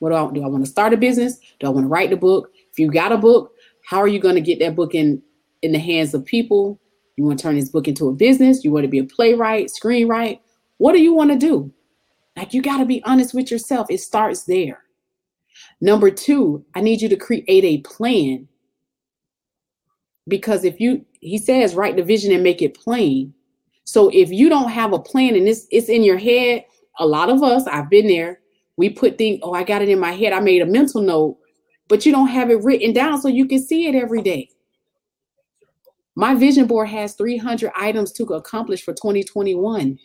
What 0.00 0.08
do 0.08 0.16
I 0.16 0.28
do? 0.32 0.42
I 0.42 0.48
want 0.48 0.64
to 0.64 0.70
start 0.70 0.92
a 0.92 0.96
business? 0.96 1.38
Do 1.60 1.68
I 1.68 1.70
want 1.70 1.84
to 1.84 1.88
write 1.88 2.10
the 2.10 2.16
book? 2.16 2.50
If 2.72 2.80
you 2.80 2.90
got 2.90 3.12
a 3.12 3.16
book, 3.16 3.52
how 3.86 3.98
are 3.98 4.08
you 4.08 4.18
going 4.18 4.34
to 4.34 4.40
get 4.40 4.58
that 4.58 4.74
book 4.74 4.92
in 4.92 5.22
in 5.62 5.70
the 5.70 5.78
hands 5.78 6.14
of 6.14 6.24
people? 6.24 6.80
You 7.14 7.22
want 7.22 7.38
to 7.38 7.44
turn 7.44 7.54
this 7.54 7.68
book 7.68 7.86
into 7.86 8.08
a 8.08 8.12
business? 8.12 8.64
You 8.64 8.72
want 8.72 8.82
to 8.82 8.90
be 8.90 8.98
a 8.98 9.04
playwright, 9.04 9.70
screenwriter? 9.70 10.40
What 10.78 10.94
do 10.94 11.00
you 11.00 11.14
want 11.14 11.30
to 11.30 11.38
do? 11.38 11.72
Like, 12.36 12.54
you 12.54 12.60
got 12.60 12.78
to 12.78 12.86
be 12.86 13.04
honest 13.04 13.34
with 13.34 13.52
yourself. 13.52 13.86
It 13.88 14.00
starts 14.00 14.42
there. 14.42 14.82
Number 15.80 16.10
two, 16.10 16.66
I 16.74 16.80
need 16.80 17.02
you 17.02 17.08
to 17.08 17.16
create 17.16 17.46
a 17.46 17.78
plan. 17.82 18.48
Because 20.26 20.64
if 20.64 20.80
you, 20.80 21.04
he 21.20 21.38
says, 21.38 21.74
write 21.74 21.96
the 21.96 22.02
vision 22.02 22.32
and 22.32 22.42
make 22.42 22.62
it 22.62 22.74
plain. 22.74 23.34
So 23.84 24.08
if 24.08 24.30
you 24.30 24.48
don't 24.48 24.70
have 24.70 24.92
a 24.92 24.98
plan 24.98 25.36
and 25.36 25.46
it's 25.46 25.66
it's 25.70 25.88
in 25.88 26.02
your 26.02 26.16
head, 26.16 26.64
a 26.98 27.06
lot 27.06 27.28
of 27.28 27.42
us, 27.42 27.66
I've 27.66 27.90
been 27.90 28.08
there, 28.08 28.40
we 28.76 28.90
put 28.90 29.18
things, 29.18 29.40
oh, 29.42 29.52
I 29.52 29.62
got 29.62 29.82
it 29.82 29.88
in 29.88 29.98
my 29.98 30.12
head. 30.12 30.32
I 30.32 30.40
made 30.40 30.62
a 30.62 30.66
mental 30.66 31.02
note, 31.02 31.38
but 31.88 32.06
you 32.06 32.12
don't 32.12 32.28
have 32.28 32.50
it 32.50 32.62
written 32.62 32.92
down 32.92 33.20
so 33.20 33.28
you 33.28 33.46
can 33.46 33.62
see 33.62 33.86
it 33.86 33.94
every 33.94 34.22
day. 34.22 34.48
My 36.16 36.34
vision 36.34 36.66
board 36.66 36.88
has 36.88 37.14
300 37.14 37.72
items 37.76 38.12
to 38.12 38.24
accomplish 38.24 38.82
for 38.82 38.94
2021. 38.94 39.98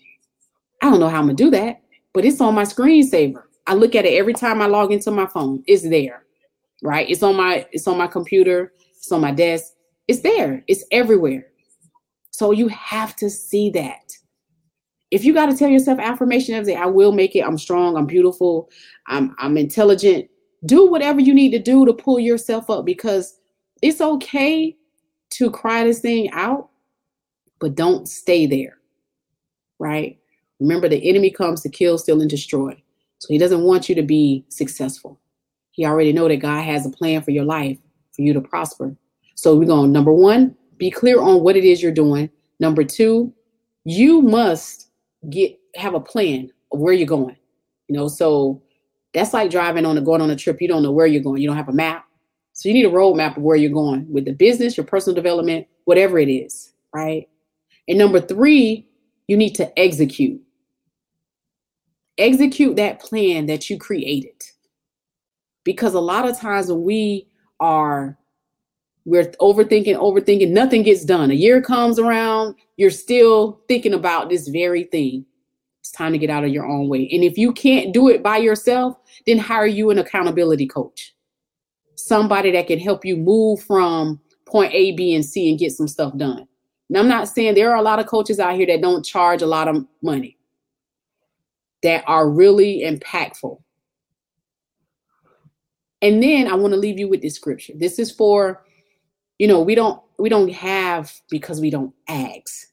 I 0.82 0.90
don't 0.90 1.00
know 1.00 1.08
how 1.08 1.20
I'm 1.20 1.26
gonna 1.26 1.36
do 1.36 1.52
that, 1.52 1.82
but 2.14 2.26
it's 2.26 2.42
on 2.42 2.56
my 2.56 2.64
screensaver. 2.64 3.44
I 3.68 3.76
look 3.76 3.96
at 3.96 4.06
it 4.06 4.18
every 4.18 4.34
time 4.34 4.62
I 4.62 4.66
log 4.66 4.92
into 4.92 5.12
my 5.12 5.28
phone. 5.28 5.64
It's 5.68 5.84
there, 5.84 6.26
right? 6.82 7.08
It's 7.10 7.22
on 7.22 7.36
my 7.36 7.68
it's 7.72 7.88
on 7.88 7.98
my 7.98 8.08
computer. 8.08 8.74
It's 8.96 9.12
on 9.12 9.22
my 9.22 9.32
desk. 9.32 9.74
It's 10.10 10.22
there. 10.22 10.64
It's 10.68 10.84
everywhere. 10.92 11.46
So 12.32 12.50
you 12.50 12.68
have 12.70 13.16
to 13.18 13.30
see 13.30 13.70
that. 13.70 14.12
If 15.12 15.24
you 15.24 15.36
got 15.36 15.52
to 15.52 15.56
tell 15.56 15.70
yourself 15.70 16.00
affirmation 16.00 16.56
every 16.56 16.74
day, 16.74 16.80
I 16.80 16.88
will 16.88 17.12
make 17.12 17.36
it. 17.36 17.42
I'm 17.42 17.60
strong. 17.60 17.96
I'm 17.96 18.08
beautiful. 18.08 18.72
I'm 19.06 19.36
I'm 19.38 19.56
intelligent. 19.56 20.28
Do 20.66 20.90
whatever 20.90 21.20
you 21.20 21.32
need 21.36 21.52
to 21.52 21.60
do 21.60 21.86
to 21.86 21.94
pull 21.94 22.20
yourself 22.20 22.72
up 22.72 22.86
because 22.86 23.38
it's 23.84 24.02
okay 24.02 24.76
to 25.32 25.52
cry 25.52 25.84
this 25.84 26.00
thing 26.00 26.32
out, 26.32 26.70
but 27.60 27.76
don't 27.76 28.10
stay 28.10 28.48
there. 28.48 28.80
Right? 29.78 30.18
Remember, 30.60 30.90
the 30.90 31.08
enemy 31.08 31.30
comes 31.30 31.62
to 31.62 31.70
kill, 31.70 32.00
steal, 32.00 32.20
and 32.20 32.30
destroy. 32.30 32.74
So 33.20 33.28
he 33.30 33.38
doesn't 33.38 33.62
want 33.62 33.90
you 33.90 33.94
to 33.94 34.04
be 34.04 34.44
successful. 34.50 35.20
He 35.70 35.86
already 35.86 36.14
know 36.14 36.28
that 36.28 36.38
God 36.38 36.64
has 36.64 36.88
a 36.88 36.90
plan 36.90 37.22
for 37.22 37.30
your 37.30 37.46
life 37.46 37.78
for 38.12 38.24
you 38.24 38.34
to 38.34 38.42
prosper. 38.42 38.96
So 39.40 39.56
we're 39.56 39.68
going 39.68 39.94
number 39.94 40.12
one, 40.12 40.54
be 40.76 40.92
clear 40.92 41.22
on 41.22 41.44
what 41.44 41.56
it 41.56 41.64
is 41.64 41.82
you're 41.82 41.94
doing. 41.94 42.30
Number 42.60 42.84
two, 42.84 43.34
you 43.86 44.22
must 44.22 44.90
get 45.30 45.58
have 45.76 45.94
a 45.94 46.00
plan 46.02 46.50
of 46.74 46.80
where 46.82 46.92
you're 46.92 47.08
going. 47.08 47.38
You 47.88 47.96
know, 47.96 48.10
so 48.10 48.62
that's 49.14 49.34
like 49.34 49.50
driving 49.50 49.86
on 49.86 49.98
a 49.98 50.02
going 50.02 50.20
on 50.20 50.30
a 50.30 50.36
trip. 50.36 50.62
You 50.62 50.68
don't 50.68 50.84
know 50.84 50.92
where 50.92 51.08
you're 51.08 51.24
going. 51.24 51.42
You 51.42 51.48
don't 51.48 51.56
have 51.56 51.70
a 51.70 51.74
map. 51.74 52.06
So 52.52 52.68
you 52.68 52.74
need 52.74 52.86
a 52.86 52.90
roadmap 52.90 53.38
of 53.38 53.44
where 53.44 53.56
you're 53.56 53.72
going 53.72 54.12
with 54.12 54.26
the 54.26 54.34
business, 54.34 54.76
your 54.76 54.86
personal 54.86 55.16
development, 55.16 55.68
whatever 55.86 56.20
it 56.20 56.28
is, 56.28 56.74
right? 56.94 57.30
And 57.88 57.98
number 57.98 58.20
three, 58.20 58.90
you 59.30 59.38
need 59.38 59.56
to 59.56 59.80
execute. 59.80 60.42
Execute 62.18 62.76
that 62.76 63.00
plan 63.00 63.46
that 63.46 63.70
you 63.70 63.78
created. 63.78 64.44
Because 65.64 65.94
a 65.94 66.02
lot 66.02 66.28
of 66.28 66.38
times 66.38 66.68
when 66.68 66.84
we 66.84 67.30
are 67.62 68.19
we're 69.06 69.32
overthinking, 69.42 69.96
overthinking, 69.96 70.50
nothing 70.52 70.84
gets 70.84 71.06
done. 71.06 71.32
A 71.32 71.36
year 71.36 71.62
comes 71.62 72.00
around, 72.00 72.56
you're 72.78 72.92
still 72.92 73.62
thinking 73.68 73.94
about 73.94 74.30
this 74.30 74.48
very 74.48 74.84
thing. 74.84 75.26
It's 75.82 75.92
time 75.92 76.12
to 76.12 76.18
get 76.18 76.30
out 76.30 76.44
of 76.44 76.52
your 76.52 76.66
own 76.66 76.90
way. 76.90 77.10
And 77.12 77.24
if 77.24 77.38
you 77.38 77.54
can't 77.54 77.94
do 77.94 78.10
it 78.10 78.22
by 78.22 78.38
yourself, 78.38 78.98
then 79.26 79.38
hire 79.38 79.66
you 79.66 79.90
an 79.90 79.98
accountability 79.98 80.68
coach. 80.68 81.16
Somebody 81.96 82.52
that 82.52 82.68
can 82.68 82.80
help 82.80 83.06
you 83.06 83.18
move 83.18 83.62
from 83.62 84.20
point 84.46 84.74
A, 84.74 84.92
B, 84.92 85.16
and 85.16 85.26
C 85.26 85.50
and 85.50 85.60
get 85.60 85.72
some 85.72 85.88
stuff 85.88 86.16
done. 86.18 86.48
Now, 86.90 87.02
I'm 87.02 87.08
not 87.08 87.28
saying 87.28 87.56
there 87.56 87.72
are 87.72 87.78
a 87.78 87.84
lot 87.84 88.00
of 88.00 88.08
coaches 88.08 88.40
out 88.40 88.56
here 88.56 88.66
that 88.68 88.82
don't 88.82 89.06
charge 89.06 89.42
a 89.42 89.48
lot 89.48 89.68
of 89.68 89.86
money 90.02 90.38
that 91.84 92.04
are 92.08 92.30
really 92.30 92.82
impactful. 92.82 93.62
And 96.02 96.24
then 96.24 96.48
I 96.48 96.56
want 96.56 96.74
to 96.74 96.80
leave 96.80 96.98
you 96.98 97.08
with 97.08 97.22
this 97.22 97.36
scripture. 97.36 97.74
This 97.76 98.00
is 98.00 98.12
for, 98.12 98.64
you 99.40 99.48
know, 99.48 99.62
we 99.62 99.74
don't 99.74 100.00
we 100.20 100.30
don't 100.30 100.52
have 100.52 101.12
because 101.30 101.60
we 101.60 101.70
don't 101.70 101.94
ask. 102.08 102.68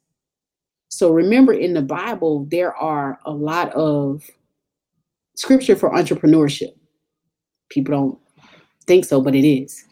So 0.88 1.10
remember 1.10 1.52
in 1.52 1.74
the 1.74 1.82
Bible, 1.82 2.46
there 2.50 2.74
are 2.76 3.18
a 3.24 3.30
lot 3.30 3.72
of 3.72 4.22
scripture 5.36 5.76
for 5.76 5.90
entrepreneurship. 5.90 6.74
People 7.68 7.94
don't 7.94 8.18
think 8.86 9.04
so, 9.04 9.20
but 9.20 9.34
it 9.34 9.46
is. 9.46 9.84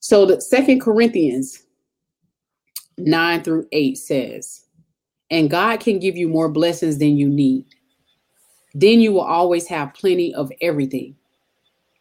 So 0.00 0.26
the 0.26 0.40
second 0.40 0.80
Corinthians 0.80 1.64
9 2.98 3.42
through 3.42 3.66
8 3.72 3.96
says, 3.96 4.64
and 5.30 5.50
God 5.50 5.80
can 5.80 5.98
give 5.98 6.16
you 6.16 6.28
more 6.28 6.48
blessings 6.48 6.98
than 6.98 7.16
you 7.16 7.28
need. 7.28 7.66
Then 8.74 9.00
you 9.00 9.12
will 9.12 9.22
always 9.22 9.66
have 9.68 9.94
plenty 9.94 10.34
of 10.34 10.52
everything. 10.60 11.16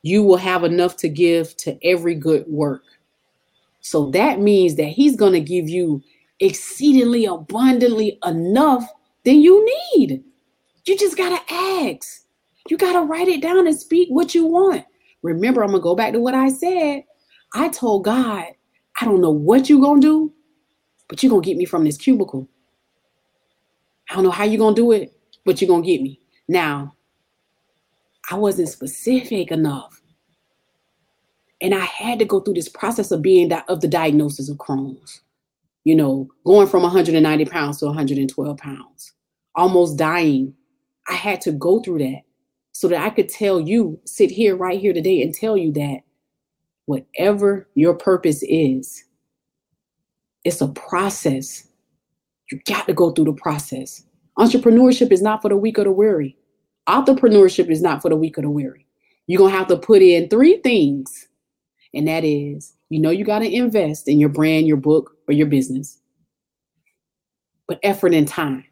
You 0.04 0.24
will 0.24 0.38
have 0.38 0.64
enough 0.64 0.96
to 0.98 1.10
give 1.10 1.56
to 1.58 1.78
every 1.84 2.16
good 2.16 2.46
work. 2.48 2.84
So 3.88 4.10
that 4.12 4.42
means 4.42 4.76
that 4.76 4.88
He's 4.90 5.16
going 5.16 5.32
to 5.32 5.40
give 5.40 5.70
you 5.70 6.04
exceedingly 6.42 7.24
abundantly 7.24 8.20
enough 8.26 8.86
than 9.24 9.40
you 9.40 9.66
need. 9.96 10.26
You 10.86 10.98
just 10.98 11.16
got 11.16 11.30
to 11.30 11.54
ask. 11.54 12.26
You 12.70 12.76
got 12.78 12.94
to 13.00 13.08
write 13.08 13.30
it 13.30 13.42
down 13.42 13.66
and 13.66 13.80
speak 13.80 14.10
what 14.10 14.36
you 14.36 14.46
want. 14.46 14.84
Remember, 15.22 15.64
I'm 15.64 15.70
going 15.70 15.80
to 15.80 15.84
go 15.84 15.96
back 15.96 16.12
to 16.12 16.20
what 16.20 16.34
I 16.36 16.50
said. 16.50 17.04
I 17.54 17.70
told 17.70 18.04
God, 18.04 18.48
I 19.00 19.06
don't 19.06 19.22
know 19.22 19.32
what 19.32 19.70
you're 19.70 19.80
going 19.80 20.02
to 20.02 20.08
do, 20.08 20.34
but 21.08 21.24
you're 21.24 21.30
going 21.30 21.44
to 21.44 21.48
get 21.48 21.56
me 21.58 21.64
from 21.64 21.86
this 21.86 21.98
cubicle. 21.98 22.50
I 24.10 24.16
don't 24.16 24.26
know 24.26 24.32
how 24.32 24.44
you're 24.44 24.58
going 24.58 24.76
to 24.76 24.82
do 24.82 24.92
it, 24.92 25.18
but 25.46 25.62
you're 25.62 25.70
going 25.70 25.84
to 25.84 25.88
get 25.88 26.02
me. 26.02 26.20
Now, 26.50 26.94
I 28.30 28.36
wasn't 28.36 28.68
specific 28.68 29.50
enough. 29.50 29.97
And 31.62 31.74
I 31.74 31.86
had 31.86 32.20
to 32.20 32.26
go 32.26 32.40
through 32.40 32.54
this 32.56 32.70
process 32.70 33.12
of 33.12 33.22
being 33.22 33.52
of 33.52 33.82
the 33.82 33.88
diagnosis 33.88 34.50
of 34.50 34.58
Crohn's. 34.58 35.22
You 35.84 35.96
know, 35.96 36.28
going 36.46 36.68
from 36.68 36.84
190 36.84 37.46
pounds 37.46 37.80
to 37.80 37.86
112 37.86 38.58
pounds, 38.58 39.14
almost 39.56 39.98
dying. 39.98 40.54
I 41.08 41.14
had 41.14 41.40
to 41.42 41.54
go 41.54 41.80
through 41.80 42.00
that 42.00 42.24
so 42.74 42.90
that 42.90 43.00
I 43.00 43.10
could 43.10 43.30
tell 43.30 43.62
you, 43.62 44.00
sit 44.06 44.30
here 44.30 44.56
right 44.56 44.80
here 44.80 44.94
today 44.94 45.22
and 45.22 45.34
tell 45.34 45.58
you 45.58 45.72
that 45.74 46.02
whatever 46.86 47.68
your 47.74 47.94
purpose 47.94 48.44
is, 48.44 49.04
it's 50.44 50.62
a 50.62 50.68
process. 50.68 51.68
You 52.52 52.60
got 52.66 52.88
to 52.88 52.94
go 52.94 53.12
through 53.12 53.26
the 53.26 53.34
process. 53.34 54.04
Entrepreneurship 54.38 55.12
is 55.12 55.22
not 55.22 55.42
for 55.42 55.50
the 55.50 55.58
weak 55.58 55.80
or 55.80 55.86
the 55.86 55.92
weary. 55.92 56.38
Entrepreneurship 56.88 57.70
is 57.70 57.82
not 57.82 58.02
for 58.02 58.10
the 58.10 58.16
weak 58.16 58.38
or 58.38 58.44
the 58.44 58.50
weary. 58.50 58.86
You're 59.28 59.40
going 59.40 59.52
to 59.52 59.58
have 59.58 59.68
to 59.68 59.78
put 59.78 60.02
in 60.02 60.30
three 60.30 60.58
things. 60.58 61.27
And 61.94 62.08
that 62.08 62.24
is, 62.24 62.74
you 62.90 63.00
know, 63.00 63.10
you 63.10 63.26
got 63.26 63.40
to 63.40 63.54
invest 63.54 64.08
in 64.08 64.20
your 64.20 64.30
brand, 64.30 64.68
your 64.68 64.78
book, 64.78 65.16
or 65.28 65.34
your 65.34 65.48
business, 65.48 66.00
but 67.68 67.80
effort 67.84 68.14
and 68.14 68.28
time. 68.28 68.66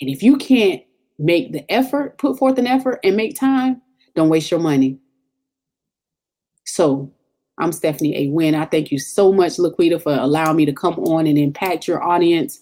And 0.00 0.10
if 0.10 0.22
you 0.22 0.36
can't 0.36 0.82
make 1.18 1.52
the 1.52 1.70
effort, 1.72 2.18
put 2.18 2.38
forth 2.38 2.58
an 2.58 2.66
effort 2.66 3.00
and 3.04 3.16
make 3.16 3.38
time, 3.38 3.80
don't 4.14 4.28
waste 4.28 4.50
your 4.50 4.60
money. 4.60 4.98
So 6.64 7.12
I'm 7.58 7.72
Stephanie 7.72 8.16
A. 8.16 8.30
Wynn. 8.30 8.54
I 8.54 8.64
thank 8.64 8.90
you 8.90 8.98
so 8.98 9.32
much, 9.32 9.52
Laquita, 9.58 10.02
for 10.02 10.14
allowing 10.14 10.56
me 10.56 10.64
to 10.66 10.72
come 10.72 10.98
on 10.98 11.26
and 11.26 11.38
impact 11.38 11.86
your 11.86 12.02
audience. 12.02 12.60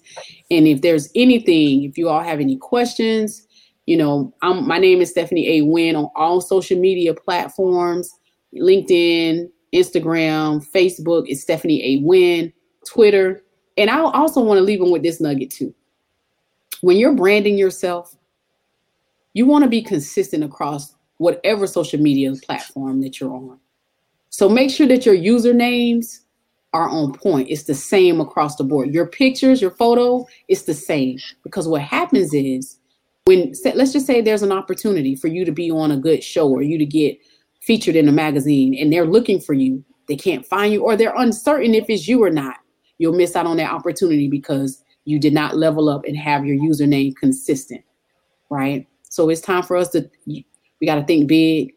And 0.51 0.67
if 0.67 0.83
there's 0.83 1.09
anything, 1.15 1.85
if 1.85 1.97
you 1.97 2.09
all 2.09 2.23
have 2.23 2.41
any 2.41 2.57
questions, 2.57 3.47
you 3.87 3.97
know, 3.97 4.35
I'm, 4.43 4.67
my 4.67 4.79
name 4.79 5.01
is 5.01 5.11
Stephanie 5.11 5.59
A. 5.59 5.63
Wynn 5.63 5.97
on 5.97 6.11
all 6.15 6.41
social 6.41 6.79
media 6.79 7.15
platforms 7.15 8.13
LinkedIn, 8.57 9.49
Instagram, 9.75 10.67
Facebook. 10.71 11.29
is 11.29 11.43
Stephanie 11.43 11.83
A. 11.83 12.03
Wynn, 12.03 12.53
Twitter. 12.87 13.43
And 13.77 13.91
I 13.91 14.01
also 14.01 14.43
want 14.43 14.59
to 14.59 14.63
leave 14.63 14.81
them 14.81 14.91
with 14.91 15.03
this 15.03 15.21
nugget 15.21 15.51
too. 15.51 15.75
When 16.83 16.97
you're 16.97 17.15
branding 17.15 17.57
yourself, 17.57 18.17
you 19.35 19.47
want 19.47 19.65
to 19.65 19.71
be 19.71 19.83
consistent 19.83 20.45
across 20.45 20.95
whatever 21.19 21.67
social 21.67 22.01
media 22.01 22.33
platform 22.45 23.01
that 23.03 23.21
you're 23.21 23.33
on. 23.33 23.59
So 24.31 24.49
make 24.49 24.71
sure 24.71 24.87
that 24.89 25.07
your 25.07 25.15
usernames 25.15 26.21
are 26.73 26.89
on 26.89 27.13
point. 27.13 27.49
It's 27.51 27.65
the 27.65 27.75
same 27.75 28.21
across 28.21 28.57
the 28.57 28.65
board. 28.65 28.93
Your 28.93 29.07
pictures, 29.07 29.61
your 29.61 29.71
photo, 29.71 30.27
it's 30.49 30.63
the 30.63 30.75
same. 30.75 31.19
Because 31.45 31.69
what 31.69 31.83
happens 31.83 32.33
is 32.35 32.79
when 33.25 33.53
let's 33.75 33.93
just 33.93 34.07
say 34.07 34.21
there's 34.21 34.43
an 34.43 34.53
opportunity 34.53 35.15
for 35.15 35.29
you 35.29 35.45
to 35.45 35.53
be 35.53 35.71
on 35.71 35.91
a 35.91 35.97
good 35.97 36.25
show 36.25 36.49
or 36.49 36.63
you 36.63 36.79
to 36.79 36.87
get 36.87 37.19
featured 37.63 37.97
in 37.97 38.09
a 38.09 38.13
magazine 38.13 38.75
and 38.75 38.93
they're 38.93 39.07
looking 39.07 39.41
for 39.41 39.55
you, 39.55 39.85
they 40.09 40.17
can't 40.17 40.45
find 40.47 40.73
you 40.73 40.83
or 40.83 40.97
they're 40.97 41.17
uncertain 41.17 41.75
if 41.75 41.89
it's 41.89 42.09
you 42.09 42.23
or 42.23 42.31
not. 42.31 42.57
You'll 42.99 43.15
miss 43.15 43.35
out 43.35 43.47
on 43.47 43.57
that 43.57 43.73
opportunity 43.73 44.29
because 44.29 44.83
you 45.05 45.19
did 45.19 45.33
not 45.33 45.57
level 45.57 45.89
up 45.89 46.05
and 46.05 46.17
have 46.17 46.45
your 46.45 46.57
username 46.57 47.17
consistent, 47.17 47.83
right? 48.51 48.87
So 49.09 49.29
it's 49.29 49.41
time 49.41 49.63
for 49.63 49.77
us 49.77 49.89
to 49.91 50.09
we 50.27 50.87
got 50.87 50.97
to 50.97 51.05
think 51.05 51.29
big. 51.29 51.75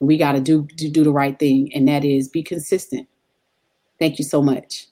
We 0.00 0.16
got 0.16 0.32
to 0.32 0.40
do, 0.40 0.66
do 0.74 0.88
do 0.90 1.04
the 1.04 1.12
right 1.12 1.38
thing, 1.38 1.72
and 1.74 1.86
that 1.86 2.04
is 2.04 2.28
be 2.28 2.42
consistent. 2.42 3.06
Thank 3.98 4.18
you 4.18 4.24
so 4.24 4.42
much. 4.42 4.88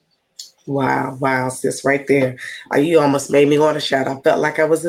Wow, 0.67 1.17
wow, 1.19 1.49
sis, 1.49 1.83
right 1.83 2.05
there. 2.07 2.37
Uh, 2.73 2.77
you 2.77 2.99
almost 2.99 3.31
made 3.31 3.49
me 3.49 3.57
want 3.59 3.75
to 3.75 3.81
shout. 3.81 4.07
I 4.07 4.15
felt 4.21 4.39
like 4.39 4.59
I 4.59 4.63
was 4.63 4.85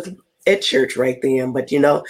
at 0.46 0.62
church 0.62 0.96
right 0.96 1.18
then, 1.22 1.52
but 1.52 1.72
you 1.72 1.80
know, 1.80 2.04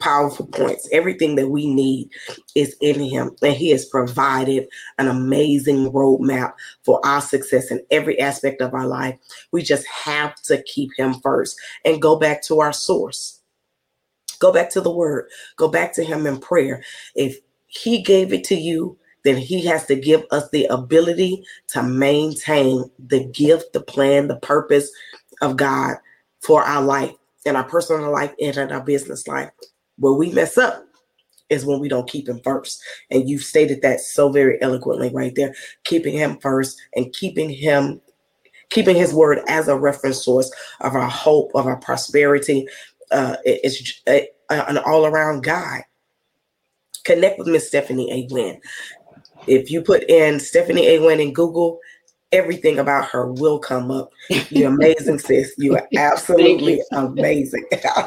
powerful 0.00 0.46
points. 0.46 0.88
Everything 0.92 1.36
that 1.36 1.48
we 1.48 1.72
need 1.72 2.10
is 2.54 2.76
in 2.80 3.00
Him, 3.00 3.36
and 3.42 3.54
He 3.54 3.70
has 3.70 3.84
provided 3.84 4.66
an 4.98 5.08
amazing 5.08 5.92
roadmap 5.92 6.54
for 6.84 7.04
our 7.06 7.20
success 7.20 7.70
in 7.70 7.80
every 7.90 8.18
aspect 8.20 8.60
of 8.60 8.74
our 8.74 8.86
life. 8.86 9.18
We 9.52 9.62
just 9.62 9.86
have 9.86 10.34
to 10.42 10.62
keep 10.64 10.90
Him 10.96 11.14
first 11.14 11.56
and 11.84 12.02
go 12.02 12.16
back 12.16 12.42
to 12.44 12.60
our 12.60 12.72
source. 12.72 13.40
Go 14.40 14.52
back 14.52 14.70
to 14.70 14.80
the 14.80 14.90
word. 14.90 15.28
Go 15.56 15.68
back 15.68 15.92
to 15.94 16.02
him 16.02 16.26
in 16.26 16.38
prayer. 16.38 16.82
If 17.14 17.38
he 17.66 18.02
gave 18.02 18.32
it 18.32 18.42
to 18.44 18.56
you, 18.56 18.98
then 19.22 19.36
he 19.36 19.64
has 19.66 19.86
to 19.86 19.94
give 19.94 20.24
us 20.30 20.48
the 20.48 20.64
ability 20.66 21.44
to 21.68 21.82
maintain 21.82 22.90
the 22.98 23.24
gift, 23.26 23.74
the 23.74 23.82
plan, 23.82 24.28
the 24.28 24.38
purpose 24.38 24.90
of 25.42 25.58
God 25.58 25.96
for 26.40 26.62
our 26.62 26.82
life, 26.82 27.14
in 27.44 27.54
our 27.54 27.64
personal 27.64 28.10
life, 28.10 28.32
and 28.40 28.56
in 28.56 28.72
our 28.72 28.80
business 28.80 29.28
life. 29.28 29.50
Where 30.00 30.12
we 30.12 30.32
mess 30.32 30.58
up 30.58 30.84
is 31.50 31.64
when 31.64 31.80
we 31.80 31.88
don't 31.88 32.08
keep 32.08 32.28
him 32.28 32.40
first. 32.42 32.82
And 33.10 33.28
you've 33.28 33.42
stated 33.42 33.82
that 33.82 34.00
so 34.00 34.30
very 34.30 34.60
eloquently 34.62 35.10
right 35.10 35.34
there. 35.34 35.54
Keeping 35.84 36.14
him 36.14 36.38
first 36.38 36.80
and 36.94 37.12
keeping 37.12 37.50
him 37.50 38.00
keeping 38.70 38.96
his 38.96 39.12
word 39.12 39.40
as 39.48 39.66
a 39.68 39.76
reference 39.76 40.24
source 40.24 40.50
of 40.80 40.94
our 40.94 41.08
hope, 41.08 41.50
of 41.54 41.66
our 41.66 41.76
prosperity, 41.78 42.66
uh, 43.10 43.36
it's 43.44 44.00
a, 44.08 44.28
an 44.48 44.78
all 44.78 45.06
around 45.06 45.42
guy. 45.42 45.84
Connect 47.04 47.38
with 47.38 47.48
Miss 47.48 47.66
Stephanie 47.66 48.12
A. 48.12 48.32
Wynn. 48.32 48.60
If 49.46 49.70
you 49.70 49.82
put 49.82 50.08
in 50.08 50.38
Stephanie 50.38 50.86
A. 50.86 51.00
Wynn 51.00 51.18
in 51.18 51.32
Google, 51.32 51.80
everything 52.32 52.78
about 52.78 53.06
her 53.06 53.32
will 53.32 53.58
come 53.58 53.90
up. 53.90 54.10
You're 54.50 54.70
amazing, 54.74 55.18
sis. 55.18 55.52
You 55.58 55.76
are 55.76 55.88
absolutely 55.96 56.74
you. 56.74 56.86
amazing. 56.92 57.64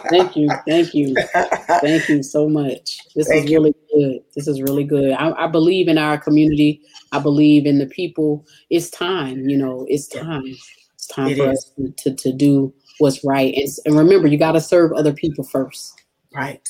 thank 0.09 0.36
you. 0.36 0.49
Thank 0.67 0.93
you. 0.93 1.15
Thank 1.82 2.07
you 2.07 2.24
so 2.24 2.47
much. 2.47 2.99
This 3.15 3.28
thank 3.28 3.45
is 3.45 3.51
really 3.51 3.76
good. 3.93 4.19
This 4.36 4.47
is 4.47 4.61
really 4.61 4.84
good. 4.84 5.11
I, 5.13 5.32
I, 5.32 5.47
believe 5.47 5.88
in 5.88 5.97
our 5.97 6.17
community. 6.17 6.82
I 7.11 7.19
believe 7.19 7.65
in 7.65 7.80
the 7.80 7.88
people. 7.88 8.45
It's 8.69 8.89
time, 8.89 9.49
you 9.49 9.57
know, 9.57 9.86
it's 9.89 10.07
time. 10.07 10.55
It's 10.93 11.07
time 11.07 11.30
it 11.30 11.38
for 11.38 11.51
is. 11.51 11.59
us 11.59 11.71
to, 11.76 11.91
to, 11.97 12.15
to 12.15 12.32
do 12.32 12.74
what's 12.99 13.24
right. 13.24 13.53
And, 13.55 13.67
and 13.86 13.97
remember, 13.97 14.28
you 14.28 14.38
got 14.38 14.53
to 14.53 14.61
serve 14.61 14.93
other 14.93 15.13
people 15.13 15.43
first. 15.43 16.01
Right, 16.34 16.67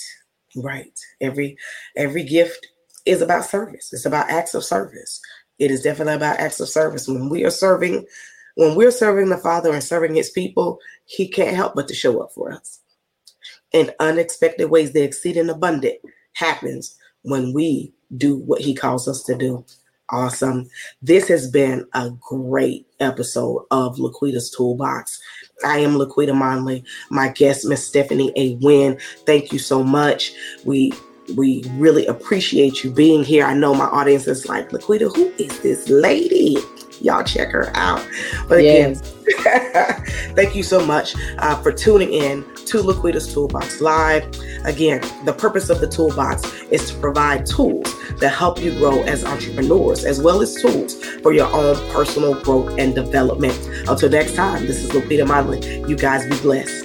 right. 0.55 0.97
Every 1.21 1.57
every 1.95 2.23
gift 2.23 2.67
is 3.05 3.21
about 3.21 3.45
service. 3.45 3.91
It's 3.93 4.05
about 4.05 4.29
acts 4.29 4.53
of 4.53 4.63
service. 4.63 5.21
It 5.63 5.71
is 5.71 5.81
definitely 5.81 6.15
about 6.15 6.39
acts 6.39 6.59
of 6.59 6.67
service. 6.67 7.07
When 7.07 7.29
we 7.29 7.45
are 7.45 7.51
serving, 7.51 8.05
when 8.55 8.75
we're 8.75 8.91
serving 8.91 9.29
the 9.29 9.37
Father 9.37 9.71
and 9.71 9.83
serving 9.83 10.15
His 10.15 10.29
people, 10.29 10.79
He 11.05 11.27
can't 11.27 11.55
help 11.55 11.73
but 11.75 11.87
to 11.87 11.95
show 11.95 12.21
up 12.21 12.33
for 12.33 12.51
us 12.51 12.81
in 13.71 13.91
unexpected 13.99 14.69
ways. 14.69 14.91
The 14.91 15.03
exceeding 15.03 15.49
abundant 15.49 15.99
happens 16.33 16.97
when 17.21 17.53
we 17.53 17.93
do 18.17 18.37
what 18.37 18.61
He 18.61 18.75
calls 18.75 19.07
us 19.07 19.23
to 19.23 19.35
do. 19.35 19.65
Awesome. 20.09 20.69
This 21.01 21.29
has 21.29 21.49
been 21.49 21.87
a 21.93 22.11
great 22.19 22.85
episode 22.99 23.65
of 23.71 23.95
Laquita's 23.95 24.51
Toolbox. 24.51 25.17
I 25.65 25.79
am 25.79 25.93
Laquita 25.93 26.35
Monley. 26.35 26.83
My 27.09 27.29
guest, 27.29 27.65
Miss 27.65 27.87
Stephanie 27.87 28.33
A. 28.35 28.55
Wynn. 28.55 28.99
Thank 29.25 29.53
you 29.53 29.59
so 29.59 29.81
much. 29.81 30.33
We 30.65 30.91
we 31.35 31.63
really 31.73 32.05
appreciate 32.05 32.83
you 32.83 32.91
being 32.91 33.23
here. 33.23 33.45
I 33.45 33.53
know 33.53 33.73
my 33.73 33.85
audience 33.85 34.27
is 34.27 34.47
like, 34.47 34.69
Laquita, 34.69 35.13
who 35.15 35.31
is 35.37 35.59
this 35.61 35.89
lady? 35.89 36.57
y'all 37.03 37.23
check 37.23 37.51
her 37.51 37.69
out. 37.75 38.05
But 38.47 38.59
again, 38.59 38.99
yes. 39.37 40.31
thank 40.35 40.55
you 40.55 40.63
so 40.63 40.83
much 40.85 41.15
uh, 41.37 41.61
for 41.61 41.71
tuning 41.71 42.11
in 42.13 42.43
to 42.65 42.81
Laquita's 42.81 43.31
Toolbox 43.31 43.81
Live. 43.81 44.25
Again, 44.65 45.01
the 45.25 45.33
purpose 45.33 45.69
of 45.69 45.81
the 45.81 45.87
toolbox 45.87 46.43
is 46.71 46.89
to 46.89 46.99
provide 46.99 47.45
tools 47.45 47.93
that 48.19 48.29
help 48.29 48.59
you 48.61 48.71
grow 48.71 49.03
as 49.03 49.25
entrepreneurs, 49.25 50.05
as 50.05 50.21
well 50.21 50.41
as 50.41 50.55
tools 50.55 51.03
for 51.21 51.33
your 51.33 51.47
own 51.53 51.75
personal 51.91 52.41
growth 52.41 52.73
and 52.79 52.95
development. 52.95 53.57
Until 53.87 54.09
next 54.09 54.35
time, 54.35 54.65
this 54.65 54.83
is 54.83 54.91
Laquita 54.91 55.27
Monley. 55.27 55.81
You 55.87 55.97
guys 55.97 56.27
be 56.29 56.37
blessed. 56.41 56.82